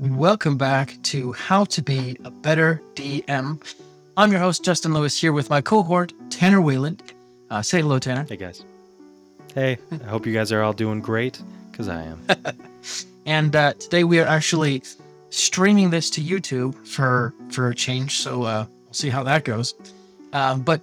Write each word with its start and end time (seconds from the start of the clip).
Welcome 0.00 0.56
back 0.56 0.96
to 1.02 1.32
How 1.32 1.66
to 1.66 1.82
Be 1.82 2.16
a 2.24 2.30
Better 2.30 2.80
DM. 2.94 3.62
I'm 4.16 4.30
your 4.32 4.40
host, 4.40 4.64
Justin 4.64 4.94
Lewis, 4.94 5.20
here 5.20 5.34
with 5.34 5.50
my 5.50 5.60
cohort, 5.60 6.14
Tanner 6.30 6.62
Wayland. 6.62 7.02
Uh, 7.50 7.60
say 7.60 7.82
hello, 7.82 7.98
Tanner. 7.98 8.24
Hey, 8.26 8.38
guys. 8.38 8.64
Hey, 9.54 9.76
I 9.92 10.04
hope 10.08 10.24
you 10.24 10.32
guys 10.32 10.52
are 10.52 10.62
all 10.62 10.72
doing 10.72 11.00
great, 11.00 11.42
because 11.70 11.88
I 11.88 12.04
am. 12.04 12.26
And 13.26 13.54
uh, 13.54 13.74
today 13.74 14.04
we 14.04 14.18
are 14.20 14.26
actually 14.26 14.82
streaming 15.28 15.90
this 15.90 16.08
to 16.12 16.22
YouTube 16.22 16.74
for 16.86 17.34
for 17.50 17.68
a 17.68 17.74
change. 17.74 18.20
So 18.20 18.44
uh, 18.44 18.64
we'll 18.86 18.94
see 18.94 19.10
how 19.10 19.22
that 19.24 19.44
goes. 19.44 19.74
Um, 20.32 20.62
but 20.62 20.80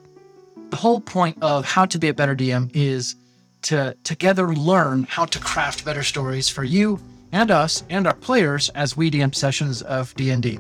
the 0.70 0.78
whole 0.78 1.02
point 1.02 1.40
of 1.42 1.66
how 1.66 1.86
to 1.88 1.98
be 1.98 2.08
a 2.08 2.14
better 2.14 2.36
DM 2.36 2.70
is 2.76 3.16
to 3.64 3.98
together 4.04 4.54
learn 4.54 5.08
how 5.10 5.26
to 5.26 5.40
craft 5.40 5.84
better 5.84 6.04
stories 6.04 6.48
for 6.48 6.64
you 6.64 7.00
and 7.32 7.52
us 7.52 7.84
and 7.90 8.08
our 8.08 8.16
players 8.16 8.70
as 8.70 8.96
we 8.96 9.12
DM 9.12 9.34
sessions 9.34 9.82
of 9.84 10.14
D&D. 10.16 10.60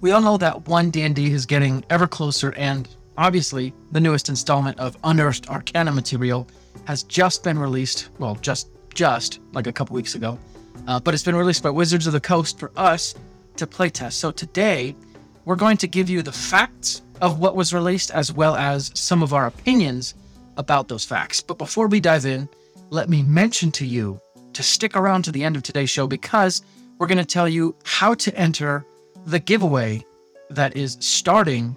We 0.00 0.10
all 0.10 0.20
know 0.20 0.36
that 0.36 0.68
one 0.68 0.90
D&D 0.90 1.32
is 1.32 1.46
getting 1.46 1.84
ever 1.90 2.06
closer 2.06 2.52
and 2.52 2.88
obviously 3.16 3.72
the 3.92 4.00
newest 4.00 4.28
installment 4.28 4.78
of 4.78 4.96
Unearthed 5.04 5.48
Arcana 5.48 5.92
material 5.92 6.48
has 6.84 7.02
just 7.02 7.42
been 7.42 7.58
released, 7.58 8.10
well 8.18 8.34
just 8.36 8.68
just 8.94 9.40
like 9.52 9.66
a 9.66 9.72
couple 9.72 9.94
weeks 9.94 10.14
ago. 10.14 10.38
Uh, 10.86 10.98
but 11.00 11.12
it's 11.12 11.22
been 11.22 11.36
released 11.36 11.62
by 11.62 11.70
Wizards 11.70 12.06
of 12.06 12.12
the 12.12 12.20
Coast 12.20 12.58
for 12.58 12.72
us 12.76 13.14
to 13.56 13.66
playtest. 13.66 14.12
So 14.12 14.30
today 14.30 14.96
we're 15.44 15.56
going 15.56 15.76
to 15.78 15.86
give 15.86 16.08
you 16.08 16.22
the 16.22 16.32
facts 16.32 17.02
of 17.20 17.38
what 17.38 17.56
was 17.56 17.72
released 17.72 18.10
as 18.10 18.32
well 18.32 18.56
as 18.56 18.90
some 18.94 19.22
of 19.22 19.32
our 19.32 19.46
opinions 19.46 20.14
about 20.56 20.88
those 20.88 21.04
facts. 21.04 21.40
But 21.40 21.58
before 21.58 21.88
we 21.88 22.00
dive 22.00 22.26
in, 22.26 22.48
let 22.90 23.08
me 23.08 23.22
mention 23.22 23.70
to 23.72 23.86
you 23.86 24.20
to 24.56 24.62
stick 24.62 24.96
around 24.96 25.22
to 25.22 25.32
the 25.32 25.44
end 25.44 25.54
of 25.54 25.62
today's 25.62 25.90
show 25.90 26.06
because 26.06 26.62
we're 26.96 27.06
going 27.06 27.18
to 27.18 27.24
tell 27.26 27.46
you 27.46 27.74
how 27.84 28.14
to 28.14 28.34
enter 28.34 28.86
the 29.26 29.38
giveaway 29.38 30.02
that 30.48 30.74
is 30.74 30.96
starting 30.98 31.76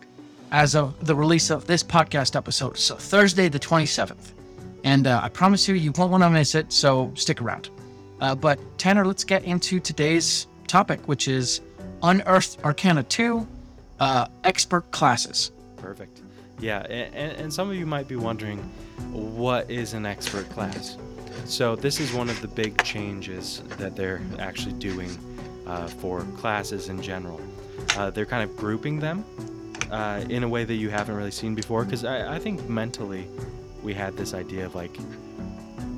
as 0.51 0.75
of 0.75 1.05
the 1.05 1.13
release 1.13 1.49
of 1.49 1.67
this 1.67 1.83
podcast 1.83 2.37
episode. 2.37 2.77
So, 2.77 2.95
Thursday, 2.95 3.49
the 3.49 3.59
27th. 3.59 4.31
And 4.85 5.07
uh, 5.07 5.19
I 5.21 5.27
promise 5.27 5.67
you, 5.67 5.75
you 5.75 5.91
won't 5.91 6.09
want 6.09 6.23
to 6.23 6.29
miss 6.29 6.55
it. 6.55 6.71
So, 6.71 7.11
stick 7.15 7.41
around. 7.41 7.69
Uh, 8.21 8.33
but, 8.33 8.59
Tanner, 8.77 9.05
let's 9.05 9.25
get 9.25 9.43
into 9.43 9.81
today's 9.81 10.47
topic, 10.67 11.05
which 11.05 11.27
is 11.27 11.59
Unearthed 12.01 12.63
Arcana 12.63 13.03
2 13.03 13.45
uh, 13.99 14.27
Expert 14.45 14.89
Classes. 14.91 15.51
Perfect. 15.75 16.21
Yeah, 16.61 16.79
and, 16.83 17.35
and 17.35 17.53
some 17.53 17.69
of 17.69 17.75
you 17.75 17.85
might 17.85 18.07
be 18.07 18.15
wondering, 18.15 18.59
what 19.11 19.69
is 19.69 19.93
an 19.93 20.05
expert 20.05 20.49
class? 20.49 20.97
So 21.45 21.75
this 21.75 21.99
is 21.99 22.13
one 22.13 22.29
of 22.29 22.41
the 22.41 22.47
big 22.47 22.81
changes 22.83 23.61
that 23.77 23.95
they're 23.95 24.21
actually 24.39 24.73
doing 24.73 25.17
uh, 25.65 25.87
for 25.87 26.21
classes 26.37 26.89
in 26.89 27.01
general. 27.01 27.39
Uh, 27.95 28.09
they're 28.09 28.25
kind 28.25 28.43
of 28.43 28.55
grouping 28.55 28.99
them 28.99 29.25
uh, 29.91 30.23
in 30.29 30.43
a 30.43 30.47
way 30.47 30.63
that 30.63 30.75
you 30.75 30.89
haven't 30.89 31.15
really 31.15 31.31
seen 31.31 31.55
before, 31.55 31.83
because 31.83 32.05
I, 32.05 32.35
I 32.35 32.39
think 32.39 32.67
mentally 32.69 33.27
we 33.83 33.93
had 33.93 34.15
this 34.17 34.33
idea 34.33 34.65
of 34.65 34.75
like 34.75 34.97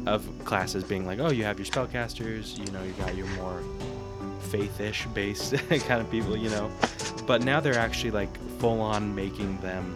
of 0.08 0.28
classes 0.46 0.84
being 0.84 1.06
like, 1.06 1.20
oh, 1.20 1.32
you 1.32 1.44
have 1.44 1.60
your 1.60 1.66
spellcasters, 1.66 2.58
you 2.58 2.72
know, 2.72 2.82
you 2.84 2.94
got 2.94 3.16
your 3.16 3.28
more 3.28 3.62
faithish 4.42 5.12
based 5.14 5.54
kind 5.88 6.02
of 6.02 6.10
people, 6.10 6.36
you 6.36 6.50
know. 6.50 6.72
But 7.28 7.44
now 7.44 7.60
they're 7.60 7.78
actually 7.78 8.12
like 8.12 8.36
full 8.60 8.82
on 8.82 9.14
making 9.14 9.58
them 9.62 9.96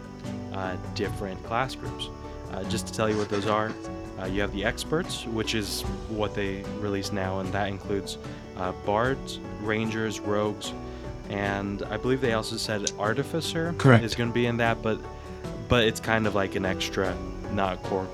uh, 0.53 0.77
different 0.93 1.43
class 1.43 1.75
groups. 1.75 2.09
Uh, 2.51 2.63
just 2.66 2.88
to 2.88 2.93
tell 2.93 3.09
you 3.09 3.17
what 3.17 3.29
those 3.29 3.47
are, 3.47 3.73
uh, 4.19 4.25
you 4.25 4.41
have 4.41 4.53
the 4.53 4.63
experts, 4.63 5.25
which 5.25 5.55
is 5.55 5.81
what 6.09 6.33
they 6.33 6.63
release 6.80 7.11
now, 7.11 7.39
and 7.39 7.52
that 7.53 7.67
includes 7.67 8.17
uh, 8.57 8.72
bards, 8.85 9.39
rangers, 9.61 10.19
rogues, 10.19 10.73
and 11.30 11.83
I 11.83 11.97
believe 11.97 12.22
they 12.22 12.33
also 12.33 12.57
said 12.57 12.91
artificer 12.99 13.73
Correct. 13.77 14.03
is 14.03 14.16
going 14.16 14.30
to 14.30 14.33
be 14.33 14.45
in 14.45 14.57
that, 14.57 14.81
but 14.81 14.99
but 15.67 15.83
it's 15.83 15.99
kind 15.99 16.27
of 16.27 16.35
like 16.35 16.55
an 16.55 16.66
extra, 16.66 17.16
not 17.52 17.81
core. 17.83 18.07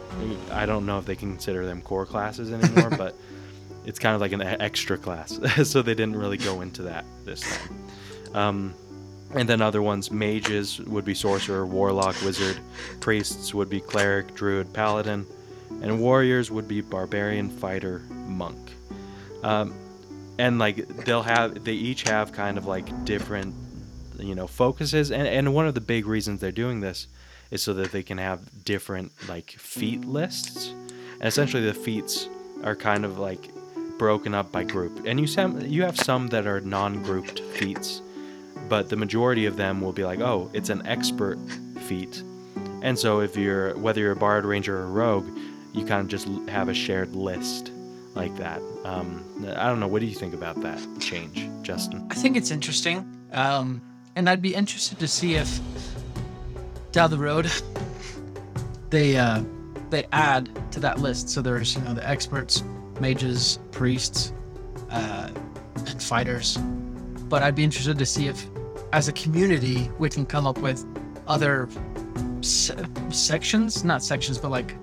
I 0.52 0.66
don't 0.66 0.86
know 0.86 1.00
if 1.00 1.06
they 1.06 1.18
can 1.18 1.32
consider 1.32 1.66
them 1.66 1.82
core 1.82 2.06
classes 2.06 2.52
anymore, 2.52 2.90
but 2.98 3.16
it's 3.86 4.00
kind 4.00 4.16
of 4.16 4.22
like 4.22 4.32
an 4.32 4.42
extra 4.42 4.98
class, 4.98 5.40
so 5.70 5.82
they 5.82 5.94
didn't 5.94 6.16
really 6.16 6.38
go 6.38 6.62
into 6.62 6.84
that 6.84 7.06
this 7.26 7.42
time. 7.42 7.78
Um, 8.34 8.74
and 9.34 9.48
then 9.48 9.62
other 9.62 9.82
ones, 9.82 10.12
mages 10.12 10.80
would 10.82 11.06
be 11.06 11.14
sorcerer, 11.14 11.66
warlock, 11.66 12.16
wizard, 12.24 12.58
priests 13.00 13.54
would 13.54 13.70
be 13.70 13.80
cleric, 13.80 14.34
druid, 14.34 14.74
paladin, 14.74 15.26
and 15.82 16.00
warriors 16.00 16.52
would 16.52 16.68
be 16.68 16.82
barbarian, 16.82 17.50
fighter, 17.50 18.00
monk. 18.10 18.72
Um, 19.44 19.74
and 20.38 20.60
like 20.60 20.88
they'll 21.06 21.24
have, 21.24 21.64
they 21.64 21.74
each 21.74 22.04
have 22.04 22.32
kind 22.32 22.58
of 22.58 22.66
like 22.66 23.06
different, 23.06 23.54
you 24.20 24.36
know, 24.36 24.48
focuses. 24.48 25.12
And, 25.12 25.28
and 25.28 25.54
one 25.54 25.68
of 25.68 25.74
the 25.74 25.82
big 25.82 26.06
reasons 26.06 26.40
they're 26.42 26.52
doing 26.52 26.80
this 26.82 27.08
is 27.50 27.62
so 27.62 27.74
that 27.74 27.92
they 27.92 28.04
can 28.04 28.18
have 28.18 28.64
different 28.64 29.12
like 29.28 29.52
feat 29.52 30.06
lists. 30.06 30.70
And 30.70 31.28
essentially, 31.28 31.64
the 31.64 31.74
feats 31.74 32.28
are 32.64 32.76
kind 32.76 33.06
of 33.06 33.20
like 33.20 33.52
broken 34.00 34.34
up 34.34 34.52
by 34.52 34.64
group. 34.64 35.06
And 35.06 35.20
you 35.20 35.28
some 35.28 35.62
you 35.62 35.84
have 35.84 35.98
some 36.00 36.28
that 36.28 36.48
are 36.48 36.62
non-grouped 36.62 37.40
feats, 37.40 38.02
but 38.70 38.90
the 38.90 38.96
majority 38.96 39.46
of 39.46 39.58
them 39.58 39.82
will 39.82 39.94
be 39.94 40.04
like, 40.04 40.22
oh, 40.22 40.50
it's 40.54 40.70
an 40.70 40.86
expert 40.88 41.38
feat. 41.82 42.24
And 42.82 42.98
so 42.98 43.20
if 43.22 43.36
you're 43.38 43.78
whether 43.78 44.02
you're 44.02 44.14
a 44.14 44.16
bard, 44.16 44.46
ranger, 44.46 44.80
or 44.80 44.88
rogue, 44.88 45.28
you 45.74 45.86
kind 45.86 46.02
of 46.02 46.08
just 46.08 46.28
have 46.50 46.70
a 46.70 46.74
shared 46.74 47.16
list 47.16 47.72
like 48.14 48.36
that. 48.38 48.62
Um, 48.84 49.24
I 49.56 49.68
don't 49.68 49.80
know. 49.80 49.88
What 49.88 50.00
do 50.00 50.06
you 50.06 50.16
think 50.16 50.34
about 50.34 50.62
that 50.62 50.80
change, 51.00 51.50
Justin? 51.62 52.08
I 52.12 52.16
think 52.16 52.36
it's 52.36 52.52
interesting. 52.52 53.06
Um, 53.32 53.82
and 54.16 54.30
I'd 54.30 54.42
be 54.42 54.54
interested 54.54 55.00
to 55.00 55.08
see 55.08 55.36
if 55.36 55.60
down 56.92 57.10
the 57.10 57.18
road 57.18 57.50
they 58.90 59.18
uh, 59.18 59.42
they 59.90 60.06
add 60.12 60.50
to 60.74 60.80
that 60.82 61.00
list. 61.00 61.30
So 61.30 61.42
there's 61.42 61.76
you 61.76 61.82
know 61.82 61.94
the 61.94 62.08
experts, 62.08 62.64
mages, 63.00 63.60
priests, 63.72 64.34
uh, 64.90 65.30
and 65.76 66.04
fighters. 66.04 66.58
But 67.30 67.42
I'd 67.42 67.56
be 67.56 67.64
interested 67.64 67.98
to 67.98 68.06
see 68.06 68.28
if, 68.28 68.46
as 68.92 69.08
a 69.08 69.14
community, 69.14 69.90
we 69.98 70.10
can 70.10 70.26
come 70.26 70.46
up 70.46 70.58
with 70.58 70.86
other 71.28 71.70
se- 72.42 72.76
sections, 73.10 73.86
not 73.86 74.04
sections, 74.04 74.38
but 74.38 74.52
like 74.52 74.76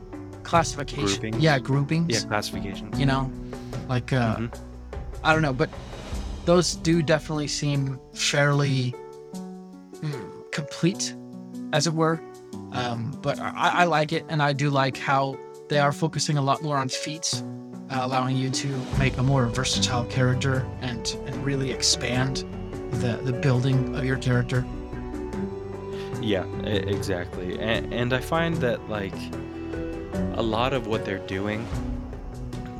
classification. 0.48 1.06
Groupings? 1.06 1.42
Yeah, 1.42 1.58
groupings. 1.58 2.10
Yeah, 2.22 2.28
classifications. 2.28 2.98
You 2.98 3.06
know, 3.06 3.30
like 3.88 4.12
uh, 4.12 4.36
Mhm. 4.36 4.50
I 5.22 5.32
don't 5.32 5.42
know, 5.42 5.52
but 5.52 5.68
those 6.44 6.76
do 6.76 7.02
definitely 7.02 7.48
seem 7.48 7.98
fairly 8.14 8.94
hmm, 10.00 10.40
complete, 10.52 11.14
as 11.72 11.86
it 11.86 11.92
were. 11.92 12.20
Um, 12.72 13.18
but 13.22 13.38
I, 13.40 13.82
I 13.82 13.84
like 13.84 14.12
it, 14.12 14.24
and 14.28 14.42
I 14.42 14.52
do 14.52 14.70
like 14.70 14.96
how 14.96 15.36
they 15.68 15.78
are 15.78 15.92
focusing 15.92 16.38
a 16.38 16.42
lot 16.42 16.62
more 16.62 16.78
on 16.78 16.88
feats, 16.88 17.42
uh, 17.90 18.00
allowing 18.00 18.36
you 18.36 18.48
to 18.50 18.68
make 18.98 19.18
a 19.18 19.22
more 19.22 19.46
versatile 19.46 20.04
character 20.06 20.66
and 20.80 21.16
and 21.26 21.44
really 21.44 21.72
expand 21.72 22.44
the 22.92 23.18
the 23.22 23.32
building 23.32 23.94
of 23.96 24.04
your 24.04 24.16
character. 24.16 24.64
Yeah, 26.22 26.44
exactly. 26.64 27.58
And, 27.60 27.92
and 27.92 28.12
I 28.12 28.20
find 28.20 28.56
that 28.56 28.88
like 28.88 29.14
a 30.34 30.42
lot 30.42 30.72
of 30.72 30.86
what 30.86 31.04
they're 31.04 31.26
doing, 31.26 31.66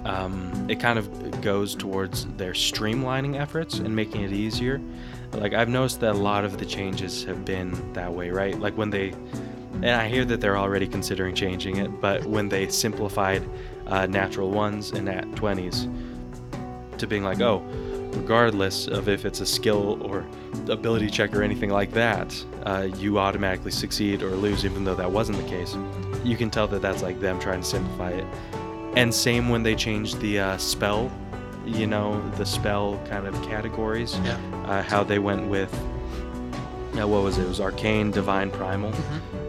um, 0.05 0.67
it 0.69 0.81
kind 0.81 0.99
of 0.99 1.41
goes 1.41 1.75
towards 1.75 2.27
their 2.37 2.53
streamlining 2.53 3.41
efforts 3.41 3.79
and 3.79 3.95
making 3.95 4.23
it 4.23 4.33
easier. 4.33 4.81
Like 5.33 5.53
I've 5.55 5.69
noticed 5.69 6.01
that 6.01 6.13
a 6.13 6.19
lot 6.19 6.45
of 6.45 6.59
the 6.59 6.65
changes 6.65 7.25
have 7.25 7.45
been 7.45 7.93
that 7.93 8.13
way, 8.13 8.31
right? 8.31 8.59
Like 8.59 8.77
when 8.77 8.91
they, 8.91 9.11
and 9.75 9.91
I 9.91 10.09
hear 10.09 10.25
that 10.25 10.41
they're 10.41 10.57
already 10.57 10.87
considering 10.87 11.35
changing 11.35 11.77
it, 11.77 12.01
but 12.01 12.25
when 12.25 12.49
they 12.49 12.69
simplified 12.69 13.43
uh, 13.87 14.07
natural 14.07 14.51
ones 14.51 14.93
and 14.93 15.05
nat 15.05 15.37
twenties 15.37 15.87
to 16.97 17.07
being 17.07 17.23
like, 17.23 17.41
oh, 17.41 17.63
regardless 18.19 18.87
of 18.89 19.09
if 19.09 19.25
it's 19.25 19.41
a 19.41 19.47
skill 19.47 19.99
or 20.03 20.27
ability 20.69 21.09
check 21.09 21.35
or 21.35 21.43
anything 21.43 21.71
like 21.71 21.93
that, 21.93 22.45
uh, 22.65 22.89
you 22.99 23.19
automatically 23.19 23.71
succeed 23.71 24.23
or 24.23 24.31
lose, 24.31 24.65
even 24.65 24.85
though 24.85 24.95
that 24.95 25.11
wasn't 25.11 25.39
the 25.39 25.49
case. 25.49 25.77
You 26.25 26.37
can 26.37 26.51
tell 26.51 26.67
that 26.69 26.83
that's 26.83 27.03
like 27.03 27.21
them 27.21 27.39
trying 27.39 27.61
to 27.61 27.67
simplify 27.67 28.11
it. 28.11 28.27
And 28.97 29.15
same 29.15 29.49
when 29.49 29.63
they 29.63 29.75
changed 29.75 30.21
the 30.21 30.41
uh, 30.41 30.57
spell, 30.59 31.11
you 31.65 31.87
know, 31.87 32.21
the 32.33 32.45
spell 32.47 33.01
kind 33.09 33.27
of 33.27 33.35
categories, 33.43 34.19
Yeah. 34.25 34.37
uh, 34.67 34.83
how 34.83 35.05
they 35.05 35.19
went 35.19 35.49
with, 35.49 35.73
uh, 37.01 37.07
what 37.07 37.23
was 37.23 37.39
it? 37.39 37.43
It 37.45 37.49
was 37.49 37.61
arcane, 37.61 38.11
divine, 38.11 38.51
primal, 38.51 38.93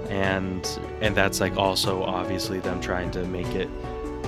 and 0.10 0.80
and 1.02 1.16
that's 1.16 1.40
like 1.40 1.58
also 1.58 2.04
obviously 2.04 2.60
them 2.60 2.80
trying 2.82 3.10
to 3.12 3.24
make 3.26 3.48
it 3.56 3.70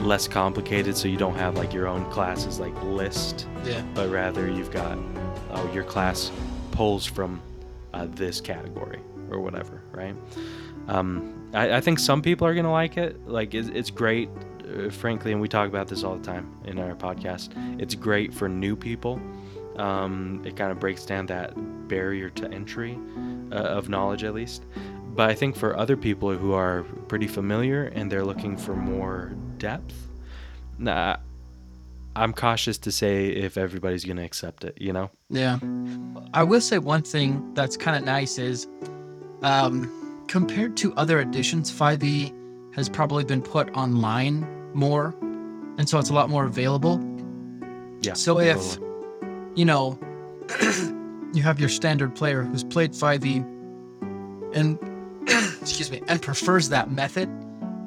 less 0.01 0.27
complicated, 0.27 0.97
so 0.97 1.07
you 1.07 1.17
don't 1.17 1.35
have 1.35 1.55
like 1.55 1.73
your 1.73 1.87
own 1.87 2.09
classes 2.11 2.59
like 2.59 2.75
list. 2.83 3.47
Yeah. 3.63 3.81
but 3.93 4.09
rather 4.09 4.47
you've 4.49 4.71
got 4.71 4.97
oh 5.51 5.71
your 5.73 5.83
class 5.83 6.31
pulls 6.71 7.05
from 7.05 7.41
uh, 7.93 8.07
this 8.09 8.41
category 8.41 8.99
or 9.29 9.39
whatever 9.39 9.81
right? 9.91 10.15
Um, 10.87 11.49
I, 11.53 11.77
I 11.77 11.81
think 11.81 11.99
some 11.99 12.21
people 12.21 12.47
are 12.47 12.55
gonna 12.55 12.71
like 12.71 12.97
it. 12.97 13.27
Like 13.27 13.53
it's, 13.53 13.67
it's 13.69 13.91
great 13.91 14.29
uh, 14.67 14.89
frankly 14.89 15.31
and 15.31 15.41
we 15.41 15.47
talk 15.47 15.67
about 15.69 15.87
this 15.87 16.03
all 16.03 16.15
the 16.15 16.23
time 16.23 16.51
in 16.65 16.79
our 16.79 16.95
podcast. 16.95 17.49
It's 17.79 17.93
great 17.95 18.33
for 18.33 18.49
new 18.49 18.75
people. 18.75 19.21
Um, 19.77 20.41
it 20.45 20.55
kind 20.55 20.71
of 20.71 20.79
breaks 20.79 21.05
down 21.05 21.25
that 21.27 21.53
barrier 21.87 22.29
to 22.31 22.51
entry 22.51 22.97
uh, 23.51 23.55
of 23.55 23.89
knowledge, 23.89 24.23
at 24.23 24.33
least. 24.33 24.65
But 25.15 25.29
I 25.29 25.33
think 25.35 25.55
for 25.55 25.77
other 25.77 25.97
people 25.97 26.35
who 26.35 26.53
are 26.53 26.83
pretty 27.07 27.27
familiar 27.27 27.85
and 27.95 28.11
they're 28.11 28.23
looking 28.25 28.57
for 28.57 28.75
more 28.75 29.33
depth, 29.61 29.93
nah, 30.79 31.17
I'm 32.15 32.33
cautious 32.33 32.77
to 32.79 32.91
say 32.91 33.27
if 33.27 33.57
everybody's 33.57 34.03
going 34.03 34.17
to 34.17 34.23
accept 34.23 34.65
it, 34.65 34.77
you 34.81 34.91
know? 34.91 35.11
Yeah. 35.29 35.59
I 36.33 36.43
will 36.43 36.59
say 36.59 36.79
one 36.79 37.03
thing 37.03 37.53
that's 37.53 37.77
kind 37.77 37.95
of 37.95 38.03
nice 38.03 38.37
is 38.37 38.67
um, 39.43 40.25
compared 40.27 40.75
to 40.77 40.93
other 40.95 41.21
editions, 41.21 41.71
5e 41.71 42.75
has 42.75 42.89
probably 42.89 43.23
been 43.23 43.41
put 43.41 43.69
online 43.77 44.45
more. 44.73 45.15
And 45.77 45.87
so 45.87 45.99
it's 45.99 46.09
a 46.09 46.13
lot 46.13 46.29
more 46.29 46.45
available. 46.45 46.99
Yeah. 48.01 48.13
So 48.13 48.39
if, 48.39 48.77
you 49.55 49.63
know, 49.63 49.97
you 51.33 51.43
have 51.43 51.59
your 51.59 51.69
standard 51.69 52.15
player 52.15 52.43
who's 52.43 52.63
played 52.63 52.91
5e 52.91 53.37
and, 54.53 54.79
excuse 55.61 55.91
me, 55.91 56.01
and 56.07 56.21
prefers 56.21 56.69
that 56.69 56.91
method, 56.91 57.29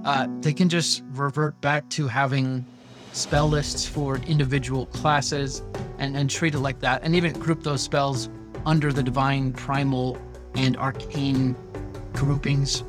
uh, 0.05 0.29
they 0.41 0.53
can 0.53 0.69
just 0.69 1.03
revert 1.12 1.61
back 1.61 1.89
to 1.91 2.06
having 2.06 2.65
spell 3.12 3.49
lists 3.49 3.87
for 3.87 4.17
individual 4.19 4.87
classes 4.87 5.62
and, 5.99 6.17
and 6.17 6.29
treat 6.29 6.55
it 6.55 6.59
like 6.59 6.81
that, 6.81 7.03
and 7.03 7.15
even 7.15 7.33
group 7.35 7.62
those 7.62 7.83
spells 7.83 8.29
under 8.67 8.93
the 8.93 9.03
divine, 9.03 9.53
primal, 9.53 10.19
and 10.55 10.77
arcane 10.77 11.56
groupings, 12.12 12.83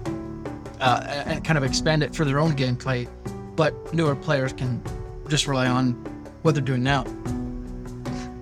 uh, 0.79 1.23
and 1.25 1.44
kind 1.44 1.57
of 1.57 1.63
expand 1.63 2.03
it 2.03 2.15
for 2.15 2.25
their 2.25 2.39
own 2.39 2.53
gameplay. 2.53 3.07
But 3.56 3.94
newer 3.94 4.15
players 4.15 4.53
can 4.53 4.81
just 5.27 5.47
rely 5.47 5.67
on 5.67 5.94
what 6.41 6.56
they're 6.56 6.63
doing 6.63 6.83
now. 6.83 7.06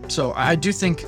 So 0.08 0.34
I 0.36 0.56
do 0.56 0.72
think 0.72 1.06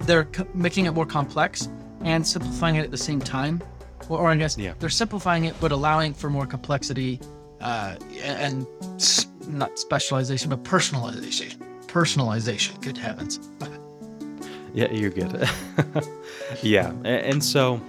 they're 0.00 0.28
making 0.54 0.86
it 0.86 0.92
more 0.92 1.06
complex 1.06 1.68
and 2.02 2.26
simplifying 2.26 2.76
it 2.76 2.84
at 2.84 2.90
the 2.90 2.96
same 2.96 3.20
time. 3.20 3.62
Or, 4.10 4.28
I 4.30 4.36
guess 4.36 4.58
Yeah. 4.58 4.74
they're 4.80 4.88
simplifying 4.90 5.44
it 5.44 5.54
but 5.60 5.70
allowing 5.72 6.12
for 6.14 6.28
more 6.30 6.46
complexity 6.46 7.20
uh, 7.60 7.94
and 8.24 8.66
s- 8.96 9.26
not 9.46 9.78
specialization 9.78 10.50
but 10.50 10.62
personalization. 10.64 11.54
Personalization. 11.86 12.80
Good 12.82 12.98
heavens. 12.98 13.38
Yeah, 14.72 14.88
you're 14.92 15.10
good. 15.10 15.48
yeah, 16.62 16.92
and 17.02 17.42
so 17.42 17.80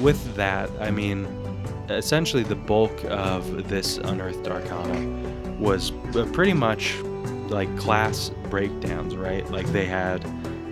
with 0.00 0.34
that, 0.34 0.68
I 0.80 0.90
mean, 0.90 1.26
essentially 1.88 2.42
the 2.42 2.56
bulk 2.56 3.04
of 3.04 3.68
this 3.68 3.98
unearthed 3.98 4.48
arcana 4.48 4.98
was 5.60 5.92
uh, 6.16 6.26
pretty 6.32 6.52
much 6.52 6.96
like 7.50 7.68
class 7.78 8.32
breakdowns, 8.50 9.14
right? 9.14 9.48
Like 9.48 9.66
they 9.66 9.86
had, 9.86 10.24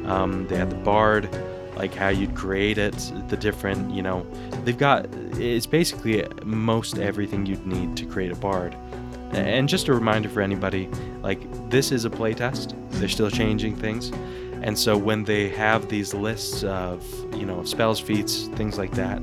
um, 0.04 0.49
they 0.49 0.56
had 0.56 0.69
the 0.70 0.75
bard, 0.82 1.28
like 1.77 1.95
how 1.95 2.09
you'd 2.09 2.35
create 2.35 2.79
it, 2.79 2.95
the 3.29 3.37
different, 3.37 3.91
you 3.93 4.03
know, 4.03 4.27
they've 4.65 4.79
got 4.79 5.07
it's 5.39 5.67
basically 5.67 6.27
most 6.45 6.99
everything 6.99 7.47
you'd 7.47 7.67
need 7.67 7.97
to 7.97 8.07
create 8.07 8.33
a 8.33 8.37
bard. 8.37 8.77
And 9.33 9.69
just 9.69 9.89
a 9.89 9.95
reminder 9.95 10.29
for 10.29 10.43
anybody, 10.43 10.89
like 11.23 11.41
this 11.71 11.91
is 11.91 12.05
a 12.05 12.11
playtest. 12.11 12.75
They're 12.93 13.09
still 13.09 13.31
changing 13.31 13.77
things. 13.77 14.11
And 14.63 14.79
so 14.79 14.97
when 14.97 15.25
they 15.25 15.49
have 15.49 15.89
these 15.89 16.15
lists 16.15 16.63
of, 16.63 17.05
you 17.35 17.47
know, 17.47 17.65
spells, 17.65 17.99
feats, 17.99 18.47
things 18.55 18.79
like 18.79 18.93
that, 18.93 19.21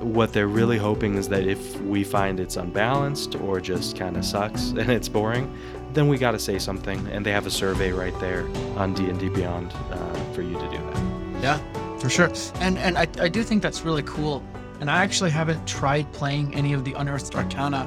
what 0.00 0.32
they're 0.32 0.48
really 0.48 0.78
hoping 0.78 1.16
is 1.16 1.28
that 1.28 1.46
if 1.46 1.80
we 1.82 2.04
find 2.04 2.38
it's 2.38 2.56
unbalanced 2.56 3.36
or 3.36 3.60
just 3.60 3.96
kind 3.96 4.16
of 4.16 4.24
sucks 4.24 4.70
and 4.70 4.90
it's 4.90 5.08
boring, 5.08 5.52
then 5.92 6.08
we 6.08 6.16
got 6.16 6.32
to 6.32 6.38
say 6.38 6.58
something. 6.58 7.06
And 7.08 7.26
they 7.26 7.32
have 7.32 7.46
a 7.46 7.50
survey 7.50 7.92
right 7.92 8.18
there 8.20 8.46
on 8.76 8.94
D&D 8.94 9.28
Beyond 9.30 9.72
uh, 9.90 10.14
for 10.32 10.42
you 10.42 10.54
to 10.54 10.70
do 10.70 10.78
that. 10.78 11.13
Yeah, 11.44 11.58
for 11.98 12.08
sure. 12.08 12.32
And 12.54 12.78
and 12.78 12.96
I, 12.96 13.06
I 13.20 13.28
do 13.28 13.42
think 13.42 13.62
that's 13.62 13.82
really 13.82 14.02
cool. 14.04 14.42
And 14.80 14.90
I 14.90 15.02
actually 15.04 15.30
haven't 15.30 15.66
tried 15.66 16.10
playing 16.14 16.54
any 16.54 16.72
of 16.72 16.86
the 16.86 16.94
Unearthed 16.94 17.34
Arcana 17.34 17.86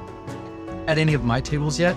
at 0.85 0.99
any 0.99 1.15
of 1.15 1.23
my 1.23 1.41
tables 1.41 1.79
yet. 1.79 1.95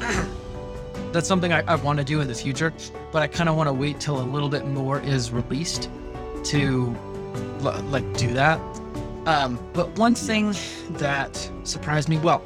that's 1.12 1.28
something 1.28 1.52
I, 1.52 1.60
I 1.68 1.74
want 1.74 1.98
to 1.98 2.06
do 2.06 2.22
in 2.22 2.26
the 2.26 2.34
future, 2.34 2.72
but 3.12 3.20
I 3.20 3.26
kind 3.26 3.50
of 3.50 3.54
want 3.54 3.68
to 3.68 3.72
wait 3.74 4.00
till 4.00 4.18
a 4.18 4.24
little 4.24 4.48
bit 4.48 4.66
more 4.66 4.98
is 5.00 5.30
released 5.30 5.90
to 6.44 6.96
like 7.60 8.10
do 8.16 8.32
that. 8.32 8.58
Um, 9.26 9.58
but 9.74 9.98
one 9.98 10.14
thing 10.14 10.54
that 10.92 11.50
surprised 11.64 12.08
me, 12.08 12.16
well, 12.16 12.42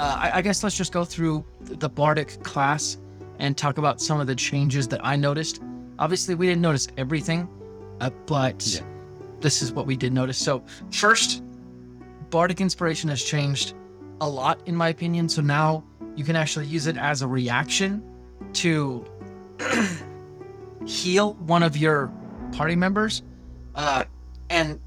uh, 0.00 0.18
I, 0.20 0.38
I 0.38 0.42
guess 0.42 0.64
let's 0.64 0.76
just 0.76 0.92
go 0.92 1.04
through 1.04 1.44
the 1.60 1.88
Bardic 1.88 2.42
class 2.42 2.98
and 3.38 3.56
talk 3.56 3.78
about 3.78 4.00
some 4.00 4.18
of 4.18 4.26
the 4.26 4.34
changes 4.34 4.88
that 4.88 5.00
I 5.06 5.14
noticed. 5.14 5.62
Obviously, 6.00 6.34
we 6.34 6.48
didn't 6.48 6.62
notice 6.62 6.88
everything, 6.96 7.48
uh, 8.00 8.10
but 8.26 8.66
Yeah. 8.66 8.80
this 9.40 9.62
is 9.62 9.72
what 9.72 9.86
we 9.86 9.96
did 9.96 10.12
notice. 10.12 10.38
So, 10.38 10.62
first, 10.90 11.42
Bardic 12.30 12.60
Inspiration 12.60 13.08
has 13.10 13.22
changed 13.22 13.74
a 14.20 14.28
lot, 14.28 14.60
in 14.66 14.76
my 14.76 14.88
opinion. 14.88 15.28
So 15.28 15.42
now 15.42 15.82
you 16.14 16.24
can 16.24 16.36
actually 16.36 16.66
use 16.66 16.86
it 16.86 16.96
as 16.96 17.22
a 17.22 17.26
reaction 17.28 18.02
to 18.54 19.04
heal 20.86 21.34
one 21.34 21.62
of 21.62 21.76
your 21.76 22.12
party 22.52 22.76
members. 22.76 23.22
Uh, 23.74 24.04
and 24.48 24.80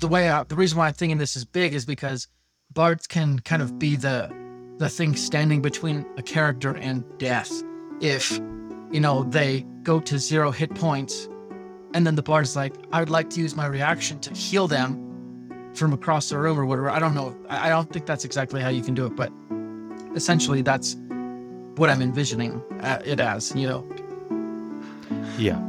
the 0.00 0.08
way 0.08 0.28
I, 0.28 0.42
the 0.44 0.56
reason 0.56 0.78
why 0.78 0.88
I'm 0.88 0.94
thinking 0.94 1.18
this 1.18 1.36
is 1.36 1.44
big 1.44 1.74
is 1.74 1.84
because 1.84 2.28
bards 2.72 3.06
can 3.06 3.38
kind 3.40 3.62
of 3.62 3.78
be 3.78 3.96
the 3.96 4.32
the 4.78 4.88
thing 4.88 5.14
standing 5.14 5.62
between 5.62 6.04
a 6.16 6.22
character 6.22 6.74
and 6.76 7.04
death. 7.18 7.50
If 8.00 8.38
you 8.90 9.00
know 9.00 9.22
they 9.24 9.64
go 9.82 10.00
to 10.00 10.18
zero 10.18 10.50
hit 10.50 10.74
points, 10.74 11.28
and 11.94 12.06
then 12.06 12.16
the 12.16 12.22
bard's 12.22 12.54
like, 12.56 12.74
"I 12.92 13.00
would 13.00 13.10
like 13.10 13.30
to 13.30 13.40
use 13.40 13.56
my 13.56 13.66
reaction 13.66 14.18
to 14.20 14.34
heal 14.34 14.68
them 14.68 15.00
from 15.74 15.92
across 15.92 16.28
the 16.28 16.38
room 16.38 16.58
or 16.58 16.66
whatever." 16.66 16.90
I 16.90 16.98
don't 16.98 17.14
know. 17.14 17.34
I 17.48 17.66
I 17.66 17.68
don't 17.70 17.90
think 17.90 18.04
that's 18.04 18.24
exactly 18.24 18.60
how 18.60 18.68
you 18.68 18.82
can 18.82 18.94
do 18.94 19.06
it, 19.06 19.16
but 19.16 19.32
essentially 20.14 20.60
that's 20.62 20.96
what 21.76 21.88
I'm 21.90 22.02
envisioning 22.02 22.62
uh, 22.80 23.00
it 23.04 23.20
as. 23.20 23.54
You 23.56 23.68
know, 23.68 23.88
Yeah. 25.38 25.60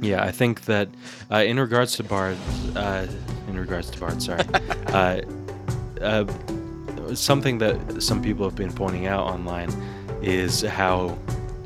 Yeah, 0.00 0.24
I 0.24 0.32
think 0.32 0.64
that 0.64 0.88
uh, 1.30 1.36
in 1.36 1.60
regards 1.60 1.94
to 1.96 2.02
Bard, 2.02 2.36
uh, 2.74 3.06
in 3.46 3.56
regards 3.56 3.88
to 3.90 4.00
Bard, 4.00 4.20
sorry, 4.20 4.42
uh, 4.88 5.20
uh, 6.00 6.26
something 7.14 7.58
that 7.58 8.02
some 8.02 8.20
people 8.20 8.44
have 8.44 8.56
been 8.56 8.72
pointing 8.72 9.06
out 9.06 9.24
online 9.24 9.70
is 10.20 10.62
how 10.62 11.16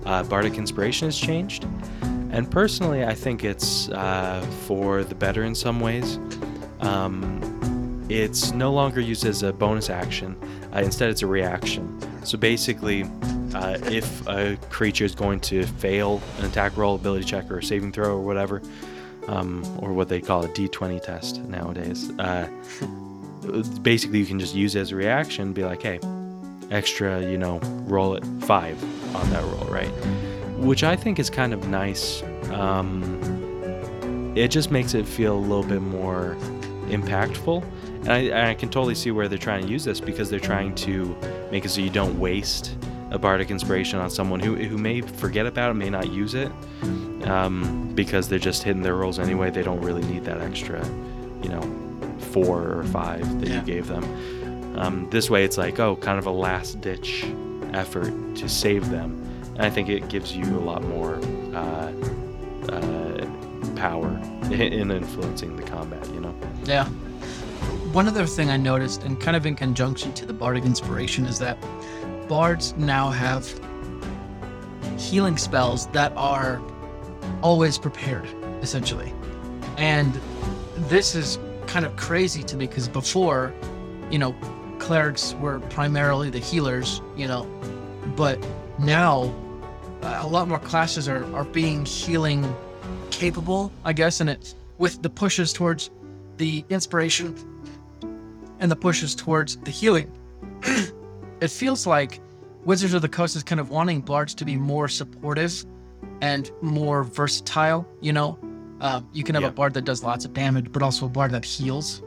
uh, 0.05 0.23
Bardic 0.25 0.59
Inspiration 0.59 1.09
has 1.09 1.19
changed. 1.19 1.67
And 2.37 2.51
personally, 2.51 3.03
I 3.03 3.15
think 3.15 3.45
it's 3.45 3.89
uh, 3.89 4.47
for 4.67 5.05
the 5.05 5.15
better 5.15 5.45
in 5.45 5.55
some 5.55 5.81
ways. 5.81 6.19
Um, 6.81 8.05
it's 8.11 8.53
no 8.53 8.75
longer 8.75 9.01
used 9.01 9.25
as 9.25 9.43
a 9.43 9.55
bonus 9.55 9.89
action, 9.89 10.37
uh, 10.75 10.81
instead, 10.81 11.09
it's 11.09 11.23
a 11.23 11.27
reaction. 11.27 11.99
So 12.27 12.37
basically, 12.37 13.05
uh, 13.55 13.79
if 13.85 14.29
a 14.29 14.59
creature 14.69 15.07
is 15.07 15.15
going 15.15 15.41
to 15.41 15.65
fail 15.65 16.21
an 16.39 16.45
attack 16.45 16.77
roll, 16.77 16.97
ability 16.97 17.25
check, 17.25 17.51
or 17.51 17.57
a 17.57 17.63
saving 17.63 17.93
throw, 17.93 18.17
or 18.17 18.21
whatever, 18.21 18.61
um, 19.29 19.65
or 19.79 19.95
what 19.95 20.11
they 20.11 20.21
call 20.21 20.45
a 20.45 20.49
d20 20.49 21.03
test 21.03 21.41
nowadays, 21.45 22.11
uh, 22.19 22.47
basically 23.81 24.19
you 24.19 24.27
can 24.27 24.39
just 24.39 24.55
use 24.55 24.77
it 24.77 24.81
as 24.81 24.93
a 24.93 24.97
reaction, 24.97 25.55
be 25.55 25.65
like, 25.65 25.81
hey, 25.81 26.01
extra, 26.71 27.23
you 27.23 27.39
know, 27.39 27.61
roll 27.87 28.15
it 28.15 28.27
five 28.43 28.77
on 29.17 29.31
that 29.31 29.43
roll, 29.45 29.65
right? 29.71 30.26
Which 30.59 30.83
I 30.85 30.97
think 30.97 31.19
is 31.19 31.31
kind 31.31 31.53
of 31.53 31.69
nice. 31.69 32.23
Um, 32.53 34.33
it 34.37 34.49
just 34.49 34.71
makes 34.71 34.95
it 34.95 35.07
feel 35.07 35.35
a 35.37 35.39
little 35.39 35.65
bit 35.65 35.83
more 35.83 36.37
impactful. 36.89 37.63
And 38.03 38.13
I, 38.13 38.19
and 38.19 38.49
I 38.49 38.55
can 38.55 38.69
totally 38.69 38.95
see 38.95 39.11
where 39.11 39.29
they're 39.29 39.39
trying 39.39 39.67
to 39.67 39.73
use 39.73 39.85
this 39.85 40.01
because 40.01 40.31
they're 40.31 40.39
trying 40.41 40.75
to 40.77 41.17
make 41.51 41.65
it 41.65 41.71
so 41.71 41.81
you 41.81 41.91
don't 41.91 42.19
waste 42.19 42.77
a 43.11 43.19
bardic 43.19 43.51
inspiration 43.51 43.99
on 43.99 44.11
someone 44.11 44.41
who, 44.41 44.57
who 44.57 44.77
may 44.79 45.01
forget 45.01 45.47
about 45.47 45.71
it, 45.71 45.75
may 45.75 45.91
not 45.91 46.11
use 46.11 46.35
it, 46.35 46.51
um, 47.25 47.93
because 47.95 48.29
they're 48.29 48.39
just 48.39 48.63
hitting 48.63 48.83
their 48.83 48.95
rolls 48.97 49.19
anyway. 49.19 49.51
They 49.51 49.63
don't 49.63 49.81
really 49.81 50.03
need 50.05 50.25
that 50.25 50.41
extra, 50.41 50.85
you 51.43 51.49
know, 51.49 51.63
four 52.19 52.79
or 52.79 52.85
five 52.85 53.41
that 53.41 53.49
Yeah. 53.49 53.61
you 53.61 53.67
gave 53.67 53.87
them. 53.87 54.77
Um, 54.79 55.09
this 55.11 55.31
way, 55.31 55.45
it's 55.45 55.57
like, 55.57 55.79
oh, 55.81 55.97
kind 55.97 56.19
of 56.19 56.27
a 56.27 56.31
last 56.31 56.81
ditch 56.81 57.25
effort 57.73 58.13
to 58.37 58.49
save 58.49 58.91
them. 58.91 59.23
And 59.57 59.65
I 59.65 59.71
think 59.71 59.89
it 59.89 60.09
gives 60.09 60.37
you 60.37 60.45
a 60.45 60.61
lot 60.61 60.83
more 60.83 61.17
uh, 61.55 61.93
uh, 62.69 63.27
power 63.75 64.09
in 64.51 64.91
influencing 64.91 65.57
the 65.57 65.63
combat, 65.63 66.07
you 66.11 66.21
know? 66.21 66.35
Yeah. 66.65 66.87
One 67.93 68.07
other 68.07 68.27
thing 68.27 68.51
I 68.51 68.59
noticed, 68.59 69.03
and 69.05 69.19
kind 69.19 69.35
of 69.35 69.47
in 69.47 69.55
conjunction 69.55 70.13
to 70.13 70.27
the 70.27 70.35
Bardic 70.35 70.65
Inspiration, 70.65 71.25
is 71.25 71.39
that 71.39 71.57
bards 72.29 72.77
now 72.77 73.09
have 73.09 73.49
healing 74.99 75.39
spells 75.39 75.87
that 75.89 76.13
are 76.17 76.61
always 77.41 77.79
prepared, 77.79 78.29
essentially. 78.61 79.11
And 79.79 80.21
this 80.77 81.15
is 81.15 81.39
kind 81.67 81.87
of 81.87 81.97
crazy 81.97 82.43
to 82.43 82.57
me 82.59 82.67
because 82.67 82.89
before, 82.89 83.55
you 84.11 84.19
know, 84.19 84.35
clerics 84.79 85.33
were 85.35 85.61
primarily 85.61 86.29
the 86.29 86.39
healers, 86.39 87.01
you 87.17 87.27
know, 87.27 87.45
but 88.17 88.39
now 88.79 89.35
uh, 90.03 90.21
a 90.23 90.27
lot 90.27 90.49
more 90.49 90.59
classes 90.59 91.09
are, 91.09 91.25
are 91.35 91.45
being 91.45 91.85
healing 91.85 92.55
capable, 93.11 93.73
I 93.85 93.93
guess, 93.93 94.21
and 94.21 94.31
it 94.31 94.55
with 94.79 95.03
the 95.03 95.11
pushes 95.11 95.53
towards 95.53 95.91
the 96.37 96.65
inspiration 96.69 97.35
and 98.59 98.71
the 98.71 98.77
pushes 98.77 99.15
towards 99.15 99.57
the 99.59 99.71
healing. 99.71 100.11
it 101.41 101.49
feels 101.49 101.87
like 101.87 102.21
Wizards 102.65 102.95
of 102.95 103.03
the 103.03 103.09
Coast 103.09 103.37
is 103.37 103.43
kind 103.43 103.61
of 103.61 103.71
wanting 103.71 104.01
bards 104.01 104.35
to 104.35 104.45
be 104.45 104.57
more 104.57 104.89
supportive 104.89 105.65
and 106.21 106.51
more 106.63 107.05
versatile. 107.05 107.87
You 108.01 108.13
know, 108.13 108.39
uh, 108.81 109.01
you 109.13 109.25
can 109.25 109.35
have 109.35 109.43
Yeah. 109.43 109.49
a 109.49 109.53
bard 109.53 109.75
that 109.75 109.85
does 109.85 110.03
lots 110.03 110.25
of 110.25 110.35
damage, 110.35 110.73
but 110.73 110.83
also 110.83 111.07
a 111.07 111.09
bard 111.09 111.31
that 111.33 111.45
heals, 111.45 112.03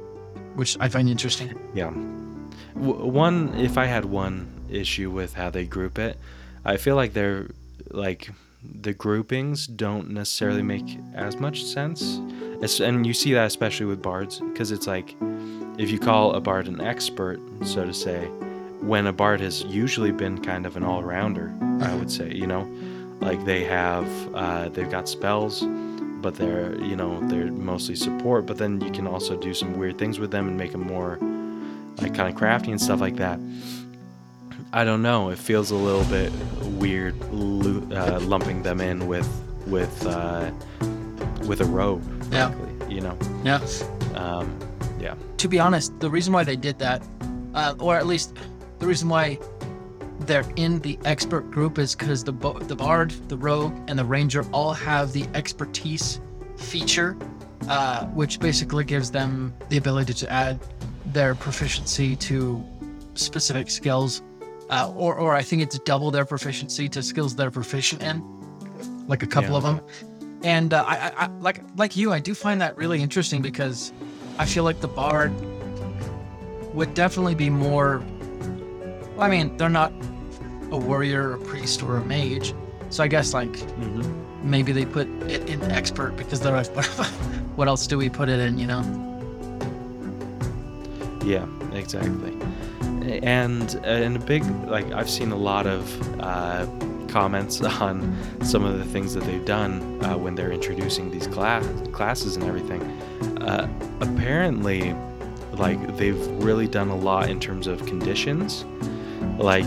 which 0.55 0.77
I 0.79 0.89
find 0.89 1.09
interesting. 1.09 1.57
Yeah. 1.73 1.91
W- 2.75 3.05
one, 3.05 3.53
if 3.57 3.77
I 3.77 3.85
had 3.85 4.05
one 4.05 4.47
issue 4.69 5.09
with 5.09 5.33
how 5.33 5.49
they 5.49 5.65
group 5.65 5.97
it, 5.97 6.17
I 6.65 6.77
feel 6.77 6.95
like 6.95 7.13
they're 7.13 7.47
like 7.91 8.29
the 8.81 8.93
groupings 8.93 9.67
don't 9.67 10.09
necessarily 10.09 10.61
make 10.61 10.99
as 11.13 11.37
much 11.37 11.63
sense. 11.63 12.19
And 12.81 13.05
you 13.05 13.13
see 13.13 13.33
that 13.33 13.45
especially 13.45 13.85
with 13.85 14.01
bards, 14.01 14.39
because 14.39 14.71
it's 14.71 14.87
like 14.87 15.15
if 15.77 15.89
you 15.89 15.99
call 15.99 16.33
a 16.33 16.41
bard 16.41 16.67
an 16.67 16.81
expert, 16.81 17.39
so 17.63 17.85
to 17.85 17.93
say, 17.93 18.25
when 18.81 19.07
a 19.07 19.13
bard 19.13 19.39
has 19.39 19.63
usually 19.63 20.11
been 20.11 20.41
kind 20.41 20.65
of 20.65 20.75
an 20.75 20.83
all 20.83 21.03
rounder, 21.03 21.53
I 21.81 21.95
would 21.95 22.11
say, 22.11 22.33
you 22.33 22.47
know, 22.47 22.69
like 23.21 23.45
they 23.45 23.63
have, 23.63 24.07
uh, 24.35 24.69
they've 24.69 24.89
got 24.89 25.07
spells, 25.07 25.63
but 26.21 26.35
they're, 26.35 26.75
you 26.81 26.97
know, 26.97 27.25
they're 27.29 27.51
mostly 27.51 27.95
support, 27.95 28.45
but 28.45 28.57
then 28.57 28.81
you 28.81 28.91
can 28.91 29.07
also 29.07 29.37
do 29.37 29.53
some 29.53 29.77
weird 29.77 29.97
things 29.97 30.19
with 30.19 30.31
them 30.31 30.47
and 30.49 30.57
make 30.57 30.73
them 30.73 30.81
more 30.81 31.17
like 32.01 32.13
kind 32.13 32.29
of 32.29 32.35
crafty 32.35 32.71
and 32.71 32.81
stuff 32.81 32.99
like 32.99 33.15
that. 33.17 33.39
I 34.71 34.83
don't 34.83 35.01
know. 35.01 35.29
It 35.29 35.39
feels 35.39 35.71
a 35.71 35.75
little 35.75 36.05
bit 36.05 36.31
weird 36.79 37.15
uh, 37.23 38.19
lumping 38.21 38.61
them 38.61 38.79
in 38.81 39.07
with 39.07 39.27
with 39.65 40.05
uh, 40.05 40.51
with 41.47 41.61
a 41.61 41.65
rogue. 41.65 42.03
Yeah. 42.31 42.53
You 42.87 43.01
know. 43.01 43.17
Yeah. 43.43 43.61
Um, 44.15 44.59
yeah. 44.99 45.15
to 45.37 45.47
be 45.47 45.59
honest, 45.59 45.97
the 45.99 46.09
reason 46.09 46.33
why 46.33 46.43
they 46.43 46.55
did 46.55 46.77
that, 46.79 47.01
uh, 47.55 47.75
or 47.79 47.95
at 47.95 48.05
least 48.05 48.35
the 48.79 48.85
reason 48.85 49.09
why 49.09 49.39
they're 50.21 50.45
in 50.55 50.79
the 50.81 50.99
expert 51.05 51.49
group, 51.49 51.79
is 51.79 51.95
because 51.95 52.23
the 52.23 52.33
bo- 52.33 52.59
the 52.59 52.75
bard, 52.75 53.11
the 53.29 53.37
rogue, 53.37 53.73
and 53.87 53.97
the 53.97 54.05
ranger 54.05 54.45
all 54.51 54.73
have 54.73 55.13
the 55.13 55.25
expertise 55.33 56.19
feature, 56.57 57.17
uh, 57.69 58.05
which 58.07 58.39
basically 58.39 58.83
gives 58.83 59.09
them 59.09 59.53
the 59.69 59.77
ability 59.77 60.13
to 60.13 60.31
add 60.31 60.59
their 61.07 61.33
proficiency 61.33 62.15
to 62.17 62.63
specific 63.15 63.69
skills, 63.69 64.21
uh, 64.69 64.91
or 64.95 65.15
or 65.15 65.35
I 65.35 65.41
think 65.41 65.61
it's 65.61 65.77
double 65.79 66.11
their 66.11 66.25
proficiency 66.25 66.87
to 66.89 67.01
skills 67.03 67.35
they're 67.35 67.51
proficient 67.51 68.01
in, 68.03 68.23
like 69.07 69.23
a 69.23 69.27
couple 69.27 69.51
Yeah. 69.51 69.57
of 69.57 69.63
them. 69.63 69.81
And 70.43 70.73
uh, 70.73 70.85
I, 70.87 71.11
I, 71.17 71.27
like 71.41 71.61
like 71.75 71.95
you, 71.97 72.13
I 72.13 72.19
do 72.19 72.33
find 72.33 72.61
that 72.61 72.77
really 72.77 73.01
interesting 73.01 73.41
because 73.41 73.91
I 74.37 74.45
feel 74.45 74.63
like 74.63 74.79
the 74.79 74.87
bard 74.87 75.33
would 76.73 76.93
definitely 76.93 77.35
be 77.35 77.49
more. 77.49 78.01
Well, 79.15 79.23
I 79.23 79.29
mean, 79.29 79.57
they're 79.57 79.69
not 79.69 79.91
a 80.71 80.77
warrior, 80.77 81.33
a 81.33 81.39
priest, 81.39 81.83
or 81.83 81.97
a 81.97 82.05
mage, 82.05 82.53
so 82.89 83.03
I 83.03 83.07
guess 83.07 83.33
like 83.33 83.51
Mm-hmm. 83.51 84.49
maybe 84.49 84.71
they 84.71 84.85
put 84.85 85.07
it 85.29 85.49
in 85.49 85.61
expert 85.71 86.15
because 86.15 86.39
they're 86.39 86.55
like, 86.55 86.67
what 87.57 87.67
else 87.67 87.85
do 87.87 87.97
we 87.97 88.07
put 88.09 88.29
it 88.29 88.39
in? 88.39 88.57
You 88.57 88.67
know? 88.67 88.81
Yeah, 91.25 91.45
exactly. 91.73 92.33
And 93.09 93.73
and 93.83 94.15
a 94.15 94.19
big 94.19 94.43
like 94.67 94.91
I've 94.91 95.09
seen 95.09 95.31
a 95.31 95.37
lot 95.37 95.65
of 95.65 96.21
uh, 96.21 96.67
comments 97.07 97.61
on 97.81 98.15
some 98.43 98.63
of 98.63 98.77
the 98.77 98.85
things 98.85 99.13
that 99.13 99.23
they've 99.23 99.45
done 99.45 100.03
uh, 100.05 100.17
when 100.17 100.35
they're 100.35 100.51
introducing 100.51 101.11
these 101.11 101.27
class 101.27 101.65
classes 101.91 102.35
and 102.35 102.45
everything. 102.45 102.81
Uh, 103.41 103.67
apparently, 104.01 104.93
like 105.53 105.97
they've 105.97 106.27
really 106.43 106.67
done 106.67 106.89
a 106.89 106.95
lot 106.95 107.29
in 107.29 107.39
terms 107.39 107.67
of 107.67 107.85
conditions, 107.85 108.65
like 109.37 109.65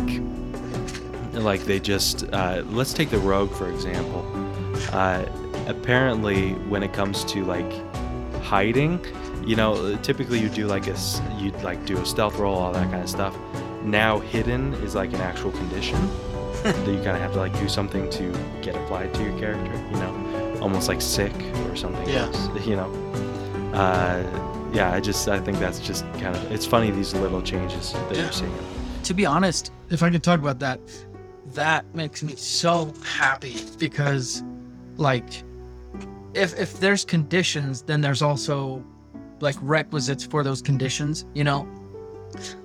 like 1.32 1.62
they 1.62 1.80
just 1.80 2.24
uh, 2.32 2.62
let's 2.66 2.92
take 2.92 3.10
the 3.10 3.18
rogue 3.18 3.52
for 3.52 3.70
example. 3.70 4.24
Uh, 4.92 5.24
apparently, 5.66 6.52
when 6.68 6.82
it 6.82 6.92
comes 6.92 7.24
to 7.24 7.44
like 7.44 7.72
hiding, 8.56 9.00
you 9.46 9.56
know, 9.56 9.96
typically 10.02 10.38
you 10.38 10.50
do 10.50 10.66
like 10.66 10.86
a 10.86 10.92
s- 10.92 11.22
you'd 11.38 11.58
like 11.62 11.80
do 11.86 11.96
a 11.96 12.04
stealth 12.04 12.36
roll, 12.38 12.54
all 12.56 12.70
that 12.72 12.90
kind 12.90 13.02
of 13.02 13.08
stuff. 13.08 13.34
Now 13.82 14.18
hidden 14.20 14.74
is 14.86 14.94
like 14.94 15.14
an 15.14 15.22
actual 15.22 15.52
condition 15.52 15.98
that 16.62 16.86
you 16.86 16.96
kind 17.06 17.16
of 17.16 17.22
have 17.26 17.32
to 17.32 17.38
like 17.38 17.58
do 17.58 17.66
something 17.68 18.10
to 18.10 18.24
get 18.60 18.76
applied 18.76 19.14
to 19.14 19.22
your 19.22 19.36
character. 19.38 19.72
You 19.90 19.96
know, 20.02 20.58
almost 20.60 20.86
like 20.88 21.00
sick 21.00 21.32
or 21.70 21.76
something 21.76 22.06
Yeah. 22.08 22.26
else. 22.26 22.48
You 22.66 22.76
know, 22.76 22.90
uh, 23.72 24.22
yeah. 24.74 24.92
I 24.92 25.00
just 25.00 25.28
I 25.28 25.40
think 25.40 25.58
that's 25.58 25.80
just 25.80 26.04
kind 26.20 26.36
of 26.36 26.52
it's 26.52 26.66
funny 26.66 26.90
these 26.90 27.14
little 27.14 27.40
changes 27.40 27.92
that 27.94 28.14
Yeah. 28.16 28.22
you're 28.24 28.32
seeing. 28.32 28.54
To 29.04 29.14
be 29.14 29.24
honest, 29.24 29.72
if 29.88 30.02
I 30.02 30.10
could 30.10 30.22
talk 30.22 30.40
about 30.40 30.58
that, 30.60 30.78
that 31.54 31.84
makes 31.94 32.22
me 32.22 32.34
so 32.36 32.92
happy 33.02 33.56
because, 33.78 34.42
like, 34.98 35.42
if 36.34 36.58
if 36.58 36.80
there's 36.80 37.04
conditions, 37.04 37.82
then 37.82 38.00
there's 38.00 38.22
also 38.22 38.84
like 39.40 39.56
requisites 39.60 40.24
for 40.24 40.42
those 40.44 40.62
conditions. 40.62 41.24
You 41.34 41.44
know, 41.44 41.68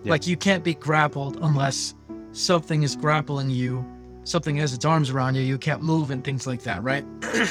Yeah. 0.04 0.12
like 0.12 0.28
you 0.28 0.38
can't 0.38 0.64
be 0.64 0.74
grappled 0.76 1.38
unless 1.42 1.96
something 2.32 2.84
is 2.84 2.96
grappling 2.96 3.50
you, 3.50 3.84
something 4.24 4.56
has 4.58 4.74
its 4.74 4.86
arms 4.86 5.10
around 5.10 5.36
you. 5.36 5.42
You 5.42 5.58
can't 5.58 5.82
move 5.82 6.12
and 6.12 6.24
things 6.24 6.46
like 6.48 6.64
that, 6.64 6.84
right? 6.84 7.06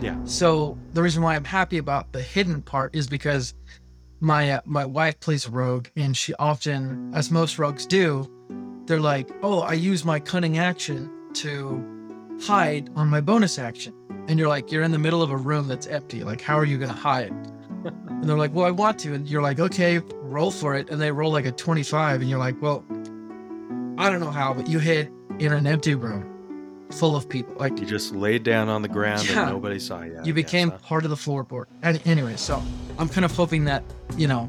Yeah. 0.00 0.16
So 0.24 0.76
the 0.94 1.02
reason 1.02 1.22
why 1.22 1.36
I'm 1.36 1.44
happy 1.44 1.78
about 1.78 2.12
the 2.12 2.20
hidden 2.22 2.60
part 2.62 2.92
is 2.94 3.06
because 3.06 3.54
my 4.20 4.50
uh, 4.52 4.60
my 4.64 4.84
wife 4.84 5.20
plays 5.20 5.46
a 5.46 5.50
rogue, 5.50 5.86
and 5.96 6.16
she 6.16 6.34
often, 6.40 7.12
as 7.14 7.30
most 7.30 7.56
rogues 7.58 7.86
do, 7.86 8.28
they're 8.86 9.00
like, 9.00 9.30
"Oh, 9.44 9.60
I 9.60 9.74
use 9.74 10.04
my 10.04 10.18
cunning 10.18 10.58
action 10.58 11.08
to 11.34 11.84
hide 12.40 12.90
on 12.96 13.08
my 13.08 13.20
bonus 13.20 13.58
action," 13.60 13.94
and 14.28 14.38
you're 14.38 14.48
like, 14.48 14.70
"You're 14.72 14.82
in 14.82 14.92
the 14.92 14.98
middle 14.98 15.22
of 15.22 15.30
a 15.30 15.36
room 15.36 15.68
that's 15.68 15.86
empty. 15.86 16.24
Like, 16.24 16.40
how 16.40 16.58
are 16.58 16.64
you 16.64 16.78
gonna 16.78 16.92
hide?" 16.92 17.32
and 17.84 18.24
they're 18.24 18.36
like, 18.38 18.54
"Well, 18.54 18.66
I 18.66 18.70
want 18.70 18.98
to," 19.00 19.14
and 19.14 19.28
you're 19.28 19.42
like, 19.42 19.58
"Okay, 19.60 19.98
roll 20.14 20.50
for 20.50 20.74
it," 20.76 20.90
and 20.90 21.00
they 21.00 21.10
roll 21.10 21.32
like 21.32 21.46
a 21.46 21.52
25, 21.52 22.20
and 22.20 22.30
you're 22.30 22.38
like, 22.38 22.60
"Well, 22.62 22.84
I 23.98 24.08
don't 24.10 24.20
know 24.20 24.30
how, 24.30 24.54
but 24.54 24.68
you 24.68 24.78
hid 24.78 25.10
in 25.38 25.52
an 25.52 25.66
empty 25.66 25.94
room." 25.94 26.28
Full 26.92 27.16
of 27.16 27.26
people, 27.26 27.54
like 27.58 27.78
You 27.80 27.86
just 27.86 28.14
laid 28.14 28.42
down 28.42 28.68
on 28.68 28.82
the 28.82 28.88
ground 28.88 29.26
Yeah. 29.28 29.42
and 29.44 29.50
nobody 29.50 29.78
saw 29.78 30.02
you. 30.02 30.12
You 30.24 30.34
guess, 30.34 30.44
became 30.44 30.70
huh? 30.72 30.76
part 30.82 31.04
of 31.04 31.10
the 31.10 31.16
floorboard. 31.16 31.64
And 31.82 31.98
anyway, 32.04 32.34
so 32.36 32.62
I'm 32.98 33.08
kind 33.08 33.24
of 33.24 33.32
hoping 33.34 33.64
that 33.64 33.82
you 34.18 34.28
know 34.28 34.46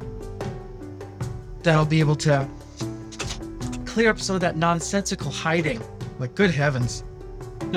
that 1.63 1.73
I'll 1.75 1.85
be 1.85 2.01
able 2.01 2.17
to 2.17 2.45
clear 3.85 4.09
up 4.09 4.19
some 4.19 4.35
of 4.35 4.41
that 4.41 4.57
nonsensical 4.57 5.31
hiding. 5.31 5.81
Like, 6.19 6.35
good 6.35 6.51
heavens, 6.51 7.05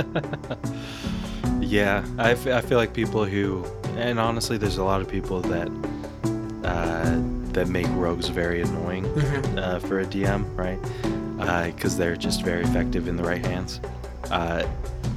Yeah, 1.67 2.05
I, 2.19 2.33
f- 2.33 2.47
I 2.47 2.61
feel 2.61 2.79
like 2.79 2.93
people 2.93 3.25
who, 3.25 3.65
and 3.97 4.19
honestly, 4.21 4.57
there's 4.57 4.79
a 4.79 4.85
lot 4.85 5.01
of 5.01 5.09
people 5.09 5.41
that 5.43 5.69
uh, 6.65 7.21
that 7.53 7.69
make 7.69 7.87
rogues 7.91 8.29
very 8.29 8.61
annoying 8.63 9.05
uh, 9.59 9.81
for 9.81 10.01
a 10.01 10.05
DM, 10.07 10.45
right? 10.57 10.79
Because 11.75 11.97
they're 11.97 12.17
just 12.17 12.43
very 12.43 12.63
effective 12.63 13.09
in 13.09 13.17
the 13.17 13.23
right 13.25 13.45
hands. 13.45 13.81
Uh, 14.31 14.67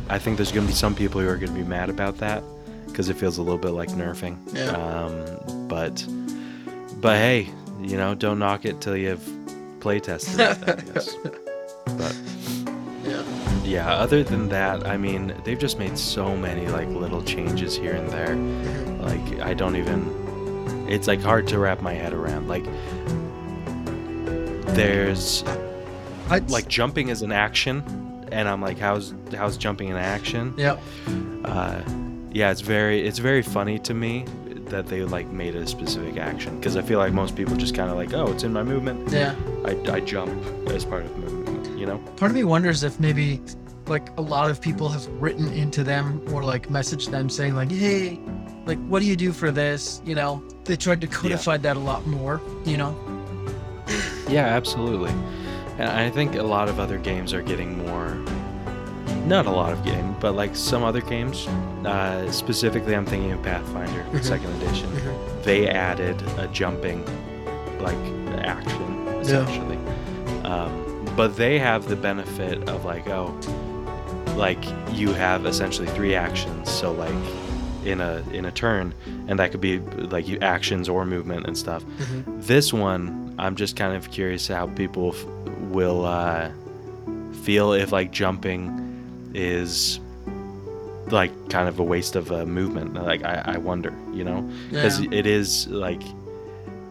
I 0.10 0.18
think 0.20 0.38
there's 0.38 0.52
going 0.52 0.66
to 0.66 0.72
be 0.72 0.76
some 0.76 0.96
people 0.96 1.22
who 1.22 1.28
are 1.30 1.38
going 1.38 1.54
to 1.54 1.60
be 1.60 1.68
mad 1.68 1.90
about 1.90 2.18
that 2.18 2.44
because 2.88 3.10
it 3.10 3.16
feels 3.16 3.38
a 3.38 3.42
little 3.44 3.58
bit 3.60 3.72
like 3.72 3.90
nerfing. 3.90 4.38
Yeah. 4.54 4.72
Um, 4.72 5.68
but 5.68 6.06
but 7.00 7.18
hey, 7.18 7.50
you 7.82 7.96
know, 7.98 8.16
don't 8.16 8.40
knock 8.40 8.66
it 8.66 8.82
till 8.82 8.98
you've 8.98 9.28
play 9.80 10.00
tested 10.00 10.40
it. 10.40 11.36
I 13.70 13.72
guess. 13.72 13.86
But 13.86 13.94
yeah, 13.94 14.02
other 14.04 14.24
than 14.24 14.50
that, 14.50 14.86
I 14.88 14.98
mean, 14.98 15.34
they've 15.44 15.60
just 15.60 15.78
made 15.80 15.98
so 15.98 16.36
many 16.36 16.68
like 16.68 16.88
little 16.90 17.24
changes 17.24 17.76
here 17.76 17.94
and 17.94 18.10
there. 18.10 18.36
Like 19.04 19.42
I 19.42 19.54
don't 19.54 19.76
even 19.76 20.86
it's 20.90 21.08
like 21.08 21.22
hard 21.22 21.48
to 21.50 21.60
wrap 21.60 21.82
my 21.82 21.94
head 21.94 22.14
around. 22.14 22.48
Like 22.48 22.66
there's 24.76 25.44
I, 26.30 26.40
like 26.48 26.68
jumping 26.68 27.10
is 27.10 27.22
an 27.22 27.32
action 27.32 27.84
and 28.32 28.48
I'm 28.48 28.62
like 28.62 28.78
how's 28.78 29.14
how's 29.36 29.58
jumping 29.58 29.90
an 29.90 29.98
action? 29.98 30.54
yeah, 30.58 30.78
Uh 31.44 31.82
yeah, 32.32 32.52
it's 32.52 32.62
very 32.62 33.02
it's 33.08 33.18
very 33.20 33.42
funny 33.42 33.80
to 33.80 33.94
me 33.94 34.26
that 34.66 34.86
they 34.86 35.02
like 35.04 35.28
made 35.32 35.56
a 35.56 35.66
specific 35.66 36.18
action 36.18 36.56
because 36.60 36.78
I 36.78 36.84
feel 36.84 37.00
like 37.00 37.12
most 37.12 37.36
people 37.36 37.56
just 37.56 37.74
kind 37.74 37.90
of 37.90 37.98
like, 37.98 38.14
"Oh, 38.14 38.32
it's 38.32 38.44
in 38.44 38.54
my 38.54 38.62
movement. 38.62 39.12
yeah. 39.12 39.34
I, 39.66 39.72
I 39.92 40.00
jump 40.00 40.32
as 40.68 40.86
part 40.86 41.06
of 41.06 41.18
movement," 41.18 41.80
you 41.80 41.88
know? 41.88 41.98
Part 42.18 42.30
of 42.30 42.36
me 42.36 42.44
wonders 42.44 42.84
if 42.84 43.00
maybe 43.00 43.42
like 43.90 44.10
a 44.18 44.22
lot 44.22 44.50
of 44.52 44.62
people 44.62 44.90
have 44.90 45.06
written 45.22 45.52
into 45.54 45.84
them 45.84 46.22
or 46.34 46.44
like 46.44 46.68
messaged 46.70 47.10
them 47.12 47.30
saying 47.30 47.56
like, 47.56 47.72
hey, 47.72 48.20
like 48.66 48.78
what 48.88 49.00
do 49.02 49.06
you 49.08 49.16
do 49.16 49.32
for 49.32 49.52
this? 49.52 50.02
You 50.06 50.16
know, 50.16 50.44
they 50.66 50.76
tried 50.76 51.02
to 51.02 51.08
codify 51.08 51.58
that 51.58 51.76
a 51.76 51.80
lot 51.80 52.06
more. 52.08 52.42
You 52.66 52.78
know, 52.78 52.96
Yeah, 54.28 54.46
absolutely. 54.46 55.12
And 55.80 55.90
I 55.90 56.10
think 56.10 56.36
a 56.36 56.44
lot 56.44 56.70
of 56.70 56.80
other 56.80 56.98
games 56.98 57.34
are 57.34 57.42
getting 57.42 57.78
more, 57.88 58.16
not 59.26 59.46
a 59.46 59.52
lot 59.52 59.72
of 59.72 59.84
game, 59.84 60.16
but 60.20 60.34
like 60.36 60.56
some 60.56 60.84
other 60.84 61.02
games, 61.02 61.48
uh, 61.86 62.30
specifically 62.32 62.96
I'm 62.96 63.06
thinking 63.06 63.32
of 63.32 63.42
Pathfinder 63.42 64.04
Mhm. 64.12 64.24
Second 64.24 64.62
Edition. 64.62 64.90
Mhm. 64.92 65.44
They 65.44 65.68
added 65.70 66.22
a 66.38 66.48
jumping, 66.48 67.04
like 67.80 67.98
action 68.44 69.08
essentially. 69.22 69.78
Um, 70.44 71.06
but 71.16 71.36
they 71.36 71.60
have 71.60 71.88
the 71.88 71.96
benefit 71.96 72.70
of 72.70 72.86
like 72.86 73.08
oh, 73.10 73.34
like 74.40 74.64
you 74.94 75.14
have 75.14 75.46
essentially 75.46 75.88
three 75.90 76.16
actions. 76.16 76.72
So 76.72 76.92
like 76.94 77.14
in 77.86 78.02
a 78.02 78.24
in 78.34 78.46
a 78.46 78.52
turn, 78.52 78.94
and 79.28 79.38
that 79.40 79.52
could 79.52 79.62
be 79.62 79.80
like 79.80 80.28
you 80.28 80.40
actions 80.40 80.90
or 80.90 81.06
movement 81.06 81.46
and 81.48 81.58
stuff. 81.58 81.84
Mhm. 81.84 82.42
This 82.46 82.74
one, 82.74 83.36
I'm 83.38 83.56
just 83.56 83.76
kind 83.76 83.96
of 83.96 84.10
curious 84.12 84.48
how 84.48 84.68
people 84.68 85.10
f- 85.14 85.26
will 85.70 86.06
uh, 86.06 86.50
feel 87.44 87.74
if 87.74 87.92
like 87.92 88.12
jumping 88.12 89.32
is 89.34 90.00
like 91.12 91.32
kind 91.50 91.68
of 91.68 91.80
a 91.80 91.84
waste 91.84 92.16
of 92.16 92.32
a 92.32 92.46
movement. 92.46 92.94
Like 92.94 93.24
I, 93.24 93.42
I 93.56 93.58
wonder, 93.58 93.94
you 94.14 94.24
know, 94.24 94.42
because 94.70 95.00
Yeah. 95.02 95.10
it 95.20 95.26
is 95.26 95.68
like 95.68 96.02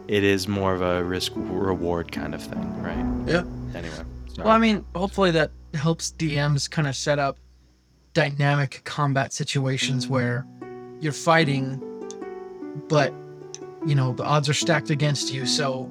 it 0.09 0.25
is 0.25 0.49
more 0.49 0.73
of 0.75 0.81
a 0.83 1.05
risk 1.05 1.33
reward 1.37 2.11
kind 2.13 2.35
of 2.35 2.43
thing, 2.43 2.83
right? 2.83 3.05
Yeah. 3.27 3.45
Anyway. 3.75 3.95
sorry. 4.35 4.45
Well, 4.47 4.49
I 4.49 4.59
mean, 4.59 4.85
hopefully 4.95 5.31
that 5.33 5.51
helps 5.75 6.13
DMs 6.13 6.71
kind 6.71 6.89
of 6.89 6.97
set 6.97 7.19
up 7.19 7.39
dynamic 8.15 8.83
combat 8.85 9.33
situations 9.33 10.09
where 10.09 10.47
you're 11.01 11.13
fighting, 11.13 11.81
but 12.89 13.13
you 13.87 13.95
know 13.95 14.13
the 14.13 14.25
odds 14.25 14.49
are 14.49 14.55
stacked 14.55 14.91
against 14.91 15.33
you. 15.33 15.47
So, 15.47 15.91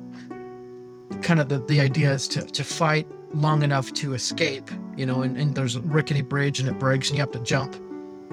kind 1.21 1.39
of 1.39 1.49
the, 1.49 1.59
the 1.59 1.79
idea 1.79 2.11
is 2.11 2.27
to, 2.29 2.41
to 2.41 2.63
fight 2.63 3.07
long 3.33 3.63
enough 3.63 3.93
to 3.93 4.13
escape. 4.13 4.69
You 4.95 5.05
know, 5.05 5.21
and, 5.21 5.37
and 5.37 5.55
there's 5.55 5.75
a 5.75 5.81
rickety 5.81 6.21
bridge 6.21 6.59
and 6.59 6.67
it 6.67 6.79
breaks 6.79 7.09
and 7.09 7.17
you 7.17 7.21
have 7.21 7.31
to 7.31 7.39
jump. 7.39 7.75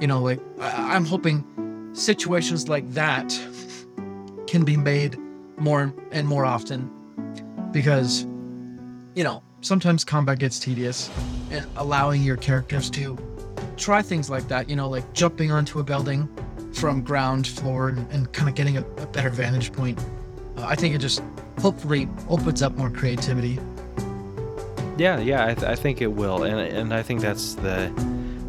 You 0.00 0.06
know, 0.06 0.20
like 0.20 0.40
I, 0.60 0.94
I'm 0.94 1.04
hoping 1.04 1.90
situations 1.92 2.68
like 2.68 2.90
that 2.92 3.28
can 4.46 4.64
be 4.64 4.76
made 4.76 5.16
more 5.56 5.94
and 6.10 6.26
more 6.26 6.44
often 6.44 6.90
because 7.70 8.26
you 9.14 9.22
know, 9.22 9.42
sometimes 9.64 10.04
combat 10.04 10.38
gets 10.38 10.58
tedious 10.58 11.10
and 11.50 11.66
allowing 11.76 12.22
your 12.22 12.36
characters 12.36 12.90
to 12.90 13.16
try 13.76 14.02
things 14.02 14.28
like 14.30 14.46
that, 14.48 14.68
you 14.68 14.76
know, 14.76 14.88
like 14.88 15.10
jumping 15.12 15.50
onto 15.50 15.80
a 15.80 15.82
building 15.82 16.28
from 16.72 17.02
ground 17.02 17.46
floor 17.46 17.88
and, 17.88 18.10
and 18.12 18.32
kind 18.32 18.48
of 18.48 18.54
getting 18.54 18.76
a, 18.76 18.80
a 18.98 19.06
better 19.06 19.30
vantage 19.30 19.72
point. 19.72 19.98
Uh, 20.56 20.64
I 20.66 20.74
think 20.74 20.94
it 20.94 20.98
just 20.98 21.22
hopefully 21.60 22.08
opens 22.28 22.62
up 22.62 22.74
more 22.76 22.90
creativity. 22.90 23.58
Yeah, 24.96 25.18
yeah, 25.18 25.46
I, 25.46 25.54
th- 25.54 25.66
I 25.66 25.74
think 25.74 26.00
it 26.02 26.06
will, 26.12 26.44
and 26.44 26.60
and 26.60 26.94
I 26.94 27.02
think 27.02 27.20
that's 27.20 27.54
the 27.54 27.90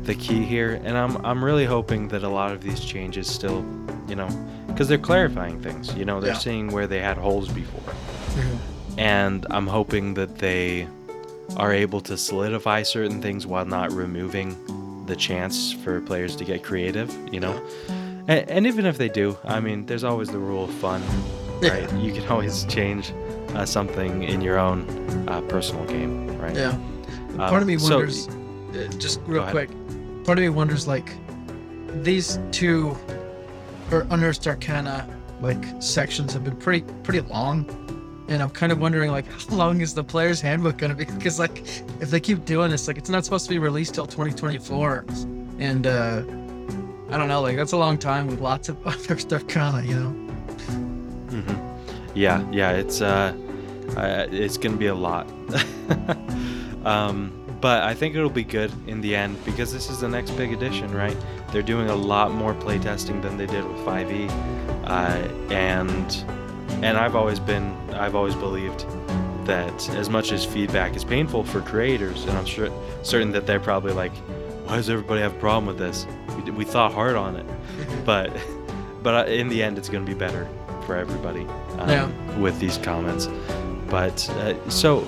the 0.03 0.13
key 0.13 0.43
here. 0.43 0.79
And 0.83 0.95
I'm 0.95 1.17
I'm 1.25 1.43
really 1.43 1.65
hoping 1.65 2.07
that 2.09 2.21
a 2.21 2.29
lot 2.29 2.51
of 2.51 2.61
these 2.61 2.79
changes 2.79 3.27
still, 3.27 3.65
you 4.07 4.15
know, 4.15 4.27
because 4.67 4.87
they're 4.87 4.99
clarifying 4.99 5.59
things. 5.59 5.95
You 5.95 6.05
know, 6.05 6.21
they're 6.21 6.33
Yeah. 6.33 6.37
seeing 6.37 6.71
where 6.71 6.85
they 6.85 6.99
had 6.99 7.17
holes 7.17 7.47
before, 7.49 7.91
and 8.99 9.47
I'm 9.49 9.65
hoping 9.65 10.13
that 10.15 10.37
they 10.37 10.87
are 11.57 11.73
able 11.73 12.01
to 12.01 12.17
solidify 12.17 12.83
certain 12.83 13.21
things 13.21 13.45
while 13.47 13.65
not 13.65 13.91
removing 13.91 14.55
the 15.05 15.15
chance 15.15 15.71
for 15.71 16.01
players 16.01 16.35
to 16.37 16.45
get 16.45 16.63
creative. 16.63 17.13
You 17.31 17.39
know, 17.39 17.61
and, 18.27 18.49
and 18.49 18.67
even 18.67 18.85
if 18.85 18.97
they 18.97 19.09
do, 19.09 19.37
I 19.43 19.59
mean, 19.59 19.85
there's 19.85 20.03
always 20.03 20.29
the 20.29 20.39
rule 20.39 20.65
of 20.65 20.73
fun, 20.75 21.01
right? 21.61 21.91
You 21.95 22.11
can 22.13 22.27
always 22.27 22.65
change 22.65 23.13
uh, 23.53 23.65
something 23.65 24.23
in 24.23 24.41
your 24.41 24.57
own 24.59 24.85
uh, 25.29 25.41
personal 25.41 25.85
game, 25.85 26.37
right? 26.39 26.55
Yeah. 26.55 26.69
Um, 26.69 27.37
Part 27.37 27.61
of 27.61 27.67
me 27.67 27.77
so- 27.77 27.97
wonders, 27.97 28.27
uh, 28.27 28.87
just 28.97 29.19
real 29.25 29.45
quick, 29.47 29.69
part 30.25 30.37
of 30.37 30.43
me 30.43 30.49
wonders 30.49 30.87
like 30.87 31.13
these 32.03 32.39
two 32.51 32.97
or 33.91 34.05
unearthed 34.09 34.47
arcana 34.47 35.07
like 35.41 35.63
sections 35.81 36.33
have 36.33 36.43
been 36.43 36.55
pretty 36.55 36.83
pretty 37.03 37.21
long. 37.21 37.65
And 38.27 38.41
I'm 38.41 38.49
kind 38.49 38.71
of 38.71 38.79
wondering, 38.79 39.11
like, 39.11 39.25
how 39.31 39.55
long 39.55 39.81
is 39.81 39.93
the 39.93 40.03
player's 40.03 40.41
handbook 40.41 40.77
going 40.77 40.89
to 40.89 40.95
be? 40.95 41.05
Because, 41.05 41.37
like, 41.39 41.59
if 42.01 42.09
they 42.09 42.19
keep 42.19 42.43
doing 42.45 42.71
this, 42.71 42.87
like, 42.87 42.97
it's 42.97 43.09
not 43.09 43.23
supposed 43.23 43.45
to 43.45 43.51
be 43.51 43.59
released 43.59 43.93
till 43.93 44.07
2024, 44.07 45.05
and 45.59 45.85
uh, 45.85 46.23
I 47.09 47.17
don't 47.17 47.27
know, 47.27 47.41
like, 47.41 47.55
that's 47.55 47.73
a 47.73 47.77
long 47.77 47.97
time 47.97 48.27
with 48.27 48.41
lots 48.41 48.67
of 48.69 48.77
unearthed 48.85 49.31
arcana, 49.31 49.83
you 49.83 49.95
know? 49.95 50.09
Mm-hmm. 51.29 51.65
Yeah, 52.15 52.49
yeah, 52.51 52.71
it's 52.71 53.01
uh, 53.01 53.35
uh 53.97 54.25
it's 54.31 54.57
gonna 54.57 54.77
be 54.77 54.87
a 54.87 54.95
lot. 54.95 55.29
um, 56.85 57.31
but 57.61 57.83
I 57.83 57.93
think 57.93 58.15
it'll 58.15 58.29
be 58.29 58.43
good 58.43 58.71
in 58.87 59.01
the 59.01 59.15
end 59.15 59.43
because 59.43 59.73
this 59.73 59.89
is 59.89 59.99
the 59.99 60.07
next 60.07 60.31
big 60.31 60.53
edition, 60.53 60.93
right? 60.93 61.17
They're 61.51 61.61
doing 61.61 61.89
a 61.89 61.95
lot 61.95 62.31
more 62.31 62.53
playtesting 62.53 63.21
than 63.21 63.37
they 63.37 63.45
did 63.45 63.65
with 63.65 63.77
5e, 63.79 64.29
uh, 64.85 65.53
and 65.53 66.25
and 66.85 66.97
I've 66.97 67.15
always 67.15 67.39
been, 67.39 67.75
I've 67.93 68.15
always 68.15 68.35
believed 68.35 68.85
that 69.45 69.89
as 69.89 70.09
much 70.09 70.31
as 70.31 70.45
feedback 70.45 70.95
is 70.95 71.03
painful 71.03 71.43
for 71.43 71.61
creators, 71.61 72.23
and 72.25 72.37
I'm 72.37 72.45
sure 72.45 72.69
certain 73.03 73.31
that 73.31 73.45
they're 73.47 73.59
probably 73.59 73.93
like, 73.93 74.13
why 74.65 74.75
does 74.75 74.89
everybody 74.89 75.21
have 75.21 75.35
a 75.35 75.39
problem 75.39 75.65
with 75.65 75.77
this? 75.77 76.05
We, 76.43 76.51
we 76.51 76.65
thought 76.65 76.93
hard 76.93 77.15
on 77.15 77.35
it, 77.35 77.45
but 78.05 78.31
but 79.03 79.29
in 79.29 79.49
the 79.49 79.61
end, 79.61 79.77
it's 79.77 79.89
going 79.89 80.05
to 80.05 80.11
be 80.11 80.17
better 80.17 80.47
for 80.85 80.95
everybody 80.95 81.41
um, 81.79 81.89
Yeah. 81.89 82.37
with 82.39 82.59
these 82.59 82.77
comments. 82.79 83.27
But 83.87 84.27
uh, 84.31 84.69
so, 84.69 85.05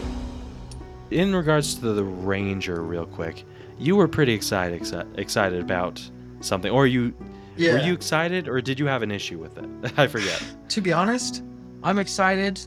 in 1.09 1.35
regards 1.35 1.73
to 1.75 1.93
the 1.93 2.03
ranger, 2.03 2.83
real 2.83 3.05
quick, 3.07 3.43
you 3.79 3.95
were 3.95 4.07
pretty 4.07 4.33
excited 4.33 4.79
exci- 4.81 5.17
excited 5.17 5.59
about 5.61 5.99
something, 6.41 6.71
or 6.71 6.85
you 6.85 7.13
were 7.57 7.79
you 7.79 7.93
excited, 7.93 8.47
or 8.47 8.61
did 8.61 8.79
you 8.79 8.85
have 8.85 9.01
an 9.01 9.09
issue 9.11 9.39
with 9.39 9.57
it? 9.57 9.93
I 9.97 10.05
forget. 10.05 10.43
to 10.69 10.81
be 10.81 10.93
honest, 10.93 11.41
I'm 11.83 11.99
excited. 11.99 12.59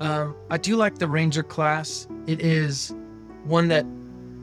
Um, 0.00 0.34
I 0.50 0.58
do 0.58 0.76
like 0.76 0.98
the 0.98 1.08
Ranger 1.08 1.42
class. 1.42 2.06
It 2.26 2.40
is 2.40 2.94
one 3.44 3.68
that 3.68 3.86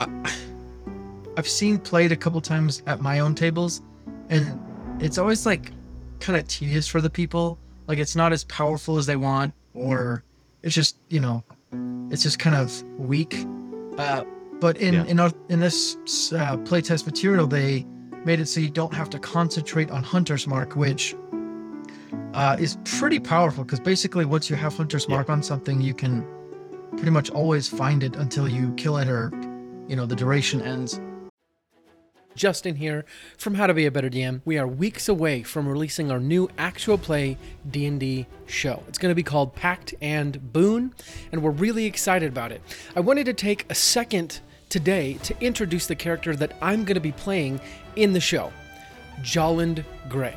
I, 0.01 0.33
I've 1.37 1.47
seen 1.47 1.77
played 1.79 2.11
a 2.11 2.15
couple 2.15 2.39
times 2.41 2.81
at 2.87 3.01
my 3.01 3.19
own 3.19 3.35
tables, 3.35 3.81
and 4.29 4.59
it's 4.99 5.17
always 5.17 5.45
like 5.45 5.71
kind 6.19 6.37
of 6.39 6.47
tedious 6.47 6.87
for 6.87 7.01
the 7.01 7.09
people. 7.09 7.57
Like 7.87 7.97
it's 7.97 8.15
not 8.15 8.31
as 8.31 8.43
powerful 8.45 8.97
as 8.97 9.05
they 9.05 9.15
want, 9.15 9.53
or 9.73 10.23
it's 10.61 10.73
just 10.75 10.97
you 11.09 11.19
know, 11.19 11.43
it's 12.09 12.23
just 12.23 12.39
kind 12.39 12.55
of 12.55 12.81
weak. 12.97 13.45
Uh, 13.97 14.23
but 14.59 14.77
in 14.77 14.93
Yeah. 14.93 15.05
in 15.05 15.19
our, 15.19 15.31
in 15.49 15.59
this 15.59 15.97
uh, 16.33 16.55
playtest 16.57 17.05
material, 17.05 17.45
they 17.47 17.85
made 18.25 18.39
it 18.39 18.45
so 18.47 18.59
you 18.61 18.69
don't 18.69 18.93
have 18.93 19.09
to 19.09 19.19
concentrate 19.19 19.91
on 19.91 20.01
Hunter's 20.01 20.47
Mark, 20.47 20.75
which 20.75 21.15
uh, 22.33 22.57
is 22.59 22.77
pretty 22.85 23.19
powerful 23.19 23.63
because 23.63 23.79
basically 23.79 24.25
once 24.25 24.49
you 24.49 24.55
have 24.55 24.75
Hunter's 24.75 25.05
Yeah. 25.07 25.15
Mark 25.15 25.29
on 25.29 25.43
something, 25.43 25.81
you 25.81 25.93
can 25.93 26.25
pretty 26.91 27.11
much 27.11 27.29
always 27.29 27.67
find 27.67 28.03
it 28.03 28.15
until 28.15 28.47
you 28.47 28.73
kill 28.75 28.97
it 28.97 29.07
or, 29.07 29.31
you 29.87 29.95
know, 29.95 30.05
the 30.05 30.15
duration 30.15 30.61
ends. 30.61 30.99
Justin 32.35 32.75
here 32.75 33.05
from 33.37 33.53
How 33.55 33.67
to 33.67 33.73
Be 33.73 33.85
a 33.85 33.91
Better 33.91 34.09
DM. 34.09 34.41
We 34.43 34.57
are 34.57 34.67
weeks 34.67 35.07
away 35.07 35.43
from 35.43 35.67
releasing 35.67 36.11
our 36.11 36.19
new 36.19 36.49
actual 36.57 36.97
play 36.97 37.37
D&D 37.69 38.25
show. 38.47 38.83
It's 38.87 38.97
going 38.97 39.11
to 39.11 39.15
be 39.15 39.23
called 39.23 39.53
Pact 39.55 39.93
and 40.01 40.51
Boon, 40.51 40.93
and 41.31 41.43
we're 41.43 41.51
really 41.51 41.85
excited 41.85 42.29
about 42.29 42.51
it. 42.51 42.61
I 42.95 43.01
wanted 43.01 43.25
to 43.25 43.33
take 43.33 43.69
a 43.69 43.75
second 43.75 44.39
today 44.69 45.19
to 45.23 45.35
introduce 45.41 45.85
the 45.85 45.95
character 45.95 46.35
that 46.35 46.57
I'm 46.61 46.85
going 46.85 46.95
to 46.95 47.01
be 47.01 47.11
playing 47.11 47.61
in 47.95 48.13
the 48.13 48.19
show, 48.19 48.51
Jolland 49.21 49.85
Gray. 50.09 50.35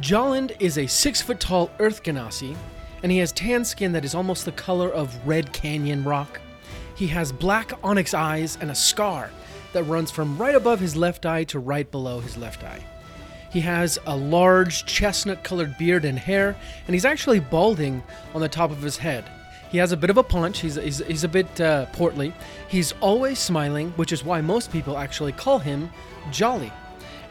Jolland 0.00 0.54
is 0.60 0.76
a 0.76 0.86
six 0.86 1.22
foot 1.22 1.40
tall 1.40 1.70
Earth 1.78 2.02
Genasi, 2.02 2.54
and 3.02 3.10
he 3.10 3.18
has 3.18 3.32
tan 3.32 3.64
skin 3.64 3.92
that 3.92 4.04
is 4.04 4.14
almost 4.14 4.44
the 4.44 4.52
color 4.52 4.90
of 4.90 5.26
Red 5.26 5.54
Canyon 5.54 6.04
rock. 6.04 6.38
He 6.94 7.06
has 7.08 7.32
black 7.32 7.72
onyx 7.82 8.12
eyes 8.12 8.58
and 8.60 8.70
a 8.70 8.74
scar 8.74 9.30
that 9.72 9.84
runs 9.84 10.10
from 10.10 10.36
right 10.36 10.54
above 10.54 10.80
his 10.80 10.96
left 10.96 11.24
eye 11.24 11.44
to 11.44 11.58
right 11.58 11.90
below 11.90 12.20
his 12.20 12.36
left 12.36 12.62
eye. 12.62 12.84
He 13.50 13.60
has 13.60 13.98
a 14.06 14.14
large 14.14 14.84
chestnut 14.84 15.42
colored 15.42 15.78
beard 15.78 16.04
and 16.04 16.18
hair, 16.18 16.56
and 16.86 16.94
he's 16.94 17.06
actually 17.06 17.40
balding 17.40 18.02
on 18.34 18.42
the 18.42 18.50
top 18.50 18.70
of 18.70 18.82
his 18.82 18.98
head. 18.98 19.24
He 19.70 19.78
has 19.78 19.92
a 19.92 19.96
bit 19.96 20.10
of 20.10 20.18
a 20.18 20.22
paunch, 20.22 20.60
he's, 20.60 20.74
he's, 20.74 20.98
he's 21.06 21.24
a 21.24 21.28
bit 21.28 21.58
uh, 21.58 21.86
portly. 21.86 22.34
He's 22.68 22.92
always 23.00 23.38
smiling, 23.38 23.92
which 23.92 24.12
is 24.12 24.24
why 24.24 24.42
most 24.42 24.70
people 24.70 24.98
actually 24.98 25.32
call 25.32 25.58
him 25.58 25.88
Jolly. 26.30 26.70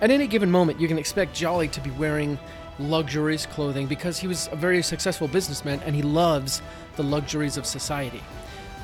At 0.01 0.11
any 0.11 0.27
given 0.27 0.51
moment, 0.51 0.79
you 0.79 0.87
can 0.87 0.97
expect 0.97 1.33
Jolly 1.33 1.67
to 1.69 1.81
be 1.81 1.89
wearing 1.91 2.37
luxurious 2.79 3.45
clothing 3.45 3.87
because 3.87 4.19
he 4.19 4.27
was 4.27 4.49
a 4.51 4.55
very 4.55 4.83
successful 4.83 5.27
businessman 5.29 5.79
and 5.85 5.95
he 5.95 6.01
loves 6.01 6.61
the 6.97 7.03
luxuries 7.03 7.55
of 7.55 7.65
society. 7.65 8.21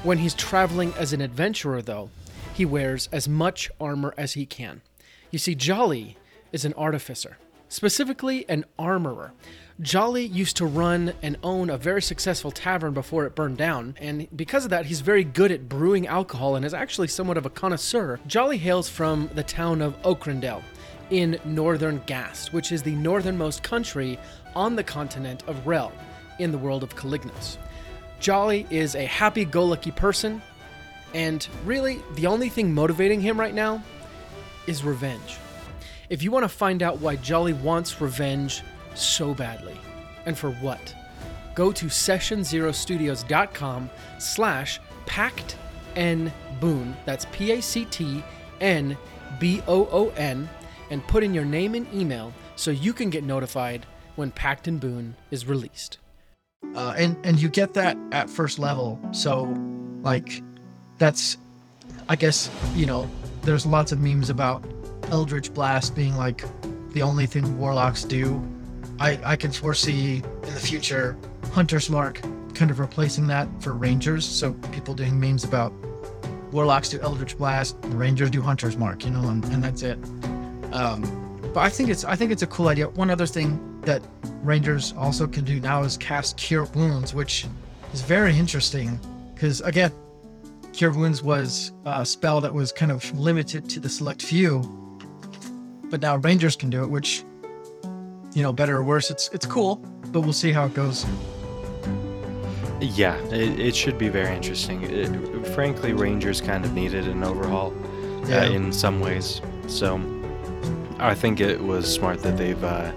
When 0.04 0.18
he's 0.18 0.34
traveling 0.34 0.94
as 0.98 1.12
an 1.12 1.22
adventurer, 1.22 1.82
though, 1.82 2.10
he 2.54 2.66
wears 2.66 3.10
as 3.12 3.28
much 3.28 3.70
armor 3.80 4.14
as 4.18 4.34
he 4.34 4.46
can. 4.46 4.82
You 5.30 5.40
see, 5.40 5.54
Jolly 5.54 6.18
is 6.52 6.64
an 6.66 6.74
artificer. 6.74 7.38
specifically 7.72 8.48
an 8.50 8.66
armorer. 8.78 9.32
Jolly 9.80 10.26
used 10.26 10.58
to 10.58 10.66
run 10.66 11.14
and 11.24 11.38
own 11.42 11.70
a 11.70 11.78
very 11.78 12.02
successful 12.02 12.52
tavern 12.52 12.94
before 12.94 13.26
it 13.26 13.34
burned 13.34 13.58
down, 13.58 13.96
and 14.00 14.28
because 14.36 14.66
of 14.66 14.70
that, 14.70 14.88
he's 14.88 15.00
very 15.00 15.24
good 15.24 15.52
at 15.52 15.70
brewing 15.70 16.06
alcohol 16.06 16.56
and 16.56 16.66
is 16.66 16.74
actually 16.74 17.08
somewhat 17.08 17.38
of 17.38 17.46
a 17.46 17.50
connoisseur. 17.50 18.20
Jolly 18.28 18.58
hails 18.58 18.90
from 18.90 19.30
the 19.34 19.44
town 19.44 19.82
of 19.82 20.00
Okrendel 20.04 20.62
in 21.12 21.40
northern 21.46 22.02
Gast, 22.08 22.54
which 22.54 22.72
is 22.72 22.82
the 22.82 22.96
northernmost 22.96 23.62
country 23.62 24.18
on 24.56 24.76
the 24.76 24.84
continent 24.84 25.44
of 25.48 25.68
Rel 25.68 25.92
in 26.40 26.52
the 26.52 26.58
world 26.58 26.82
of 26.82 26.96
Calignos. 26.96 27.60
Jolly 28.20 28.66
is 28.70 28.96
a 28.96 29.06
happy 29.06 29.46
go 29.46 29.66
lucky 29.66 29.92
person, 29.92 30.42
and 31.14 31.48
really, 31.66 32.02
the 32.16 32.28
only 32.28 32.50
thing 32.50 32.74
motivating 32.74 33.22
him 33.22 33.40
right 33.40 33.54
now 33.54 33.84
is 34.68 34.84
revenge. 34.84 35.38
If 36.10 36.22
you 36.24 36.32
want 36.32 36.44
to 36.44 36.50
find 36.50 36.82
out 36.82 37.00
why 37.00 37.18
Jolly 37.18 37.54
wants 37.54 38.02
revenge 38.02 38.64
so 38.96 39.34
badly, 39.34 39.76
and 40.26 40.38
for 40.38 40.52
what, 40.52 40.96
go 41.56 41.72
to 41.72 41.88
sessionzerostudios.com 41.88 43.90
slash 44.18 44.80
pact 45.06 45.56
n 45.96 46.32
boon, 46.60 46.96
that's 47.06 47.26
P-A-C-T-N-B-O-O-N, 47.32 47.70
and 50.92 51.06
put 51.08 51.24
in 51.24 51.34
your 51.34 51.46
name 51.46 51.74
and 51.74 51.92
email 51.94 52.32
so 52.56 52.70
you 52.70 52.94
can 52.94 53.10
get 53.10 53.24
notified 53.24 53.86
when 54.18 54.30
Pact 54.30 54.68
and 54.68 54.80
Boon 54.80 55.16
is 55.32 55.48
released. 55.48 55.98
uh, 56.76 56.94
and 56.98 57.18
and 57.24 57.42
you 57.42 57.50
get 57.50 57.74
that 57.74 57.98
at 58.12 58.30
first 58.30 58.60
level. 58.60 59.00
So, 59.12 59.52
like, 60.04 60.44
that's, 61.00 61.38
I 62.08 62.16
guess 62.16 62.52
you 62.76 62.86
know, 62.86 63.10
there's 63.42 63.66
lots 63.66 63.92
of 63.92 64.00
memes 64.00 64.30
about 64.30 64.64
Eldritch 65.10 65.52
Blast 65.54 65.96
being 65.96 66.16
like 66.16 66.44
the 66.94 67.02
only 67.02 67.26
thing 67.26 67.58
warlocks 67.58 68.04
do. 68.04 68.40
I 69.00 69.20
I 69.24 69.36
can 69.36 69.52
foresee 69.52 70.18
in 70.18 70.54
the 70.54 70.60
future 70.60 71.18
Hunter's 71.54 71.90
Mark 71.90 72.22
kind 72.54 72.70
of 72.70 72.80
replacing 72.80 73.28
that 73.28 73.48
for 73.60 73.74
Rangers. 73.74 74.26
So 74.26 74.54
people 74.72 74.94
doing 74.94 75.20
memes 75.20 75.44
about 75.44 75.74
warlocks 76.52 76.90
do 76.90 77.00
Eldritch 77.00 77.38
Blast, 77.38 77.78
Rangers 77.88 78.30
do 78.30 78.42
Hunter's 78.42 78.78
Mark, 78.78 79.04
you 79.06 79.10
know, 79.12 79.30
and, 79.30 79.44
and 79.46 79.64
that's 79.64 79.82
it. 79.82 79.98
Um, 80.74 81.02
but 81.54 81.62
I 81.62 81.70
think 81.70 81.90
it's 81.90 82.04
I 82.06 82.16
think 82.16 82.32
it's 82.32 82.44
a 82.44 82.48
cool 82.48 82.68
idea. 82.70 82.88
One 82.90 83.10
other 83.10 83.26
thing 83.26 83.60
that 83.82 84.02
Rangers 84.44 84.94
also 84.98 85.28
can 85.28 85.44
do 85.44 85.60
now 85.60 85.84
is 85.84 85.98
cast 85.98 86.38
Cure 86.38 86.66
Wounds, 86.76 87.14
which 87.14 87.46
is 87.94 88.02
very 88.02 88.38
interesting 88.38 89.00
because 89.34 89.62
again, 89.62 89.92
Cure 90.74 90.92
Wounds 90.92 91.22
was 91.24 91.72
a 91.86 92.06
spell 92.06 92.40
that 92.42 92.54
was 92.54 92.72
kind 92.72 92.92
of 92.92 93.18
limited 93.20 93.70
to 93.70 93.80
the 93.80 93.90
select 93.90 94.22
few, 94.22 94.62
but 95.90 96.02
now 96.02 96.16
Rangers 96.18 96.56
can 96.56 96.70
do 96.70 96.84
it, 96.84 96.88
which 96.90 97.24
you 98.34 98.42
know, 98.44 98.54
better 98.54 98.78
or 98.78 98.84
worse, 98.84 99.12
it's 99.12 99.30
it's 99.34 99.46
cool. 99.46 99.76
But 100.12 100.22
we'll 100.22 100.32
see 100.34 100.52
how 100.54 100.66
it 100.66 100.74
goes. 100.74 101.06
Yeah, 102.80 103.18
it, 103.26 103.60
it 103.60 103.76
should 103.76 103.98
be 103.98 104.10
very 104.10 104.36
interesting. 104.36 104.84
It, 104.84 105.48
frankly, 105.50 105.94
Rangers 105.94 106.42
kind 106.42 106.66
of 106.66 106.74
needed 106.74 107.08
an 107.08 107.24
overhaul 107.24 107.74
Yeah. 108.28 108.42
uh, 108.46 108.50
in 108.52 108.72
some 108.74 109.00
ways. 109.00 109.42
So 109.68 109.98
I 111.02 111.16
think 111.16 111.40
it 111.40 111.62
was 111.62 111.92
smart 111.92 112.22
that 112.22 112.38
they've 112.38 112.64
uh, 112.64 112.92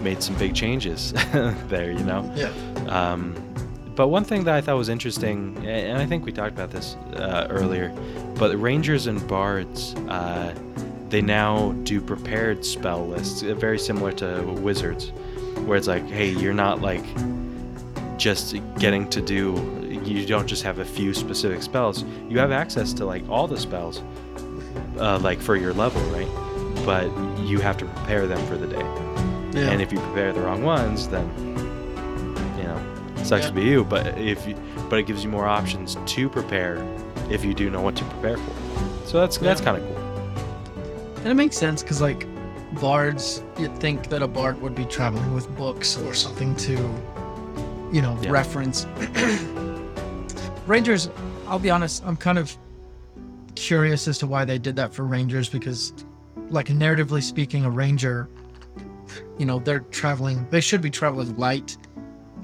made 0.00 0.22
some 0.22 0.36
big 0.36 0.54
changes 0.54 1.12
there, 1.68 1.92
you 1.92 2.04
know? 2.04 2.30
Yeah. 2.34 2.52
Um, 2.88 3.34
but 3.94 4.08
one 4.08 4.24
thing 4.24 4.42
that 4.44 4.54
I 4.54 4.60
thought 4.60 4.76
was 4.76 4.88
interesting, 4.88 5.56
and 5.64 6.02
I 6.02 6.04
think 6.04 6.24
we 6.24 6.32
talked 6.32 6.52
about 6.52 6.72
this 6.72 6.96
uh, 7.14 7.46
earlier, 7.48 7.90
but 8.36 8.60
Rangers 8.60 9.06
and 9.06 9.26
Bards, 9.28 9.94
uh, 10.08 10.52
they 11.10 11.22
now 11.22 11.70
do 11.84 12.00
prepared 12.00 12.64
spell 12.64 13.06
lists, 13.06 13.44
uh, 13.44 13.54
very 13.54 13.78
similar 13.78 14.10
to 14.12 14.42
Wizards, 14.60 15.10
where 15.64 15.78
it's 15.78 15.86
like, 15.86 16.08
hey, 16.08 16.30
you're 16.30 16.52
not 16.52 16.82
like 16.82 17.04
just 18.18 18.56
getting 18.80 19.08
to 19.10 19.20
do, 19.20 19.54
you 20.04 20.26
don't 20.26 20.48
just 20.48 20.64
have 20.64 20.80
a 20.80 20.84
few 20.84 21.14
specific 21.14 21.62
spells. 21.62 22.02
You 22.28 22.38
have 22.38 22.50
access 22.50 22.92
to 22.94 23.04
like 23.04 23.22
all 23.28 23.46
the 23.46 23.58
spells, 23.60 24.02
uh, 24.98 25.20
like 25.20 25.40
for 25.40 25.54
your 25.54 25.72
level, 25.72 26.02
right? 26.10 26.43
But 26.84 27.06
you 27.40 27.60
have 27.60 27.76
to 27.78 27.84
prepare 27.86 28.26
them 28.26 28.44
for 28.46 28.56
the 28.56 28.66
day. 28.66 28.84
Yeah. 29.58 29.70
And 29.70 29.80
if 29.80 29.92
you 29.92 29.98
prepare 30.00 30.32
the 30.32 30.40
wrong 30.40 30.62
ones, 30.62 31.08
then 31.08 31.28
you 32.58 32.64
know, 32.64 32.80
sucks 33.24 33.44
Yeah. 33.44 33.48
to 33.48 33.52
be 33.54 33.62
you. 33.62 33.84
But 33.84 34.18
if 34.18 34.46
you, 34.46 34.56
but 34.90 34.98
it 34.98 35.06
gives 35.06 35.22
you 35.24 35.30
more 35.30 35.46
options 35.46 35.96
to 36.06 36.28
prepare 36.28 36.84
if 37.30 37.44
you 37.44 37.54
do 37.54 37.70
know 37.70 37.80
what 37.80 37.96
to 37.96 38.04
prepare 38.04 38.36
for. 38.36 38.52
So 39.06 39.20
that's 39.20 39.38
that's 39.38 39.60
kind 39.60 39.76
of 39.78 39.82
cool. 39.88 39.96
And 41.18 41.28
it 41.28 41.34
makes 41.34 41.56
sense 41.56 41.82
because, 41.82 42.00
like, 42.02 42.26
bards, 42.80 43.42
you'd 43.58 43.74
think 43.78 44.08
that 44.10 44.20
a 44.22 44.28
bard 44.28 44.60
would 44.60 44.74
be 44.74 44.84
traveling 44.84 45.32
with 45.32 45.48
books 45.56 45.96
or 45.98 46.12
something 46.12 46.54
to, 46.56 46.72
you 47.92 48.02
know, 48.02 48.18
Yeah. 48.20 48.30
reference. 48.30 48.86
Rangers, 50.66 51.08
I'll 51.46 51.58
be 51.58 51.70
honest, 51.70 52.02
I'm 52.06 52.16
kind 52.16 52.38
of 52.38 52.54
curious 53.54 54.08
as 54.08 54.18
to 54.18 54.26
why 54.26 54.44
they 54.44 54.58
did 54.58 54.76
that 54.76 54.92
for 54.92 55.04
Rangers 55.04 55.48
because, 55.48 55.92
like, 56.50 56.68
narratively 56.68 57.22
speaking, 57.22 57.64
a 57.64 57.70
Ranger, 57.70 58.28
you 59.38 59.46
know, 59.46 59.58
they're 59.58 59.80
traveling, 59.80 60.46
they 60.50 60.60
should 60.60 60.80
be 60.80 60.90
traveling 60.90 61.36
light. 61.36 61.76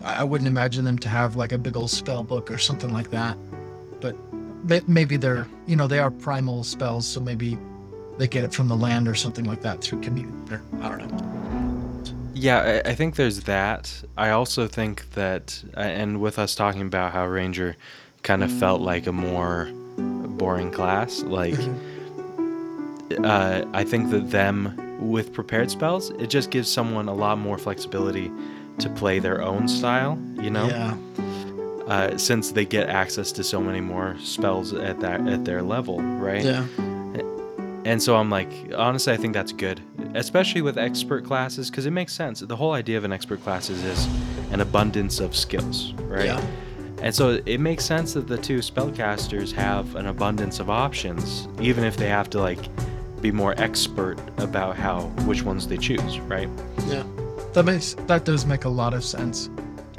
I, 0.03 0.25
wouldn't 0.25 0.49
imagine 0.49 0.85
them 0.85 0.99
to 1.01 1.09
have, 1.09 1.37
like, 1.37 1.53
a 1.53 1.59
big 1.59 1.77
old 1.77 1.91
spell 1.91 2.23
book 2.23 2.51
or 2.51 2.59
something 2.59 2.93
like 2.93 3.11
that. 3.11 3.37
But 4.01 4.17
may- 4.65 4.83
maybe 4.87 5.17
they're, 5.17 5.47
you 5.67 5.77
know, 5.77 5.87
they 5.87 5.99
are 5.99 6.11
primal 6.11 6.65
spells, 6.65 7.07
so 7.07 7.21
maybe 7.21 7.59
they 8.19 8.27
get 8.27 8.45
it 8.45 8.53
from 8.53 8.69
the 8.69 8.77
land 8.77 9.09
or 9.09 9.15
something 9.15 9.45
like 9.45 9.63
that 9.63 9.83
through 9.83 10.01
community. 10.01 10.63
I 10.81 10.89
don't 10.89 11.11
know. 11.11 11.41
Yeah, 12.35 12.81
I, 12.85 12.91
I 12.91 12.95
think 12.95 13.17
there's 13.17 13.41
that. 13.43 14.03
I 14.17 14.31
also 14.31 14.67
think 14.67 15.11
that, 15.13 15.63
uh, 15.77 15.81
and 15.81 16.21
with 16.21 16.39
us 16.39 16.55
talking 16.55 16.83
about 16.83 17.13
how 17.13 17.27
Ranger 17.27 17.77
kind 18.23 18.43
of 18.43 18.51
felt 18.51 18.81
like 18.81 19.07
a 19.07 19.13
more 19.13 19.71
boring 19.97 20.71
class, 20.71 21.23
like 21.23 21.59
uh, 23.25 23.65
I 23.73 23.85
think 23.85 24.11
that 24.11 24.31
them 24.31 24.77
with 25.01 25.33
prepared 25.33 25.71
spells, 25.71 26.11
it 26.11 26.29
just 26.31 26.51
gives 26.51 26.71
someone 26.71 27.09
a 27.09 27.15
lot 27.15 27.39
more 27.39 27.59
flexibility 27.59 28.31
to 28.79 28.89
play 28.91 29.19
their 29.19 29.43
own 29.43 29.69
style. 29.69 30.19
You 30.41 30.51
know, 30.51 30.69
Yeah. 30.69 30.97
uh, 31.87 32.17
since 32.19 32.53
they 32.53 32.65
get 32.65 32.89
access 32.89 33.33
to 33.33 33.43
so 33.45 33.61
many 33.61 33.81
more 33.81 34.17
spells 34.21 34.73
at 34.73 35.01
that 35.01 35.27
at 35.29 35.45
their 35.45 35.63
level, 35.63 36.01
right? 36.01 36.45
Yeah. 36.45 36.65
And 37.87 38.03
so 38.03 38.17
I'm 38.17 38.29
like, 38.29 38.53
honestly, 38.77 39.13
I 39.13 39.17
think 39.17 39.33
that's 39.33 39.53
good, 39.53 39.81
especially 40.15 40.61
with 40.61 40.77
expert 40.77 41.25
classes, 41.25 41.71
because 41.71 41.87
it 41.87 41.93
makes 41.93 42.13
sense. 42.13 42.41
The 42.41 42.55
whole 42.57 42.73
idea 42.73 42.99
of 42.99 43.05
an 43.05 43.13
expert 43.13 43.43
classes 43.43 43.83
is 43.83 44.07
an 44.53 44.61
abundance 44.61 45.19
of 45.19 45.35
skills, 45.35 45.95
right? 46.03 46.27
Yeah. 46.27 46.43
And 47.01 47.15
so 47.15 47.41
it 47.47 47.59
makes 47.59 47.85
sense 47.87 48.13
that 48.13 48.29
the 48.29 48.37
two 48.37 48.59
spellcasters 48.59 49.51
have 49.53 49.97
an 49.97 50.07
abundance 50.09 50.61
of 50.61 50.69
options, 50.69 51.49
even 51.59 51.83
if 51.83 51.97
they 51.97 52.09
have 52.09 52.29
to 52.31 52.39
like 52.41 52.59
be 53.21 53.31
more 53.31 53.55
expert 53.59 54.19
about 54.39 54.77
how 54.77 55.03
which 55.25 55.43
ones 55.43 55.67
they 55.67 55.77
choose, 55.77 56.19
right? 56.21 56.49
Yeah. 56.87 57.05
That 57.53 57.65
makes 57.65 57.95
that 58.07 58.25
does 58.25 58.47
make 58.47 58.65
a 58.65 58.69
lot 58.69 58.95
of 58.95 59.05
sense. 59.05 59.49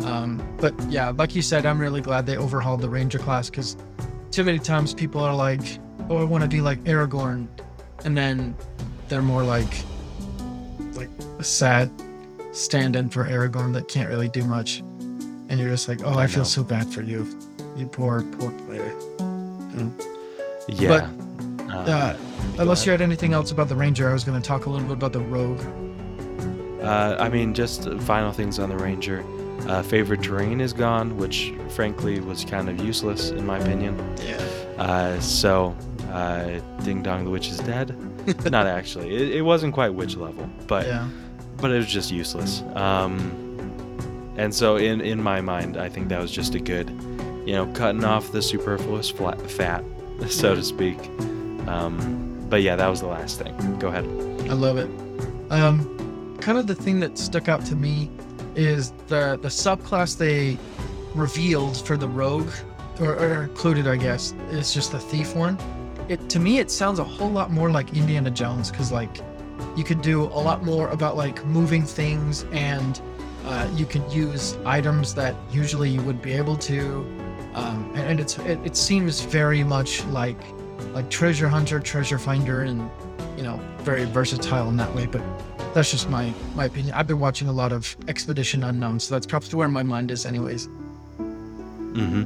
Um, 0.05 0.41
but 0.57 0.73
yeah, 0.89 1.09
like 1.09 1.35
you 1.35 1.41
said, 1.41 1.65
I'm 1.65 1.79
really 1.79 2.01
glad 2.01 2.25
they 2.25 2.37
overhauled 2.37 2.81
the 2.81 2.89
ranger 2.89 3.19
class 3.19 3.49
because 3.49 3.75
too 4.31 4.43
many 4.43 4.57
times 4.59 4.93
people 4.93 5.21
are 5.21 5.35
like, 5.35 5.61
"Oh, 6.09 6.17
I 6.17 6.23
want 6.23 6.43
to 6.43 6.49
be 6.49 6.61
like 6.61 6.79
Aragorn," 6.85 7.47
and 8.05 8.17
then 8.17 8.55
they're 9.09 9.21
more 9.21 9.43
like 9.43 9.83
like 10.93 11.09
a 11.39 11.43
sad 11.43 11.91
stand-in 12.51 13.09
for 13.09 13.25
Aragorn 13.25 13.73
that 13.73 13.87
can't 13.87 14.09
really 14.09 14.29
do 14.29 14.43
much, 14.43 14.79
and 15.49 15.59
you're 15.59 15.69
just 15.69 15.87
like, 15.87 16.01
"Oh, 16.03 16.13
I, 16.13 16.23
I 16.23 16.27
feel 16.27 16.45
so 16.45 16.63
bad 16.63 16.87
for 16.87 17.01
you, 17.01 17.27
you 17.75 17.85
poor 17.85 18.23
poor 18.23 18.51
player." 18.51 18.95
Yeah. 20.67 20.93
Uh, 20.93 21.09
Uh, 21.73 22.13
go 22.13 22.19
unless 22.61 22.85
you 22.85 22.91
had 22.91 23.01
anything 23.01 23.33
else 23.33 23.51
about 23.51 23.69
the 23.69 23.75
ranger, 23.75 24.09
I 24.09 24.13
was 24.13 24.23
going 24.23 24.39
to 24.41 24.45
talk 24.47 24.65
a 24.65 24.69
little 24.69 24.87
bit 24.87 24.93
about 24.97 25.13
the 25.13 25.19
rogue. 25.21 25.61
Uh, 26.81 27.15
I 27.19 27.29
mean, 27.29 27.53
just 27.53 27.87
uh, 27.87 27.97
final 27.99 28.31
things 28.31 28.57
on 28.59 28.69
the 28.69 28.77
Ranger. 28.77 29.23
Uh, 29.67 29.83
favorite 29.83 30.23
terrain 30.23 30.59
is 30.59 30.73
gone, 30.73 31.15
which 31.17 31.53
frankly 31.69 32.19
was 32.19 32.43
kind 32.43 32.67
of 32.67 32.83
useless 32.83 33.29
in 33.29 33.45
my 33.45 33.59
opinion. 33.59 33.95
Yeah. 34.25 34.37
Uh, 34.79 35.19
so, 35.19 35.75
uh, 36.09 36.59
Ding 36.83 37.03
Dong 37.03 37.23
the 37.23 37.29
Witch 37.29 37.49
is 37.49 37.59
dead. 37.59 37.95
Not 38.51 38.65
actually. 38.65 39.15
It, 39.15 39.35
it 39.37 39.41
wasn't 39.43 39.73
quite 39.75 39.89
witch 39.89 40.15
level, 40.17 40.49
but 40.65 40.87
Yeah. 40.87 41.07
but 41.57 41.69
it 41.71 41.77
was 41.77 41.85
just 41.87 42.11
useless. 42.11 42.63
Um, 42.73 44.33
and 44.37 44.53
so, 44.53 44.77
in 44.77 45.01
in 45.01 45.21
my 45.21 45.39
mind, 45.41 45.77
I 45.77 45.87
think 45.89 46.09
that 46.09 46.19
was 46.19 46.31
just 46.31 46.55
a 46.55 46.59
good, 46.59 46.89
you 47.45 47.53
know, 47.53 47.67
cutting 47.73 48.03
off 48.03 48.31
the 48.31 48.41
superfluous 48.41 49.09
flat, 49.11 49.39
fat, 49.51 49.83
so 50.29 50.55
to 50.55 50.63
speak. 50.63 50.97
Um, 51.71 52.45
but 52.49 52.61
yeah, 52.61 52.75
that 52.75 52.87
was 52.87 52.99
the 52.99 53.07
last 53.07 53.39
thing. 53.39 53.79
Go 53.79 53.87
ahead. 53.87 54.05
I 54.49 54.53
love 54.53 54.77
it. 54.77 54.89
Um, 55.51 56.37
kind 56.41 56.57
of 56.57 56.67
the 56.67 56.75
thing 56.75 56.99
that 56.99 57.17
stuck 57.17 57.47
out 57.47 57.65
to 57.65 57.75
me 57.75 58.09
is 58.55 58.91
the 59.07 59.39
the 59.41 59.47
subclass 59.47 60.17
they 60.17 60.57
revealed 61.15 61.77
for 61.85 61.95
the 61.95 62.07
rogue, 62.07 62.51
or, 62.99 63.15
or 63.15 63.43
included, 63.43 63.87
I 63.87 63.95
guess, 63.95 64.33
is 64.49 64.73
just 64.73 64.91
the 64.91 64.99
thief 64.99 65.33
one. 65.35 65.57
It 66.09 66.29
to 66.29 66.39
me, 66.39 66.59
it 66.59 66.69
sounds 66.69 66.99
a 66.99 67.03
whole 67.03 67.29
lot 67.29 67.51
more 67.51 67.71
like 67.71 67.93
Indiana 67.93 68.31
Jones 68.31 68.69
because 68.69 68.91
like 68.91 69.21
you 69.77 69.85
could 69.85 70.01
do 70.01 70.23
a 70.23 70.41
lot 70.49 70.65
more 70.65 70.89
about 70.89 71.15
like 71.15 71.45
moving 71.45 71.83
things 71.83 72.45
and 72.51 73.01
uh, 73.45 73.69
you 73.75 73.85
could 73.85 74.11
use 74.11 74.57
items 74.65 75.13
that 75.15 75.35
usually 75.51 75.89
you 75.89 76.01
would 76.01 76.21
be 76.21 76.33
able 76.33 76.57
to 76.57 77.05
um, 77.53 77.91
and, 77.95 78.11
and 78.11 78.19
it's 78.19 78.37
it, 78.39 78.59
it 78.65 78.75
seems 78.75 79.21
very 79.21 79.63
much 79.63 80.03
like 80.07 80.41
like 80.93 81.09
treasure 81.09 81.47
hunter 81.47 81.79
treasure 81.79 82.17
finder 82.19 82.61
and 82.63 82.89
you 83.37 83.43
know 83.43 83.59
very 83.79 84.05
versatile 84.05 84.67
in 84.69 84.77
that 84.77 84.93
way 84.95 85.05
but 85.05 85.21
that's 85.73 85.89
just 85.91 86.09
my 86.09 86.33
my 86.55 86.65
opinion 86.65 86.93
i've 86.95 87.07
been 87.07 87.19
watching 87.19 87.47
a 87.47 87.51
lot 87.51 87.71
of 87.71 87.95
expedition 88.07 88.63
unknown 88.63 88.99
so 88.99 89.15
that's 89.15 89.25
probably 89.25 89.55
where 89.55 89.67
my 89.69 89.83
mind 89.83 90.11
is 90.11 90.25
anyways 90.25 90.67
Mm-hmm. 91.93 92.23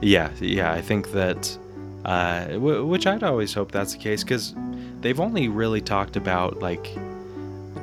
Yeah, 0.00 0.30
yeah. 0.40 0.72
I 0.72 0.80
think 0.80 1.12
that, 1.12 1.58
uh, 2.04 2.46
w- 2.46 2.86
which 2.86 3.06
I'd 3.06 3.22
always 3.22 3.52
hope 3.52 3.70
that's 3.70 3.92
the 3.92 3.98
case, 3.98 4.22
because 4.24 4.54
they've 5.02 5.20
only 5.20 5.48
really 5.48 5.80
talked 5.82 6.16
about 6.16 6.60
like 6.60 6.88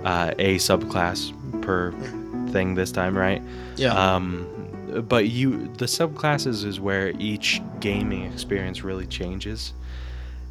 uh, 0.03 0.33
a 0.39 0.55
subclass 0.55 1.31
per 1.61 1.91
thing 2.51 2.73
this 2.75 2.91
time, 2.91 3.15
right? 3.17 3.41
yeah 3.75 3.93
Um, 3.93 4.47
but 5.07 5.27
you, 5.27 5.67
the 5.77 5.85
subclasses 5.85 6.65
is 6.65 6.79
where 6.79 7.09
each 7.19 7.61
gaming 7.79 8.23
experience 8.31 8.83
really 8.83 9.05
changes, 9.05 9.73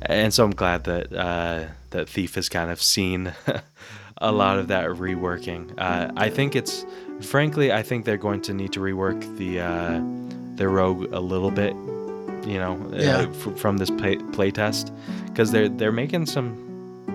and 0.07 0.33
so 0.33 0.45
I'm 0.45 0.51
glad 0.55 0.85
that 0.85 1.12
uh, 1.12 1.67
that 1.90 2.09
Thief 2.09 2.35
has 2.37 2.49
kind 2.49 2.71
of 2.71 2.83
seen 2.83 3.33
a 4.19 4.33
lot 4.33 4.59
of 4.59 4.69
that 4.69 4.87
reworking. 4.90 5.73
Uh, 5.79 6.11
I 6.17 6.31
think 6.31 6.55
it's, 6.57 6.85
frankly, 7.21 7.73
I 7.73 7.83
think 7.83 8.05
they're 8.05 8.17
going 8.17 8.40
to 8.43 8.55
need 8.55 8.73
to 8.75 8.81
rework 8.81 9.21
the 9.37 9.61
uh, 9.61 10.01
the 10.57 10.69
rogue 10.69 11.12
a 11.12 11.21
little 11.21 11.51
bit, 11.51 11.73
you 12.49 12.59
know, 12.59 12.79
Yeah. 12.93 13.17
uh, 13.19 13.29
f- 13.31 13.59
from 13.59 13.77
this 13.79 13.90
play 13.90 14.17
playtest, 14.17 14.90
because 15.27 15.51
they're 15.53 15.69
they're 15.69 15.93
making 15.93 16.27
some 16.27 16.61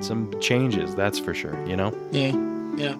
some 0.01 0.31
changes. 0.39 0.95
That's 0.95 1.19
for 1.19 1.33
sure. 1.33 1.57
You 1.67 1.75
know. 1.75 1.93
Yeah, 2.11 2.35
yeah. 2.77 2.95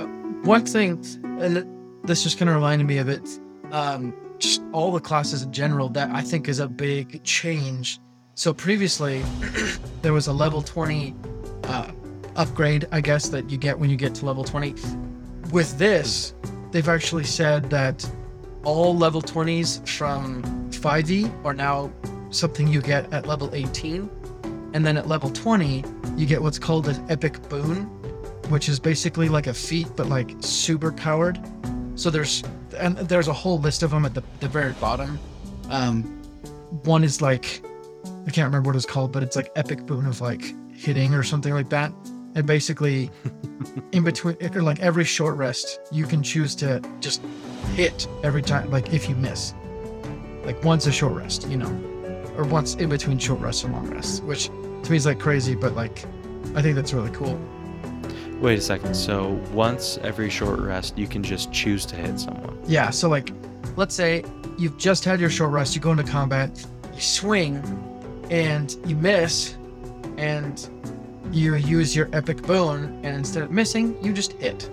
Uh, 0.00 0.06
one 0.44 0.64
thing, 0.64 1.04
and 1.40 1.66
this 2.04 2.22
just 2.22 2.38
kind 2.38 2.48
of 2.48 2.54
reminded 2.54 2.86
me 2.86 2.98
of 2.98 3.08
it. 3.08 3.22
Um, 3.72 4.12
just 4.38 4.62
all 4.72 4.90
the 4.90 5.00
classes 5.00 5.42
in 5.42 5.52
general 5.52 5.88
that 5.90 6.10
I 6.10 6.22
think 6.22 6.48
is 6.48 6.60
a 6.60 6.66
big 6.66 7.22
change. 7.24 8.00
So 8.40 8.54
previously, 8.54 9.22
there 10.00 10.14
was 10.14 10.28
a 10.28 10.32
level 10.32 10.62
twenty 10.62 11.14
uh, 11.64 11.90
upgrade, 12.36 12.88
I 12.90 13.02
guess, 13.02 13.28
that 13.28 13.50
you 13.50 13.58
get 13.58 13.78
when 13.78 13.90
you 13.90 13.96
get 13.96 14.14
to 14.14 14.24
level 14.24 14.44
twenty. 14.44 14.74
With 15.52 15.76
this, 15.76 16.32
they've 16.70 16.88
actually 16.88 17.24
said 17.24 17.68
that 17.68 18.10
all 18.64 18.96
level 18.96 19.20
twenties 19.20 19.82
from 19.84 20.42
5e 20.70 21.30
are 21.44 21.52
now 21.52 21.92
something 22.30 22.66
you 22.66 22.80
get 22.80 23.12
at 23.12 23.26
level 23.26 23.50
18 23.52 24.08
and 24.72 24.86
then 24.86 24.96
at 24.96 25.06
level 25.06 25.28
20 25.28 25.84
you 26.16 26.24
get 26.24 26.40
what's 26.40 26.58
called 26.58 26.88
an 26.88 27.10
epic 27.10 27.46
boon 27.50 27.84
which 28.48 28.70
is 28.70 28.80
basically 28.80 29.28
like 29.28 29.48
a 29.48 29.54
feat 29.54 29.88
but 29.96 30.08
like 30.08 30.34
super 30.40 30.92
powered. 30.92 31.38
So 31.94 32.08
there's 32.08 32.42
and 32.78 32.96
there's 32.96 33.28
a 33.28 33.34
whole 33.34 33.58
list 33.58 33.82
of 33.82 33.90
them 33.90 34.06
at 34.06 34.14
the, 34.14 34.22
the 34.40 34.48
very 34.48 34.72
bottom. 34.74 35.18
Um 35.68 36.04
one 36.84 37.04
is 37.04 37.20
like 37.20 37.62
i 38.26 38.30
can't 38.30 38.46
remember 38.46 38.68
what 38.68 38.76
it's 38.76 38.86
called 38.86 39.12
but 39.12 39.22
it's 39.22 39.36
like 39.36 39.50
epic 39.56 39.86
boon 39.86 40.06
of 40.06 40.20
like 40.20 40.54
hitting 40.72 41.14
or 41.14 41.22
something 41.22 41.52
like 41.52 41.68
that 41.68 41.92
and 42.34 42.46
basically 42.46 43.10
in 43.92 44.04
between 44.04 44.36
or 44.54 44.62
like 44.62 44.80
every 44.80 45.04
short 45.04 45.36
rest 45.36 45.80
you 45.90 46.04
can 46.06 46.22
choose 46.22 46.54
to 46.54 46.80
just 47.00 47.22
hit 47.74 48.06
every 48.22 48.42
time 48.42 48.70
like 48.70 48.92
if 48.92 49.08
you 49.08 49.14
miss 49.16 49.54
like 50.44 50.62
once 50.64 50.86
a 50.86 50.92
short 50.92 51.14
rest 51.14 51.48
you 51.48 51.56
know 51.56 51.70
or 52.36 52.44
once 52.44 52.74
in 52.76 52.88
between 52.88 53.18
short 53.18 53.40
rests 53.40 53.64
and 53.64 53.72
long 53.72 53.88
rests 53.90 54.20
which 54.20 54.46
to 54.82 54.90
me 54.90 54.96
is 54.96 55.06
like 55.06 55.18
crazy 55.18 55.54
but 55.54 55.74
like 55.74 56.04
i 56.54 56.62
think 56.62 56.74
that's 56.74 56.92
really 56.92 57.10
cool 57.10 57.38
Wait 58.40 58.58
a 58.58 58.62
second. 58.62 58.94
So 58.94 59.38
once 59.52 59.98
every 59.98 60.30
short 60.30 60.60
rest, 60.60 60.96
you 60.96 61.06
can 61.06 61.22
just 61.22 61.52
choose 61.52 61.84
to 61.86 61.96
hit 61.96 62.18
someone. 62.18 62.58
Yeah, 62.66 62.88
so 62.88 63.06
like, 63.06 63.32
let's 63.76 63.94
say 63.94 64.24
you've 64.56 64.78
just 64.78 65.04
had 65.04 65.20
your 65.20 65.28
short 65.28 65.50
rest, 65.50 65.74
you 65.74 65.80
go 65.82 65.90
into 65.90 66.04
combat, 66.04 66.50
you 66.94 67.00
swing, 67.02 67.62
and 68.30 68.76
you 68.86 68.96
miss, 68.96 69.56
and 70.16 70.68
you 71.32 71.54
use 71.56 71.94
your 71.94 72.08
epic 72.12 72.42
boon, 72.42 72.98
and 73.02 73.16
instead 73.16 73.42
of 73.42 73.50
missing, 73.50 73.96
you 74.02 74.12
just 74.12 74.32
hit. 74.34 74.68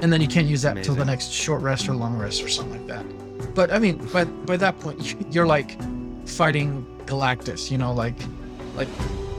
And 0.00 0.12
then 0.12 0.20
you 0.20 0.28
can't 0.28 0.46
use 0.46 0.62
that 0.62 0.76
until 0.76 0.94
the 0.94 1.04
next 1.04 1.30
short 1.32 1.62
rest 1.62 1.88
or 1.88 1.94
long 1.94 2.16
rest 2.16 2.42
or 2.42 2.48
something 2.48 2.78
like 2.78 2.86
that. 2.88 3.54
But 3.54 3.72
I 3.72 3.78
mean, 3.78 3.96
by 4.12 4.24
by 4.24 4.56
that 4.58 4.78
point, 4.80 5.14
you're 5.34 5.46
like 5.46 5.76
fighting 6.26 6.84
Galactus, 7.06 7.70
you 7.70 7.78
know, 7.78 7.92
like 7.92 8.14
like 8.76 8.88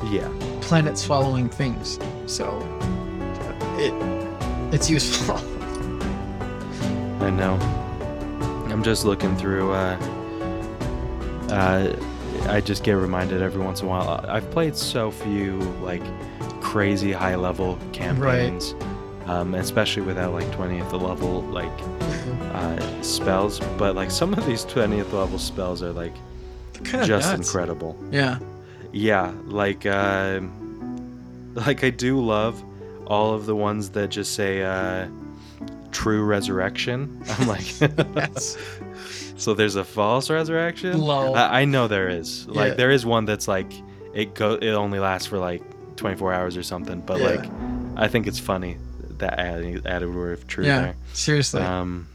Yeah. 0.09 0.27
planets 0.61 1.03
following 1.05 1.47
things. 1.49 1.99
So 2.25 2.59
it 3.77 3.93
it's 4.73 4.89
useful. 4.89 5.35
I 7.21 7.29
know. 7.29 7.53
I'm 8.69 8.83
just 8.83 9.05
looking 9.05 9.35
through. 9.37 9.71
Uh, 9.71 9.97
uh, 11.51 11.95
I 12.47 12.61
just 12.61 12.83
get 12.83 12.93
reminded 12.93 13.41
every 13.41 13.61
once 13.61 13.81
in 13.81 13.87
a 13.87 13.89
while. 13.89 14.25
I've 14.27 14.49
played 14.51 14.75
so 14.75 15.11
few 15.11 15.59
like 15.81 16.03
crazy 16.61 17.11
high 17.11 17.35
level 17.35 17.77
campaigns, 17.93 18.75
um, 19.25 19.55
especially 19.55 20.03
without 20.03 20.33
like 20.33 20.45
20th 20.51 20.91
level 21.01 21.41
like 21.43 21.71
uh, 22.53 23.01
spells. 23.01 23.59
But 23.77 23.95
like 23.95 24.11
some 24.11 24.33
of 24.33 24.45
these 24.45 24.65
20th 24.65 25.11
level 25.13 25.39
spells 25.39 25.81
are 25.81 25.91
like 25.93 26.13
just 26.83 27.33
incredible. 27.33 27.97
Yeah. 28.11 28.39
Yeah, 28.93 29.33
like 29.45 29.85
uh, 29.85 30.41
like 31.53 31.83
I 31.83 31.89
do 31.89 32.19
love 32.23 32.63
all 33.07 33.33
of 33.33 33.45
the 33.45 33.55
ones 33.55 33.89
that 33.91 34.09
just 34.09 34.33
say 34.33 34.63
uh, 34.63 35.07
true 35.91 36.23
resurrection. 36.23 37.21
I'm 37.39 37.47
like, 37.47 37.79
Yes. 37.81 38.57
So 39.37 39.53
there's 39.53 39.75
a 39.75 39.83
false 39.83 40.29
resurrection. 40.29 40.99
Lol. 40.99 41.35
I, 41.35 41.61
I 41.61 41.65
know 41.65 41.87
there 41.87 42.09
is. 42.09 42.47
Like 42.47 42.69
Yeah. 42.71 42.73
there 42.75 42.91
is 42.91 43.05
one 43.05 43.25
that's 43.25 43.47
like 43.47 43.71
it 44.13 44.33
go 44.35 44.53
it 44.55 44.71
only 44.71 44.99
lasts 44.99 45.27
for 45.27 45.37
like 45.37 45.61
24 45.95 46.33
hours 46.33 46.57
or 46.57 46.63
something. 46.63 47.01
But 47.01 47.19
Yeah. 47.19 47.27
like 47.27 47.49
I 47.95 48.07
think 48.07 48.27
it's 48.27 48.39
funny 48.39 48.77
that 49.19 49.39
added, 49.39 49.85
added 49.87 50.13
word 50.13 50.33
of 50.37 50.47
truth 50.47 50.67
yeah. 50.67 50.81
there. 50.81 50.95
Seriously. 51.13 51.61
Um, 51.61 52.07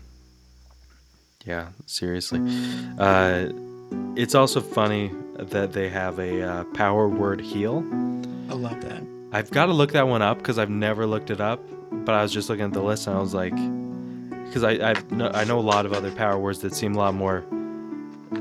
yeah, 1.45 1.69
seriously. 1.87 2.41
Uh, 2.99 3.49
it's 4.15 4.35
also 4.37 4.61
funny 4.61 5.11
that 5.39 5.73
they 5.73 5.89
have 5.89 6.21
a 6.21 6.43
uh, 6.43 6.65
power 6.75 7.09
word 7.09 7.41
heal. 7.41 7.79
I 8.49 8.55
love 8.55 8.81
that. 8.83 9.03
I've 9.33 9.51
got 9.51 9.67
to 9.67 9.73
look 9.73 9.93
that 9.93 10.07
one 10.07 10.23
up 10.23 10.39
because 10.39 10.59
I've 10.59 10.71
never 10.71 11.07
looked 11.07 11.31
it 11.31 11.41
up. 11.41 11.61
But 11.91 12.15
I 12.15 12.23
was 12.23 12.33
just 12.33 12.49
looking 12.49 12.67
at 12.67 12.73
the 12.73 12.83
list 12.83 13.07
and 13.09 13.17
I 13.17 13.21
was 13.21 13.35
like, 13.35 13.55
because 14.53 14.65
I 14.65 14.91
I've 14.91 15.11
kno- 15.11 15.31
I 15.33 15.45
know 15.45 15.59
a 15.59 15.61
lot 15.61 15.87
of 15.87 15.93
other 15.93 16.11
power 16.11 16.39
words 16.39 16.59
that 16.61 16.75
seem 16.75 16.95
a 16.95 16.99
lot 16.99 17.15
more 17.15 17.45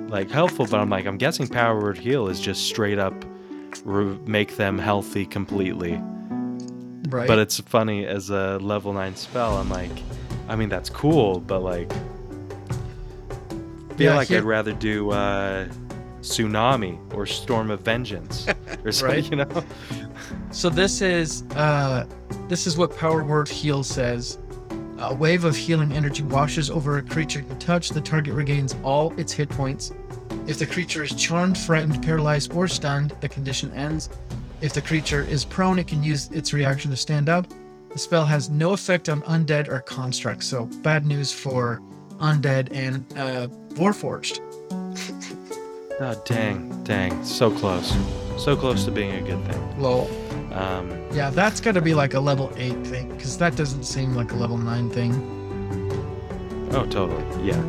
like 0.10 0.30
helpful, 0.30 0.65
but 0.69 0.80
I'm 0.80 0.89
like 0.89 1.06
I'm 1.06 1.17
guessing 1.17 1.47
power 1.47 1.80
word 1.82 1.97
heal 1.97 2.28
is 2.28 2.39
just 2.39 2.65
straight 2.67 3.00
up 3.00 3.13
re- 3.86 4.17
make 4.26 4.58
them 4.58 4.78
healthy 4.78 5.26
completely. 5.26 5.93
Right. 7.10 7.28
But 7.28 7.39
it's 7.39 7.60
funny 7.62 8.06
as 8.06 8.30
a 8.30 8.58
level 8.60 8.91
nine 8.93 9.15
spell. 9.15 9.58
I'm 9.58 9.69
like, 9.69 9.91
I 10.50 10.56
mean 10.56 10.69
that's 10.69 10.89
cool, 10.89 11.39
but 11.39 11.60
like, 11.60 11.91
feel 13.97 14.12
Yeah, 14.12 14.15
like 14.15 14.28
here- 14.28 14.39
I'd 14.39 14.43
rather 14.43 14.74
do 14.74 15.12
uh, 15.12 15.67
tsunami 16.21 16.97
or 17.13 17.26
storm 17.26 17.71
of 17.71 17.82
vengeance 17.82 18.47
or 18.86 18.91
something, 18.91 19.15
Right. 19.21 19.30
you 19.30 19.38
know? 19.38 19.63
so 20.52 20.69
this 20.69 21.02
is 21.02 21.43
uh 21.56 22.06
this 22.47 22.67
is 22.67 22.78
what 22.78 22.95
power 22.97 23.24
word 23.24 23.47
heal 23.47 23.84
says. 23.84 24.38
A 25.01 25.15
wave 25.15 25.45
of 25.45 25.55
healing 25.55 25.91
energy 25.93 26.21
washes 26.21 26.69
over 26.69 26.97
a 26.97 27.01
creature 27.01 27.39
you 27.39 27.55
touch. 27.55 27.89
The 27.89 28.01
target 28.01 28.35
regains 28.35 28.75
all 28.83 29.11
its 29.19 29.33
hit 29.33 29.49
points. 29.49 29.91
If 30.45 30.59
the 30.59 30.67
creature 30.67 31.03
is 31.03 31.15
charmed, 31.15 31.57
frightened, 31.57 32.03
paralyzed, 32.03 32.53
or 32.53 32.67
stunned, 32.67 33.15
the 33.19 33.27
condition 33.27 33.71
ends. 33.73 34.09
If 34.61 34.73
the 34.73 34.81
creature 34.81 35.23
is 35.23 35.43
prone, 35.43 35.79
it 35.79 35.87
can 35.87 36.03
use 36.03 36.29
its 36.29 36.53
reaction 36.53 36.91
to 36.91 36.97
stand 36.97 37.29
up. 37.29 37.47
The 37.91 37.97
spell 37.97 38.25
has 38.25 38.51
no 38.51 38.73
effect 38.73 39.09
on 39.09 39.23
undead 39.23 39.69
or 39.69 39.79
constructs, 39.79 40.45
so 40.45 40.65
bad 40.83 41.03
news 41.03 41.31
for 41.31 41.81
undead 42.19 42.71
and 42.71 43.03
uh, 43.17 43.47
Warforged. 43.73 44.39
Oh 45.99 46.21
dang, 46.25 46.83
dang, 46.83 47.23
so 47.23 47.49
close, 47.49 47.91
so 48.37 48.55
close 48.55 48.85
to 48.85 48.91
being 48.91 49.13
a 49.13 49.21
good 49.21 49.43
thing. 49.45 49.81
Lol. 49.81 50.20
Um, 50.53 50.91
Yeah, 51.13 51.29
that's 51.29 51.59
got 51.61 51.73
to 51.75 51.81
be 51.81 51.93
like 51.93 52.13
a 52.13 52.19
level 52.19 52.51
8 52.57 52.73
thing, 52.85 53.09
because 53.09 53.37
that 53.37 53.55
doesn't 53.55 53.83
seem 53.83 54.13
like 54.15 54.31
a 54.31 54.35
level 54.35 54.57
9 54.57 54.89
thing. 54.89 55.13
oh 56.73 56.85
totally, 56.85 57.23
yeah, 57.45 57.61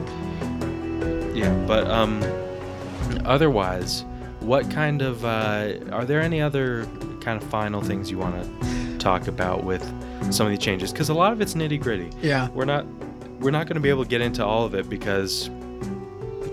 yeah. 1.35 1.53
But 1.67 1.87
um, 1.89 2.23
otherwise, 3.25 4.05
what 4.41 4.71
kind 4.71 5.03
of 5.03 5.25
uh, 5.25 5.75
are 5.93 6.05
there 6.05 6.21
any 6.21 6.41
other 6.41 6.87
kind 7.21 7.41
of 7.41 7.49
final 7.49 7.81
things 7.83 8.11
you 8.11 8.19
want 8.19 8.43
to 8.43 8.99
talk 8.99 9.29
about 9.29 9.65
with 9.65 9.83
some 10.33 10.47
of 10.47 10.51
these 10.51 10.59
changes? 10.59 10.93
Because 10.93 11.09
a 11.09 11.15
lot 11.15 11.33
of 11.33 11.41
it's 11.41 11.55
nitty 11.55 11.81
gritty. 11.81 12.11
Yeah. 12.21 12.49
we're 12.51 12.65
not 12.65 12.85
we're 13.41 13.51
not 13.51 13.67
going 13.67 13.75
to 13.75 13.81
be 13.81 13.89
able 13.91 14.05
to 14.05 14.09
get 14.09 14.21
into 14.21 14.45
all 14.45 14.65
of 14.65 14.75
it 14.75 14.89
because 14.89 15.51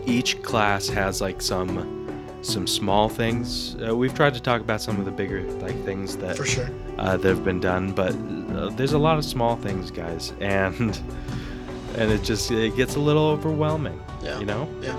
each 0.07 0.41
class 0.41 0.87
has 0.89 1.21
like 1.21 1.39
some 1.41 1.98
some 2.41 2.65
small 2.67 3.09
things. 3.09 3.75
Uh, 3.85 3.95
we've 3.95 4.13
tried 4.13 4.33
to 4.33 4.39
talk 4.41 4.61
about 4.61 4.81
some 4.81 4.97
of 4.99 5.05
the 5.05 5.11
bigger 5.11 5.43
like 5.53 5.75
things 5.83 6.17
that 6.17 6.37
For 6.37 6.45
sure. 6.45 6.69
uh, 6.97 7.17
that 7.17 7.27
have 7.27 7.43
been 7.43 7.59
done, 7.59 7.91
but 7.91 8.13
uh, 8.55 8.69
there's 8.71 8.93
a 8.93 8.97
lot 8.97 9.17
of 9.17 9.25
small 9.25 9.55
things, 9.57 9.91
guys, 9.91 10.33
and 10.39 10.99
and 11.97 12.11
it 12.11 12.23
just 12.23 12.49
it 12.51 12.75
gets 12.75 12.95
a 12.95 12.99
little 12.99 13.27
overwhelming. 13.27 14.01
Yeah. 14.23 14.39
You 14.39 14.45
know. 14.45 14.69
Yeah. 14.81 14.97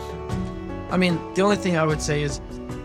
I 0.90 0.96
mean, 0.96 1.18
the 1.34 1.42
only 1.42 1.56
thing 1.56 1.76
I 1.76 1.84
would 1.84 2.02
say 2.02 2.22
is, 2.22 2.40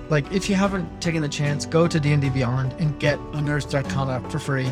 like, 0.10 0.32
if 0.32 0.48
you 0.48 0.56
haven't 0.56 1.02
taken 1.02 1.22
the 1.24 1.30
chance, 1.30 1.66
go 1.66 1.88
to 1.88 2.00
D&D 2.00 2.30
Beyond 2.30 2.74
and 2.74 2.98
get 3.00 3.18
Unearthed 3.34 3.74
Arcana 3.74 4.22
for 4.30 4.38
free. 4.38 4.68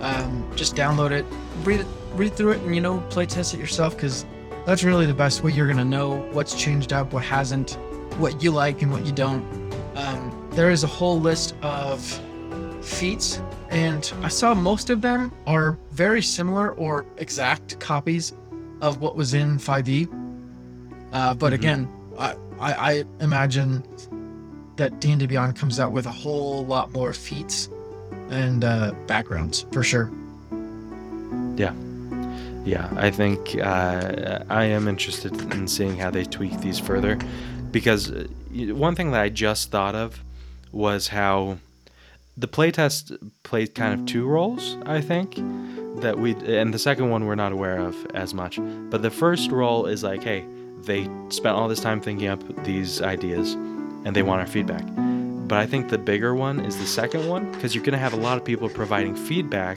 Um, 0.00 0.50
just 0.56 0.74
download 0.74 1.10
it, 1.10 1.26
read 1.64 1.80
it, 1.80 1.86
read 2.14 2.34
through 2.34 2.52
it, 2.52 2.60
and 2.62 2.74
you 2.74 2.80
know, 2.80 2.98
play 3.10 3.26
test 3.26 3.52
it 3.52 3.60
yourself 3.60 3.94
because 3.94 4.24
that's 4.64 4.82
really 4.84 5.04
the 5.06 5.12
best 5.14 5.44
way 5.44 5.52
you're 5.52 5.68
gonna 5.68 5.84
know 5.84 6.16
what's 6.32 6.54
changed 6.54 6.92
up, 6.94 7.12
what 7.12 7.22
hasn't, 7.24 7.76
what 8.18 8.42
you 8.42 8.50
like 8.50 8.82
and 8.82 8.92
what 8.92 9.04
you 9.06 9.12
don't. 9.12 9.44
Um, 9.96 10.48
there 10.52 10.70
is 10.70 10.84
a 10.84 10.86
whole 10.86 11.20
list 11.20 11.54
of 11.62 12.00
feats, 12.82 13.40
and 13.70 14.10
I 14.22 14.28
saw 14.28 14.54
most 14.54 14.90
of 14.90 15.00
them 15.00 15.32
are 15.46 15.78
very 15.90 16.22
similar 16.22 16.72
or 16.72 17.06
exact 17.18 17.78
copies 17.80 18.32
of 18.80 19.00
what 19.00 19.16
was 19.16 19.34
in 19.34 19.58
5e. 19.58 20.08
Uh, 21.12 21.34
but 21.34 21.52
Mhm. 21.52 21.54
again, 21.54 21.88
I, 22.18 22.34
I, 22.60 22.72
I 22.72 23.04
imagine 23.20 23.82
that 24.76 25.00
D&D 25.00 25.26
Beyond 25.26 25.56
comes 25.56 25.78
out 25.78 25.92
with 25.92 26.06
a 26.06 26.10
whole 26.10 26.64
lot 26.66 26.92
more 26.92 27.12
feats 27.12 27.68
and 28.30 28.64
uh, 28.64 28.92
backgrounds 29.06 29.66
for 29.72 29.82
sure. 29.82 30.10
Yeah. 31.56 31.72
Yeah, 32.64 32.88
I 32.96 33.10
think 33.10 33.56
uh, 33.60 34.38
I 34.48 34.64
am 34.64 34.86
interested 34.88 35.34
in 35.52 35.66
seeing 35.66 35.96
how 35.98 36.10
they 36.10 36.24
tweak 36.24 36.60
these 36.60 36.78
further, 36.78 37.18
because 37.72 38.10
uh, 38.10 38.26
one 38.52 38.94
thing 38.94 39.10
that 39.12 39.20
I 39.20 39.28
just 39.28 39.70
thought 39.70 39.94
of 39.94 40.22
was 40.70 41.08
how 41.08 41.58
the 42.36 42.48
playtest 42.48 43.16
played 43.42 43.74
kind 43.74 43.98
of 43.98 44.06
two 44.06 44.26
roles. 44.26 44.76
I 44.86 45.00
think 45.00 45.36
that 46.00 46.18
we 46.18 46.34
and 46.34 46.72
the 46.72 46.78
second 46.78 47.10
one 47.10 47.26
we're 47.26 47.34
not 47.34 47.52
aware 47.52 47.78
of 47.78 47.96
as 48.14 48.32
much, 48.34 48.58
but 48.90 49.02
the 49.02 49.10
first 49.10 49.50
role 49.50 49.86
is 49.86 50.02
like, 50.02 50.22
hey, 50.22 50.44
they 50.82 51.08
spent 51.28 51.56
all 51.56 51.68
this 51.68 51.80
time 51.80 52.00
thinking 52.00 52.28
up 52.28 52.42
these 52.64 53.02
ideas, 53.02 53.54
and 54.04 54.14
they 54.14 54.22
want 54.22 54.40
our 54.40 54.46
feedback. 54.46 54.84
But 55.48 55.58
I 55.58 55.66
think 55.66 55.88
the 55.88 55.98
bigger 55.98 56.34
one 56.34 56.60
is 56.60 56.78
the 56.78 56.86
second 56.86 57.28
one 57.28 57.50
because 57.52 57.74
you're 57.74 57.84
gonna 57.84 57.98
have 57.98 58.14
a 58.14 58.16
lot 58.16 58.38
of 58.38 58.44
people 58.44 58.68
providing 58.68 59.14
feedback 59.14 59.76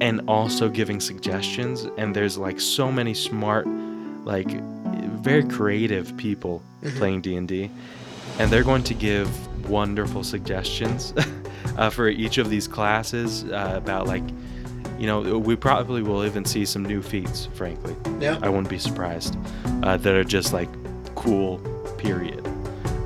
and 0.00 0.20
also 0.28 0.68
giving 0.68 0.98
suggestions 1.00 1.86
and 1.98 2.16
there's 2.16 2.38
like 2.38 2.58
so 2.58 2.90
many 2.90 3.12
smart 3.12 3.66
like 4.24 4.48
very 5.22 5.44
creative 5.44 6.16
people 6.16 6.62
Mhm. 6.82 6.96
playing 6.96 7.20
d&d 7.20 7.70
and 8.38 8.50
they're 8.50 8.64
going 8.64 8.82
to 8.84 8.94
give 8.94 9.28
wonderful 9.68 10.22
suggestions 10.24 11.12
uh, 11.76 11.90
for 11.90 12.08
each 12.08 12.38
of 12.38 12.48
these 12.50 12.66
classes 12.66 13.44
uh, 13.44 13.74
about 13.76 14.06
like 14.06 14.22
you 14.98 15.06
know 15.06 15.20
we 15.38 15.56
probably 15.56 16.02
will 16.02 16.24
even 16.24 16.44
see 16.44 16.64
some 16.64 16.84
new 16.84 17.02
feats 17.02 17.48
frankly 17.54 17.94
Yeah. 18.20 18.38
i 18.42 18.48
wouldn't 18.48 18.68
be 18.70 18.78
surprised 18.78 19.36
uh, 19.82 19.96
that 19.98 20.14
are 20.14 20.24
just 20.24 20.52
like 20.52 20.68
cool 21.14 21.58
period 21.98 22.46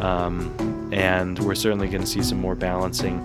um, 0.00 0.52
and 0.92 1.38
we're 1.40 1.54
certainly 1.54 1.88
going 1.88 2.02
to 2.02 2.06
see 2.06 2.22
some 2.22 2.38
more 2.40 2.54
balancing 2.54 3.18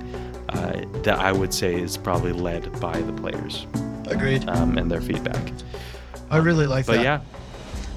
uh, 0.50 0.84
that 1.04 1.20
I 1.20 1.32
would 1.32 1.54
say 1.54 1.80
is 1.80 1.98
probably 1.98 2.32
led 2.32 2.80
by 2.80 3.00
the 3.02 3.12
players 3.14 3.68
Agreed. 4.08 4.48
um, 4.50 4.78
and 4.78 4.90
their 4.90 5.02
feedback. 5.02 5.52
I 6.32 6.38
really 6.38 6.66
like 6.66 6.86
that. 6.86 6.92
But 6.98 7.04
that. 7.04 7.22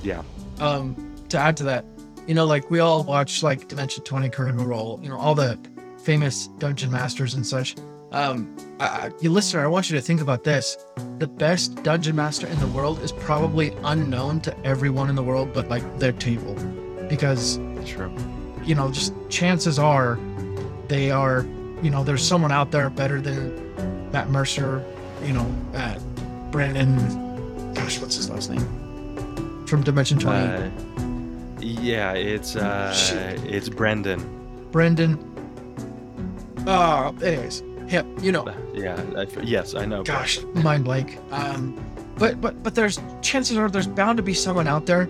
yeah, 0.03 0.23
yeah, 0.61 0.65
um 0.65 0.97
to 1.29 1.39
add 1.39 1.57
to 1.59 1.65
that 1.65 1.85
you 2.27 2.35
know 2.35 2.45
like 2.45 2.71
we 2.71 2.79
all 2.81 3.03
watch 3.05 3.43
like 3.43 3.69
dimension 3.69 4.03
20 4.05 4.29
critical 4.31 4.65
role 4.65 5.01
you 5.03 5.09
know 5.09 5.19
all 5.19 5.35
the 5.35 5.59
famous 5.99 6.49
dungeon 6.59 6.91
masters 6.91 7.35
and 7.35 7.47
such. 7.47 7.77
Um 8.11 8.55
I, 8.81 9.11
you 9.21 9.31
listener 9.31 9.63
i 9.65 9.67
want 9.67 9.89
you 9.89 9.97
to 9.97 10.03
think 10.03 10.21
about 10.21 10.45
this. 10.45 10.77
The 11.19 11.27
best 11.29 11.83
dungeon 11.83 12.17
master 12.17 12.47
in 12.47 12.59
the 12.61 12.67
world 12.69 12.99
is 13.01 13.13
probably 13.13 13.73
unknown 13.85 14.41
to 14.43 14.67
everyone 14.67 15.09
in 15.09 15.15
the 15.17 15.23
world 15.23 15.53
but 15.53 15.69
like 15.69 15.85
their 15.99 16.13
table. 16.13 16.55
Because 17.09 17.59
true. 17.85 18.15
you 18.65 18.75
know 18.75 18.91
just 18.91 19.13
chances 19.29 19.79
are 19.79 20.19
they 20.89 21.11
are 21.11 21.47
you 21.83 21.91
know 21.91 22.05
there's 22.05 22.27
someone 22.27 22.53
out 22.53 22.71
there 22.71 22.89
better 22.91 23.21
than 23.21 24.11
matt 24.13 24.29
mercer 24.31 24.85
you 25.23 25.33
know 25.33 25.47
uh, 25.75 25.99
brandon 26.51 26.97
gosh 27.75 27.99
what's 28.01 28.17
his 28.17 28.31
last 28.31 28.51
name? 28.51 28.67
From 29.67 29.83
dimension 29.83 30.19
20 30.19 30.39
Uh, 30.39 30.71
yeah, 31.83 32.13
it's 32.13 32.57
uh, 32.57 32.95
it's 33.45 33.69
Brendan. 33.69 34.21
Brendan. 34.71 35.19
Oh, 36.67 37.15
anyways, 37.23 37.61
him. 37.89 38.17
You 38.21 38.33
know, 38.33 38.47
Yeah, 38.73 39.03
I, 39.17 39.27
yes, 39.43 39.75
I 39.75 39.85
know. 39.85 40.03
gosh, 40.03 40.41
mind 40.55 40.85
blank. 40.85 41.19
Um, 41.33 41.75
but 42.19 42.41
but 42.41 42.63
but 42.63 42.75
there's 42.75 43.01
chances 43.21 43.57
are 43.57 43.69
there's 43.69 43.87
bound 43.87 44.17
to 44.19 44.23
be 44.23 44.35
someone 44.35 44.69
out 44.69 44.87
there 44.87 45.07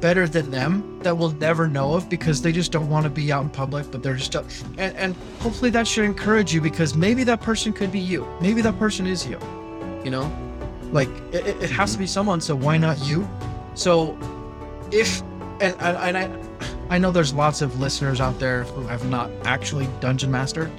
better 0.00 0.26
than 0.26 0.50
them 0.50 0.98
that 1.02 1.16
we'll 1.16 1.30
never 1.32 1.68
know 1.68 1.94
of 1.94 2.08
because 2.08 2.42
they 2.42 2.50
just 2.50 2.72
don't 2.72 2.88
want 2.90 3.04
to 3.04 3.10
be 3.10 3.30
out 3.30 3.42
in 3.44 3.50
public. 3.50 3.90
But 3.90 4.02
they're 4.02 4.16
just 4.16 4.34
and 4.34 4.96
and 4.96 5.14
hopefully 5.40 5.70
that 5.70 5.86
should 5.86 6.04
encourage 6.04 6.52
you 6.52 6.60
because 6.60 6.94
maybe 6.96 7.22
that 7.24 7.40
person 7.40 7.72
could 7.72 7.92
be 7.92 8.00
you. 8.00 8.26
Maybe 8.40 8.62
that 8.62 8.78
person 8.78 9.06
is 9.06 9.26
you. 9.26 9.38
You 10.04 10.10
know, 10.10 10.32
like 10.92 11.08
it 11.32 11.46
it 11.62 11.70
has 11.70 11.92
to 11.92 11.98
be 11.98 12.06
someone. 12.06 12.40
So 12.40 12.56
why 12.56 12.78
not 12.78 12.98
you? 13.06 13.28
So 13.74 14.18
if 14.90 15.22
and 15.60 15.74
and, 15.80 16.16
I. 16.16 16.30
I 16.88 16.98
know 16.98 17.10
there's 17.10 17.34
lots 17.34 17.62
of 17.62 17.80
listeners 17.80 18.20
out 18.20 18.38
there 18.38 18.62
who 18.62 18.86
have 18.86 19.04
not 19.06 19.28
actually 19.44 19.88
dungeon 19.98 20.30
mastered. 20.30 20.70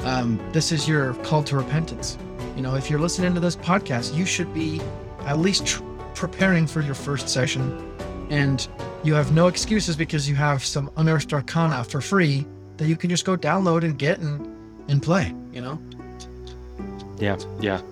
Um, 0.00 0.40
this 0.52 0.72
is 0.72 0.88
your 0.88 1.12
call 1.16 1.42
to 1.44 1.56
repentance. 1.56 2.16
You 2.56 2.62
know, 2.62 2.76
if 2.76 2.88
you're 2.88 2.98
listening 2.98 3.34
to 3.34 3.40
this 3.40 3.56
podcast, 3.56 4.14
you 4.14 4.24
should 4.24 4.54
be 4.54 4.80
at 5.20 5.38
least 5.38 5.66
tr- 5.66 5.82
preparing 6.14 6.66
for 6.66 6.80
your 6.80 6.94
first 6.94 7.28
session, 7.28 7.94
and 8.30 8.66
you 9.02 9.12
have 9.14 9.32
no 9.32 9.48
excuses 9.48 9.96
because 9.96 10.28
you 10.28 10.34
have 10.34 10.64
some 10.64 10.90
unearthed 10.96 11.32
arcana 11.34 11.84
for 11.84 12.00
free 12.00 12.46
that 12.78 12.86
you 12.86 12.96
can 12.96 13.10
just 13.10 13.26
go 13.26 13.36
download 13.36 13.84
and 13.84 13.98
get 13.98 14.18
and 14.20 14.48
and 14.88 15.02
play. 15.02 15.34
You 15.52 15.60
know, 15.60 15.78
Yeah, 17.18 17.36
yeah, 17.60 17.82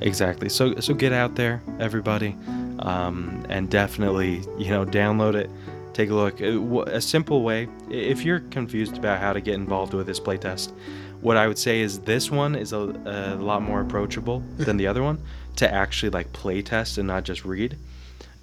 exactly. 0.00 0.48
So 0.48 0.80
so 0.80 0.94
get 0.94 1.12
out 1.12 1.34
there, 1.34 1.62
everybody, 1.78 2.36
um, 2.78 3.44
and 3.50 3.68
definitely 3.68 4.42
you 4.56 4.70
know 4.70 4.86
download 4.86 5.34
it, 5.34 5.50
take 5.92 6.10
a 6.10 6.14
look. 6.14 6.40
Uh, 6.40 6.82
A 6.90 7.00
simple 7.00 7.42
way, 7.42 7.68
if 7.90 8.24
you're 8.24 8.40
confused 8.40 8.96
about 8.96 9.20
how 9.20 9.32
to 9.32 9.40
get 9.40 9.54
involved 9.54 9.94
with 9.94 10.06
this 10.06 10.20
playtest, 10.20 10.72
what 11.20 11.36
I 11.36 11.46
would 11.46 11.58
say 11.58 11.80
is 11.80 12.00
this 12.00 12.30
one 12.30 12.54
is 12.54 12.72
a, 12.72 12.78
a 12.78 13.36
lot 13.36 13.62
more 13.62 13.80
approachable 13.80 14.40
than 14.56 14.76
the 14.76 14.86
other 14.86 15.02
one 15.02 15.22
to 15.56 15.72
actually 15.72 16.10
like 16.10 16.32
playtest 16.32 16.98
and 16.98 17.06
not 17.06 17.24
just 17.24 17.44
read, 17.44 17.76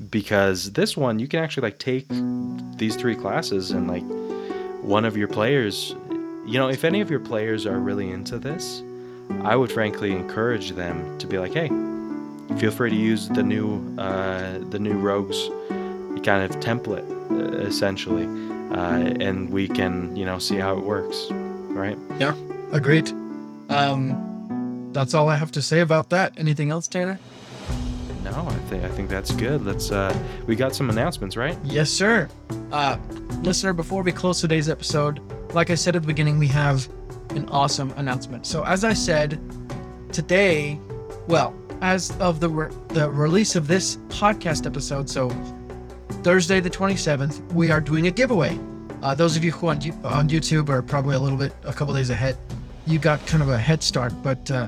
because 0.10 0.72
this 0.74 0.96
one 0.96 1.20
you 1.20 1.28
can 1.28 1.44
actually 1.44 1.64
like 1.64 1.80
take 1.80 2.08
these 2.78 2.96
three 2.96 3.16
classes 3.16 3.72
and 3.72 3.88
like 3.88 4.04
one 4.84 5.06
of 5.06 5.18
your 5.18 5.28
players, 5.28 5.96
you 6.46 6.58
know, 6.58 6.70
if 6.70 6.84
any 6.84 7.02
of 7.02 7.10
your 7.10 7.20
players 7.20 7.66
are 7.66 7.80
really 7.80 8.10
into 8.10 8.38
this. 8.38 8.84
I 9.44 9.56
would 9.56 9.72
frankly 9.72 10.12
encourage 10.12 10.72
them 10.72 11.18
to 11.20 11.28
be 11.28 11.38
like, 11.38 11.54
hey, 11.54 11.68
feel 12.58 12.72
free 12.72 12.90
to 12.90 12.96
use 12.96 13.30
the 13.30 13.44
new 13.44 13.96
uh, 14.00 14.58
the 14.72 14.80
new 14.80 14.94
rogues 14.94 15.50
kind 16.24 16.44
of 16.44 16.60
template 16.60 17.19
essentially, 17.40 18.26
uh, 18.72 19.16
and 19.20 19.50
we 19.50 19.68
can 19.68 20.16
you 20.16 20.26
know 20.26 20.40
see 20.40 20.58
how 20.58 20.78
it 20.78 20.84
works, 20.84 21.28
right? 21.32 21.98
Yeah, 22.18 22.36
agreed. 22.72 23.10
Um, 23.70 24.90
that's 24.94 25.14
all 25.14 25.30
I 25.30 25.36
have 25.36 25.52
to 25.52 25.62
say 25.62 25.82
about 25.82 26.10
that. 26.10 26.34
Anything 26.38 26.72
else, 26.72 26.88
Tanner? 26.88 27.20
No, 28.24 28.46
I 28.48 28.54
think 28.70 28.84
I 28.84 28.90
think 28.90 29.10
that's 29.10 29.32
good. 29.32 29.66
Let's 29.66 29.92
uh, 29.92 30.16
we 30.46 30.56
got 30.56 30.76
some 30.76 30.90
announcements, 30.90 31.38
right? 31.38 31.58
Yes, 31.64 31.90
sir. 31.90 32.30
Uh, 32.72 32.98
listener, 33.42 33.74
before 33.74 34.04
we 34.04 34.12
close 34.12 34.42
today's 34.42 34.70
episode, 34.70 35.20
like 35.54 35.70
I 35.70 35.76
said 35.76 35.96
at 35.96 36.02
the 36.04 36.08
beginning, 36.08 36.38
we 36.38 36.48
have 36.48 36.88
an 37.32 37.48
awesome 37.50 37.92
announcement. 37.98 38.46
So, 38.46 38.64
as 38.66 38.84
I 38.84 38.94
said, 38.94 39.40
today, 40.12 40.80
well, 41.28 41.56
as 41.82 42.12
of 42.18 42.40
the 42.40 42.50
re- 42.50 42.74
the 42.90 43.10
release 43.10 43.56
of 43.56 43.68
this 43.68 43.98
podcast 44.10 44.66
episode, 44.66 45.10
so 45.10 45.30
Thursday 46.24 46.60
the 46.60 46.70
27th, 46.70 47.54
we 47.54 47.72
are 47.72 47.80
doing 47.80 48.08
a 48.08 48.12
giveaway. 48.12 48.60
Uh, 49.02 49.16
those 49.16 49.38
of 49.38 49.44
you 49.44 49.52
who 49.52 49.68
on, 49.68 49.78
on 50.04 50.28
YouTube 50.28 50.70
are 50.70 50.82
probably 50.82 51.16
a 51.16 51.20
little 51.20 51.38
bit, 51.38 51.54
a 51.64 51.72
couple 51.72 51.94
days 51.94 52.10
ahead. 52.10 52.38
You 52.86 53.00
got 53.00 53.26
kind 53.26 53.42
of 53.42 53.50
a 53.50 53.58
head 53.58 53.82
start, 53.82 54.14
but 54.22 54.52
uh, 54.52 54.68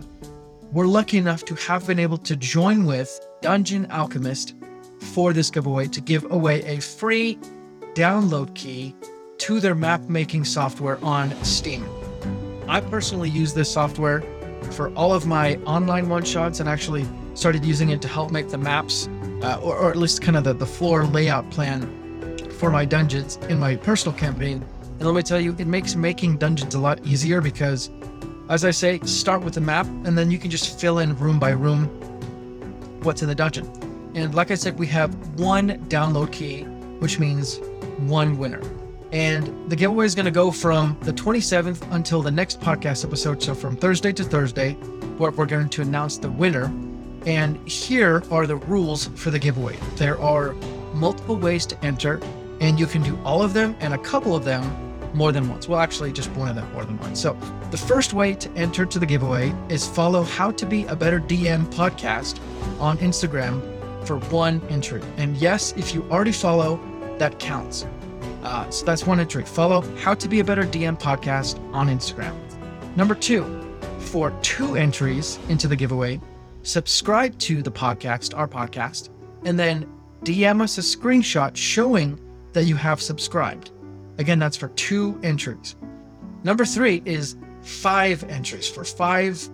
we're 0.71 0.87
lucky 0.87 1.17
enough 1.17 1.43
to 1.45 1.55
have 1.55 1.85
been 1.85 1.99
able 1.99 2.17
to 2.19 2.35
join 2.35 2.85
with 2.85 3.19
Dungeon 3.41 3.91
Alchemist 3.91 4.55
for 4.99 5.33
this 5.33 5.49
giveaway 5.49 5.87
to 5.87 5.99
give 5.99 6.31
away 6.31 6.61
a 6.63 6.79
free 6.79 7.37
download 7.93 8.53
key 8.55 8.95
to 9.39 9.59
their 9.59 9.75
map 9.75 10.01
making 10.01 10.45
software 10.45 11.03
on 11.03 11.31
Steam. 11.43 11.85
I 12.67 12.79
personally 12.79 13.29
use 13.29 13.53
this 13.53 13.69
software 13.69 14.21
for 14.71 14.93
all 14.95 15.13
of 15.13 15.25
my 15.25 15.55
online 15.65 16.07
one 16.07 16.23
shots 16.23 16.59
and 16.59 16.69
actually 16.69 17.05
started 17.33 17.65
using 17.65 17.89
it 17.89 18.01
to 18.03 18.07
help 18.07 18.31
make 18.31 18.49
the 18.49 18.57
maps, 18.57 19.09
uh, 19.43 19.59
or, 19.61 19.75
or 19.77 19.89
at 19.89 19.97
least 19.97 20.21
kind 20.21 20.37
of 20.37 20.43
the, 20.43 20.53
the 20.53 20.65
floor 20.65 21.05
layout 21.05 21.49
plan 21.51 21.81
for 22.59 22.69
my 22.69 22.85
dungeons 22.85 23.37
in 23.49 23.59
my 23.59 23.75
personal 23.75 24.17
campaign. 24.17 24.65
And 24.83 25.03
let 25.03 25.15
me 25.15 25.23
tell 25.23 25.39
you, 25.39 25.55
it 25.57 25.67
makes 25.67 25.95
making 25.95 26.37
dungeons 26.37 26.75
a 26.75 26.79
lot 26.79 27.03
easier 27.05 27.41
because, 27.41 27.89
as 28.49 28.63
I 28.65 28.71
say, 28.71 28.99
start 28.99 29.41
with 29.41 29.55
the 29.55 29.61
map 29.61 29.87
and 30.05 30.17
then 30.17 30.29
you 30.29 30.37
can 30.37 30.51
just 30.51 30.79
fill 30.79 30.99
in 30.99 31.17
room 31.17 31.39
by 31.39 31.49
room 31.51 31.85
what's 33.03 33.21
in 33.21 33.27
the 33.27 33.35
dungeon. 33.35 33.65
And 34.13 34.35
like 34.35 34.51
I 34.51 34.55
said, 34.55 34.77
we 34.77 34.87
have 34.87 35.13
one 35.39 35.79
download 35.87 36.31
key, 36.31 36.63
which 36.99 37.19
means 37.19 37.59
one 37.99 38.37
winner. 38.37 38.61
And 39.11 39.69
the 39.69 39.75
giveaway 39.75 40.05
is 40.05 40.15
going 40.15 40.25
to 40.25 40.31
go 40.31 40.51
from 40.51 40.97
the 41.01 41.11
27th 41.11 41.91
until 41.91 42.21
the 42.21 42.31
next 42.31 42.61
podcast 42.61 43.03
episode. 43.03 43.41
So 43.41 43.53
from 43.53 43.75
Thursday 43.75 44.13
to 44.13 44.23
Thursday, 44.23 44.73
where 45.17 45.31
we're 45.31 45.45
going 45.45 45.69
to 45.69 45.81
announce 45.81 46.17
the 46.17 46.29
winner. 46.29 46.71
And 47.25 47.67
here 47.67 48.23
are 48.31 48.47
the 48.47 48.55
rules 48.55 49.07
for 49.15 49.29
the 49.29 49.39
giveaway. 49.39 49.77
There 49.95 50.19
are 50.19 50.53
multiple 50.93 51.35
ways 51.35 51.65
to 51.67 51.85
enter, 51.85 52.19
and 52.59 52.79
you 52.79 52.87
can 52.87 53.03
do 53.03 53.17
all 53.23 53.41
of 53.41 53.53
them 53.53 53.75
and 53.79 53.93
a 53.93 53.97
couple 53.97 54.35
of 54.35 54.43
them 54.43 54.63
more 55.13 55.31
than 55.31 55.49
once. 55.49 55.67
Well, 55.67 55.79
actually, 55.79 56.11
just 56.11 56.31
one 56.31 56.47
of 56.47 56.55
them 56.55 56.71
more 56.73 56.85
than 56.85 56.97
once. 56.99 57.21
So, 57.21 57.33
the 57.69 57.77
first 57.77 58.13
way 58.13 58.33
to 58.35 58.51
enter 58.51 58.85
to 58.85 58.99
the 58.99 59.05
giveaway 59.05 59.53
is 59.69 59.87
follow 59.87 60.23
How 60.23 60.51
to 60.51 60.65
Be 60.65 60.85
a 60.85 60.95
Better 60.95 61.19
DM 61.19 61.65
podcast 61.73 62.39
on 62.79 62.97
Instagram 62.99 63.61
for 64.05 64.17
one 64.29 64.61
entry. 64.69 65.01
And 65.17 65.37
yes, 65.37 65.73
if 65.77 65.93
you 65.93 66.03
already 66.09 66.31
follow, 66.31 66.79
that 67.17 67.39
counts. 67.39 67.85
Uh, 68.43 68.69
so 68.69 68.85
that's 68.85 69.05
one 69.05 69.19
entry. 69.19 69.43
Follow 69.45 69.81
How 69.97 70.13
to 70.15 70.27
Be 70.27 70.39
a 70.39 70.43
Better 70.43 70.63
DM 70.63 70.99
podcast 70.99 71.59
on 71.73 71.87
Instagram. 71.87 72.35
Number 72.95 73.15
two, 73.15 73.67
for 73.99 74.31
two 74.41 74.75
entries 74.75 75.39
into 75.47 75.67
the 75.67 75.75
giveaway, 75.75 76.19
subscribe 76.63 77.37
to 77.39 77.61
the 77.61 77.71
podcast, 77.71 78.37
our 78.37 78.47
podcast, 78.47 79.09
and 79.45 79.57
then 79.57 79.87
DM 80.23 80.61
us 80.61 80.77
a 80.77 80.81
screenshot 80.81 81.55
showing 81.55 82.19
that 82.53 82.65
you 82.65 82.75
have 82.75 83.01
subscribed. 83.01 83.71
Again, 84.17 84.39
that's 84.39 84.57
for 84.57 84.67
two 84.69 85.19
entries. 85.23 85.75
Number 86.43 86.65
three 86.65 87.01
is 87.05 87.37
five 87.61 88.23
entries. 88.25 88.67
For 88.67 88.83
five 88.83 89.49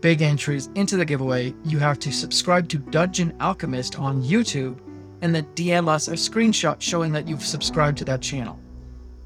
big 0.00 0.22
entries 0.22 0.68
into 0.74 0.96
the 0.96 1.04
giveaway, 1.04 1.54
you 1.64 1.78
have 1.78 1.98
to 2.00 2.12
subscribe 2.12 2.68
to 2.68 2.78
Dungeon 2.78 3.34
Alchemist 3.40 3.98
on 3.98 4.22
YouTube 4.22 4.78
and 5.22 5.34
then 5.34 5.46
DM 5.54 5.88
us 5.88 6.08
a 6.08 6.12
screenshot 6.12 6.80
showing 6.80 7.12
that 7.12 7.26
you've 7.26 7.44
subscribed 7.44 7.98
to 7.98 8.04
that 8.04 8.20
channel. 8.20 8.58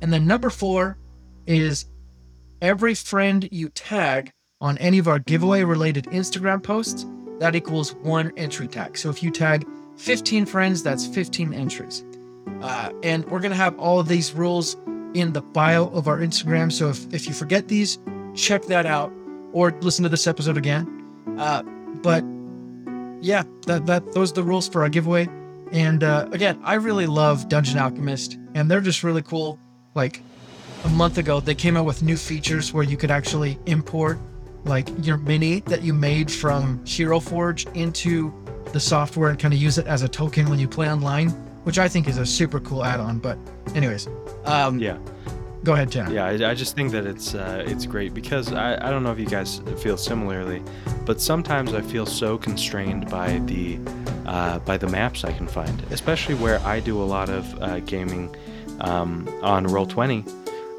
And 0.00 0.12
then 0.12 0.26
number 0.26 0.50
four 0.50 0.96
is 1.46 1.86
every 2.62 2.94
friend 2.94 3.48
you 3.50 3.68
tag 3.70 4.32
on 4.60 4.76
any 4.78 4.98
of 4.98 5.08
our 5.08 5.18
giveaway 5.18 5.64
related 5.64 6.04
Instagram 6.06 6.62
posts, 6.62 7.06
that 7.38 7.56
equals 7.56 7.94
one 7.96 8.32
entry 8.36 8.68
tag. 8.68 8.98
So 8.98 9.08
if 9.08 9.22
you 9.22 9.30
tag 9.30 9.66
15 9.96 10.46
friends, 10.46 10.82
that's 10.82 11.06
15 11.06 11.54
entries. 11.54 12.04
Uh, 12.60 12.90
and 13.02 13.24
we're 13.30 13.40
going 13.40 13.52
to 13.52 13.56
have 13.56 13.78
all 13.78 13.98
of 13.98 14.08
these 14.08 14.32
rules 14.32 14.76
in 15.14 15.32
the 15.32 15.40
bio 15.40 15.88
of 15.88 16.08
our 16.08 16.18
Instagram. 16.18 16.70
So 16.70 16.90
if, 16.90 17.12
if 17.12 17.26
you 17.26 17.32
forget 17.32 17.68
these, 17.68 17.98
check 18.34 18.62
that 18.66 18.86
out 18.86 19.12
or 19.52 19.70
listen 19.80 20.02
to 20.02 20.08
this 20.08 20.26
episode 20.26 20.56
again. 20.56 20.86
Uh, 21.38 21.62
but 22.02 22.22
yeah, 23.22 23.42
that, 23.66 23.86
that 23.86 24.12
those 24.12 24.32
are 24.32 24.36
the 24.36 24.42
rules 24.42 24.68
for 24.68 24.82
our 24.82 24.88
giveaway. 24.88 25.28
And 25.72 26.04
uh, 26.04 26.28
again, 26.32 26.60
I 26.62 26.74
really 26.74 27.06
love 27.06 27.48
Dungeon 27.48 27.78
Alchemist, 27.78 28.38
and 28.54 28.70
they're 28.70 28.80
just 28.80 29.04
really 29.04 29.22
cool. 29.22 29.58
Like 29.94 30.22
a 30.84 30.88
month 30.88 31.18
ago, 31.18 31.40
they 31.40 31.54
came 31.54 31.76
out 31.76 31.84
with 31.84 32.02
new 32.02 32.16
features 32.16 32.72
where 32.72 32.84
you 32.84 32.96
could 32.96 33.10
actually 33.10 33.58
import 33.66 34.18
like 34.64 34.88
your 35.04 35.16
mini 35.18 35.60
that 35.60 35.82
you 35.82 35.94
made 35.94 36.30
from 36.30 36.84
Hero 36.86 37.20
Forge 37.20 37.66
into 37.74 38.32
the 38.72 38.80
software 38.80 39.30
and 39.30 39.38
kind 39.38 39.52
of 39.54 39.60
use 39.60 39.78
it 39.78 39.86
as 39.86 40.02
a 40.02 40.08
token 40.08 40.48
when 40.48 40.58
you 40.58 40.68
play 40.68 40.90
online, 40.90 41.30
which 41.64 41.78
I 41.78 41.88
think 41.88 42.08
is 42.08 42.18
a 42.18 42.26
super 42.26 42.60
cool 42.60 42.84
add-on. 42.84 43.18
But 43.18 43.36
anyways, 43.74 44.08
um, 44.44 44.78
Yeah. 44.78 44.98
go 45.64 45.72
ahead, 45.72 45.90
Tanner. 45.90 46.12
Yeah, 46.12 46.26
I, 46.26 46.50
I 46.50 46.54
just 46.54 46.76
think 46.76 46.92
that 46.92 47.06
it's 47.06 47.34
uh, 47.34 47.64
it's 47.66 47.86
great 47.86 48.14
because 48.14 48.52
I, 48.52 48.74
I 48.86 48.90
don't 48.90 49.02
know 49.02 49.12
if 49.12 49.18
you 49.18 49.26
guys 49.26 49.60
feel 49.78 49.96
similarly, 49.96 50.62
but 51.04 51.20
sometimes 51.20 51.74
I 51.74 51.80
feel 51.80 52.06
so 52.06 52.38
constrained 52.38 53.10
by 53.10 53.38
the 53.46 53.78
uh, 54.26 54.58
by 54.60 54.76
the 54.76 54.86
maps 54.88 55.24
I 55.24 55.32
can 55.32 55.48
find, 55.48 55.82
especially 55.90 56.34
where 56.36 56.60
I 56.60 56.78
do 56.80 57.02
a 57.02 57.04
lot 57.16 57.28
of 57.28 57.62
uh, 57.62 57.80
gaming 57.80 58.34
um, 58.80 59.28
on 59.42 59.66
Roll 59.66 59.86
Twenty. 59.86 60.24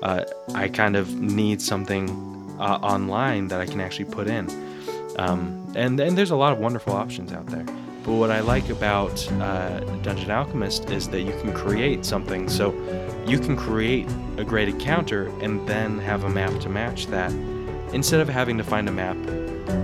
Uh, 0.01 0.23
I 0.55 0.67
kind 0.69 0.95
of 0.95 1.13
need 1.19 1.61
something 1.61 2.40
uh, 2.61 2.79
online 2.81 3.47
that 3.49 3.59
I 3.59 3.65
can 3.65 3.81
actually 3.81 4.05
put 4.05 4.27
in, 4.27 4.47
um, 5.17 5.73
and 5.75 5.99
and 5.99 6.17
there's 6.17 6.31
a 6.31 6.35
lot 6.35 6.53
of 6.53 6.59
wonderful 6.59 6.93
options 6.93 7.33
out 7.33 7.47
there. 7.47 7.65
But 8.03 8.13
what 8.13 8.31
I 8.31 8.39
like 8.39 8.69
about 8.69 9.31
uh, 9.33 9.79
Dungeon 10.01 10.31
Alchemist 10.31 10.89
is 10.89 11.09
that 11.09 11.21
you 11.21 11.33
can 11.41 11.53
create 11.53 12.05
something. 12.05 12.49
So 12.49 12.73
you 13.27 13.37
can 13.39 13.55
create 13.55 14.07
a 14.37 14.43
great 14.43 14.69
encounter 14.69 15.27
and 15.43 15.67
then 15.67 15.99
have 15.99 16.23
a 16.23 16.29
map 16.29 16.59
to 16.61 16.69
match 16.69 17.07
that, 17.07 17.31
instead 17.93 18.19
of 18.19 18.29
having 18.29 18.57
to 18.57 18.63
find 18.63 18.87
a 18.89 18.91
map 18.91 19.17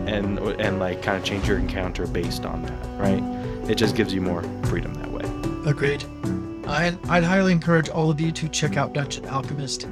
and 0.07 0.39
and 0.39 0.80
like 0.80 1.01
kind 1.01 1.17
of 1.17 1.23
change 1.23 1.47
your 1.47 1.59
encounter 1.59 2.07
based 2.07 2.45
on 2.45 2.63
that. 2.63 2.88
Right? 2.97 3.23
It 3.69 3.75
just 3.75 3.95
gives 3.95 4.13
you 4.13 4.21
more 4.21 4.43
freedom 4.63 4.93
that 4.95 5.11
way. 5.11 5.25
Agreed. 5.69 6.03
I'd, 6.67 6.97
I'd 7.07 7.23
highly 7.23 7.51
encourage 7.51 7.89
all 7.89 8.09
of 8.09 8.19
you 8.19 8.32
to 8.32 8.49
check 8.49 8.78
out 8.78 8.93
Dungeon 8.93 9.25
Alchemist 9.28 9.88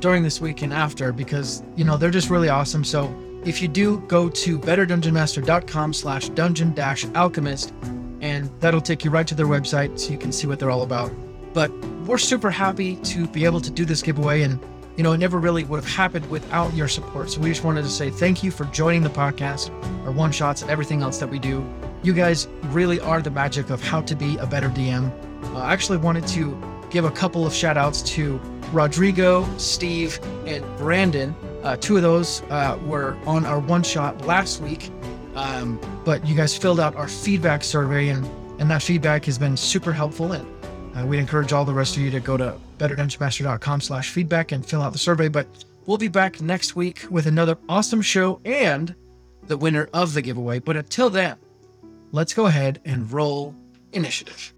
during 0.00 0.22
this 0.22 0.40
week 0.40 0.62
and 0.62 0.72
after 0.72 1.12
because, 1.12 1.62
you 1.76 1.84
know, 1.84 1.96
they're 1.96 2.10
just 2.10 2.30
really 2.30 2.48
awesome. 2.48 2.84
So 2.84 3.14
if 3.44 3.62
you 3.62 3.68
do, 3.68 4.00
go 4.08 4.28
to 4.28 4.58
betterdungeonmaster.com 4.58 5.92
slash 5.92 6.28
dungeon 6.30 6.74
dash 6.74 7.04
alchemist 7.14 7.72
and 8.20 8.50
that'll 8.60 8.80
take 8.80 9.04
you 9.04 9.10
right 9.10 9.26
to 9.26 9.34
their 9.34 9.46
website 9.46 9.98
so 9.98 10.10
you 10.10 10.18
can 10.18 10.32
see 10.32 10.46
what 10.46 10.58
they're 10.58 10.70
all 10.70 10.82
about. 10.82 11.12
But 11.52 11.70
we're 12.06 12.18
super 12.18 12.50
happy 12.50 12.96
to 12.96 13.26
be 13.28 13.44
able 13.44 13.60
to 13.60 13.70
do 13.70 13.84
this 13.84 14.02
giveaway 14.02 14.42
and, 14.42 14.58
you 14.96 15.02
know, 15.02 15.12
it 15.12 15.18
never 15.18 15.38
really 15.38 15.64
would 15.64 15.82
have 15.82 15.92
happened 15.92 16.28
without 16.30 16.74
your 16.74 16.88
support. 16.88 17.30
So 17.30 17.40
we 17.40 17.48
just 17.48 17.64
wanted 17.64 17.82
to 17.82 17.88
say 17.88 18.10
thank 18.10 18.42
you 18.42 18.50
for 18.50 18.64
joining 18.66 19.02
the 19.02 19.10
podcast, 19.10 19.70
our 20.04 20.12
one 20.12 20.32
shots, 20.32 20.62
and 20.62 20.70
everything 20.70 21.02
else 21.02 21.18
that 21.18 21.28
we 21.28 21.38
do. 21.38 21.64
You 22.02 22.12
guys 22.12 22.48
really 22.64 23.00
are 23.00 23.22
the 23.22 23.30
magic 23.30 23.70
of 23.70 23.82
how 23.82 24.02
to 24.02 24.14
be 24.14 24.36
a 24.38 24.46
better 24.46 24.68
DM. 24.68 25.10
Uh, 25.54 25.58
I 25.58 25.72
actually 25.72 25.98
wanted 25.98 26.26
to 26.28 26.56
give 26.90 27.04
a 27.04 27.10
couple 27.10 27.46
of 27.46 27.52
shout 27.52 27.76
outs 27.76 28.02
to 28.02 28.40
Rodrigo, 28.72 29.46
Steve, 29.58 30.20
and 30.46 30.64
Brandon. 30.76 31.34
Uh, 31.62 31.76
two 31.76 31.96
of 31.96 32.02
those 32.02 32.42
uh, 32.50 32.78
were 32.84 33.16
on 33.26 33.44
our 33.44 33.58
one 33.58 33.82
shot 33.82 34.26
last 34.26 34.60
week, 34.60 34.90
um, 35.34 35.80
but 36.04 36.24
you 36.26 36.34
guys 36.34 36.56
filled 36.56 36.80
out 36.80 36.94
our 36.96 37.08
feedback 37.08 37.64
survey, 37.64 38.08
and, 38.08 38.24
and 38.60 38.70
that 38.70 38.82
feedback 38.82 39.24
has 39.24 39.38
been 39.38 39.56
super 39.56 39.92
helpful. 39.92 40.32
And 40.32 40.46
uh, 40.96 41.06
we'd 41.06 41.18
encourage 41.18 41.52
all 41.52 41.64
the 41.64 41.74
rest 41.74 41.96
of 41.96 42.02
you 42.02 42.10
to 42.10 42.20
go 42.20 42.36
to 42.36 42.56
betterdungeonmaster.com 42.78 43.80
slash 43.80 44.10
feedback 44.10 44.52
and 44.52 44.64
fill 44.64 44.82
out 44.82 44.92
the 44.92 44.98
survey. 44.98 45.28
But 45.28 45.46
we'll 45.86 45.98
be 45.98 46.08
back 46.08 46.40
next 46.40 46.76
week 46.76 47.04
with 47.10 47.26
another 47.26 47.58
awesome 47.68 48.02
show 48.02 48.40
and 48.44 48.94
the 49.46 49.56
winner 49.56 49.88
of 49.92 50.14
the 50.14 50.22
giveaway. 50.22 50.58
But 50.58 50.76
until 50.76 51.10
then, 51.10 51.36
let's 52.12 52.34
go 52.34 52.46
ahead 52.46 52.80
and 52.84 53.10
roll 53.12 53.54
initiative. 53.92 54.52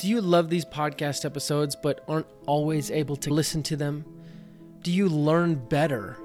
Do 0.00 0.08
you 0.08 0.22
love 0.22 0.48
these 0.48 0.64
podcast 0.64 1.26
episodes 1.26 1.76
but 1.76 2.02
aren't 2.08 2.24
always 2.46 2.90
able 2.90 3.16
to 3.16 3.28
listen 3.28 3.62
to 3.64 3.76
them? 3.76 4.06
Do 4.82 4.90
you 4.90 5.10
learn 5.10 5.56
better 5.56 6.16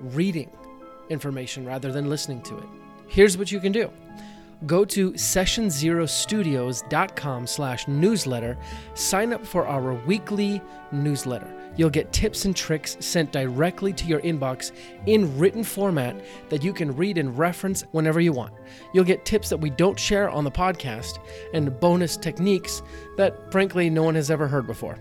reading 0.00 0.50
information 1.08 1.64
rather 1.64 1.92
than 1.92 2.10
listening 2.10 2.42
to 2.42 2.58
it? 2.58 2.64
Here's 3.06 3.38
what 3.38 3.52
you 3.52 3.60
can 3.60 3.70
do. 3.70 3.92
Go 4.66 4.84
to 4.84 5.12
sessionzerostudios.com 5.12 7.46
slash 7.46 7.88
newsletter. 7.88 8.58
Sign 8.94 9.32
up 9.32 9.46
for 9.46 9.66
our 9.66 9.94
weekly 9.94 10.60
newsletter. 10.92 11.52
You'll 11.76 11.90
get 11.90 12.12
tips 12.12 12.44
and 12.44 12.54
tricks 12.54 12.96
sent 13.00 13.32
directly 13.32 13.92
to 13.94 14.04
your 14.04 14.20
inbox 14.20 14.72
in 15.06 15.36
written 15.38 15.64
format 15.64 16.22
that 16.50 16.62
you 16.62 16.72
can 16.72 16.94
read 16.94 17.18
and 17.18 17.36
reference 17.36 17.82
whenever 17.92 18.20
you 18.20 18.32
want. 18.32 18.54
You'll 18.92 19.04
get 19.04 19.24
tips 19.24 19.48
that 19.48 19.56
we 19.56 19.70
don't 19.70 19.98
share 19.98 20.30
on 20.30 20.44
the 20.44 20.50
podcast 20.50 21.18
and 21.54 21.78
bonus 21.80 22.16
techniques 22.16 22.82
that 23.16 23.50
frankly 23.50 23.90
no 23.90 24.02
one 24.02 24.14
has 24.14 24.30
ever 24.30 24.46
heard 24.46 24.66
before. 24.66 24.98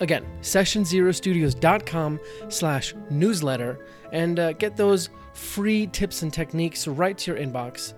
Again, 0.00 0.26
sessionzerostudios.com 0.40 2.20
slash 2.48 2.94
newsletter 3.10 3.86
and 4.12 4.38
uh, 4.38 4.52
get 4.52 4.76
those 4.76 5.08
free 5.32 5.86
tips 5.86 6.22
and 6.22 6.32
techniques 6.32 6.86
right 6.86 7.16
to 7.18 7.32
your 7.32 7.40
inbox 7.40 7.94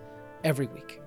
every 0.47 0.69
week. 0.69 1.01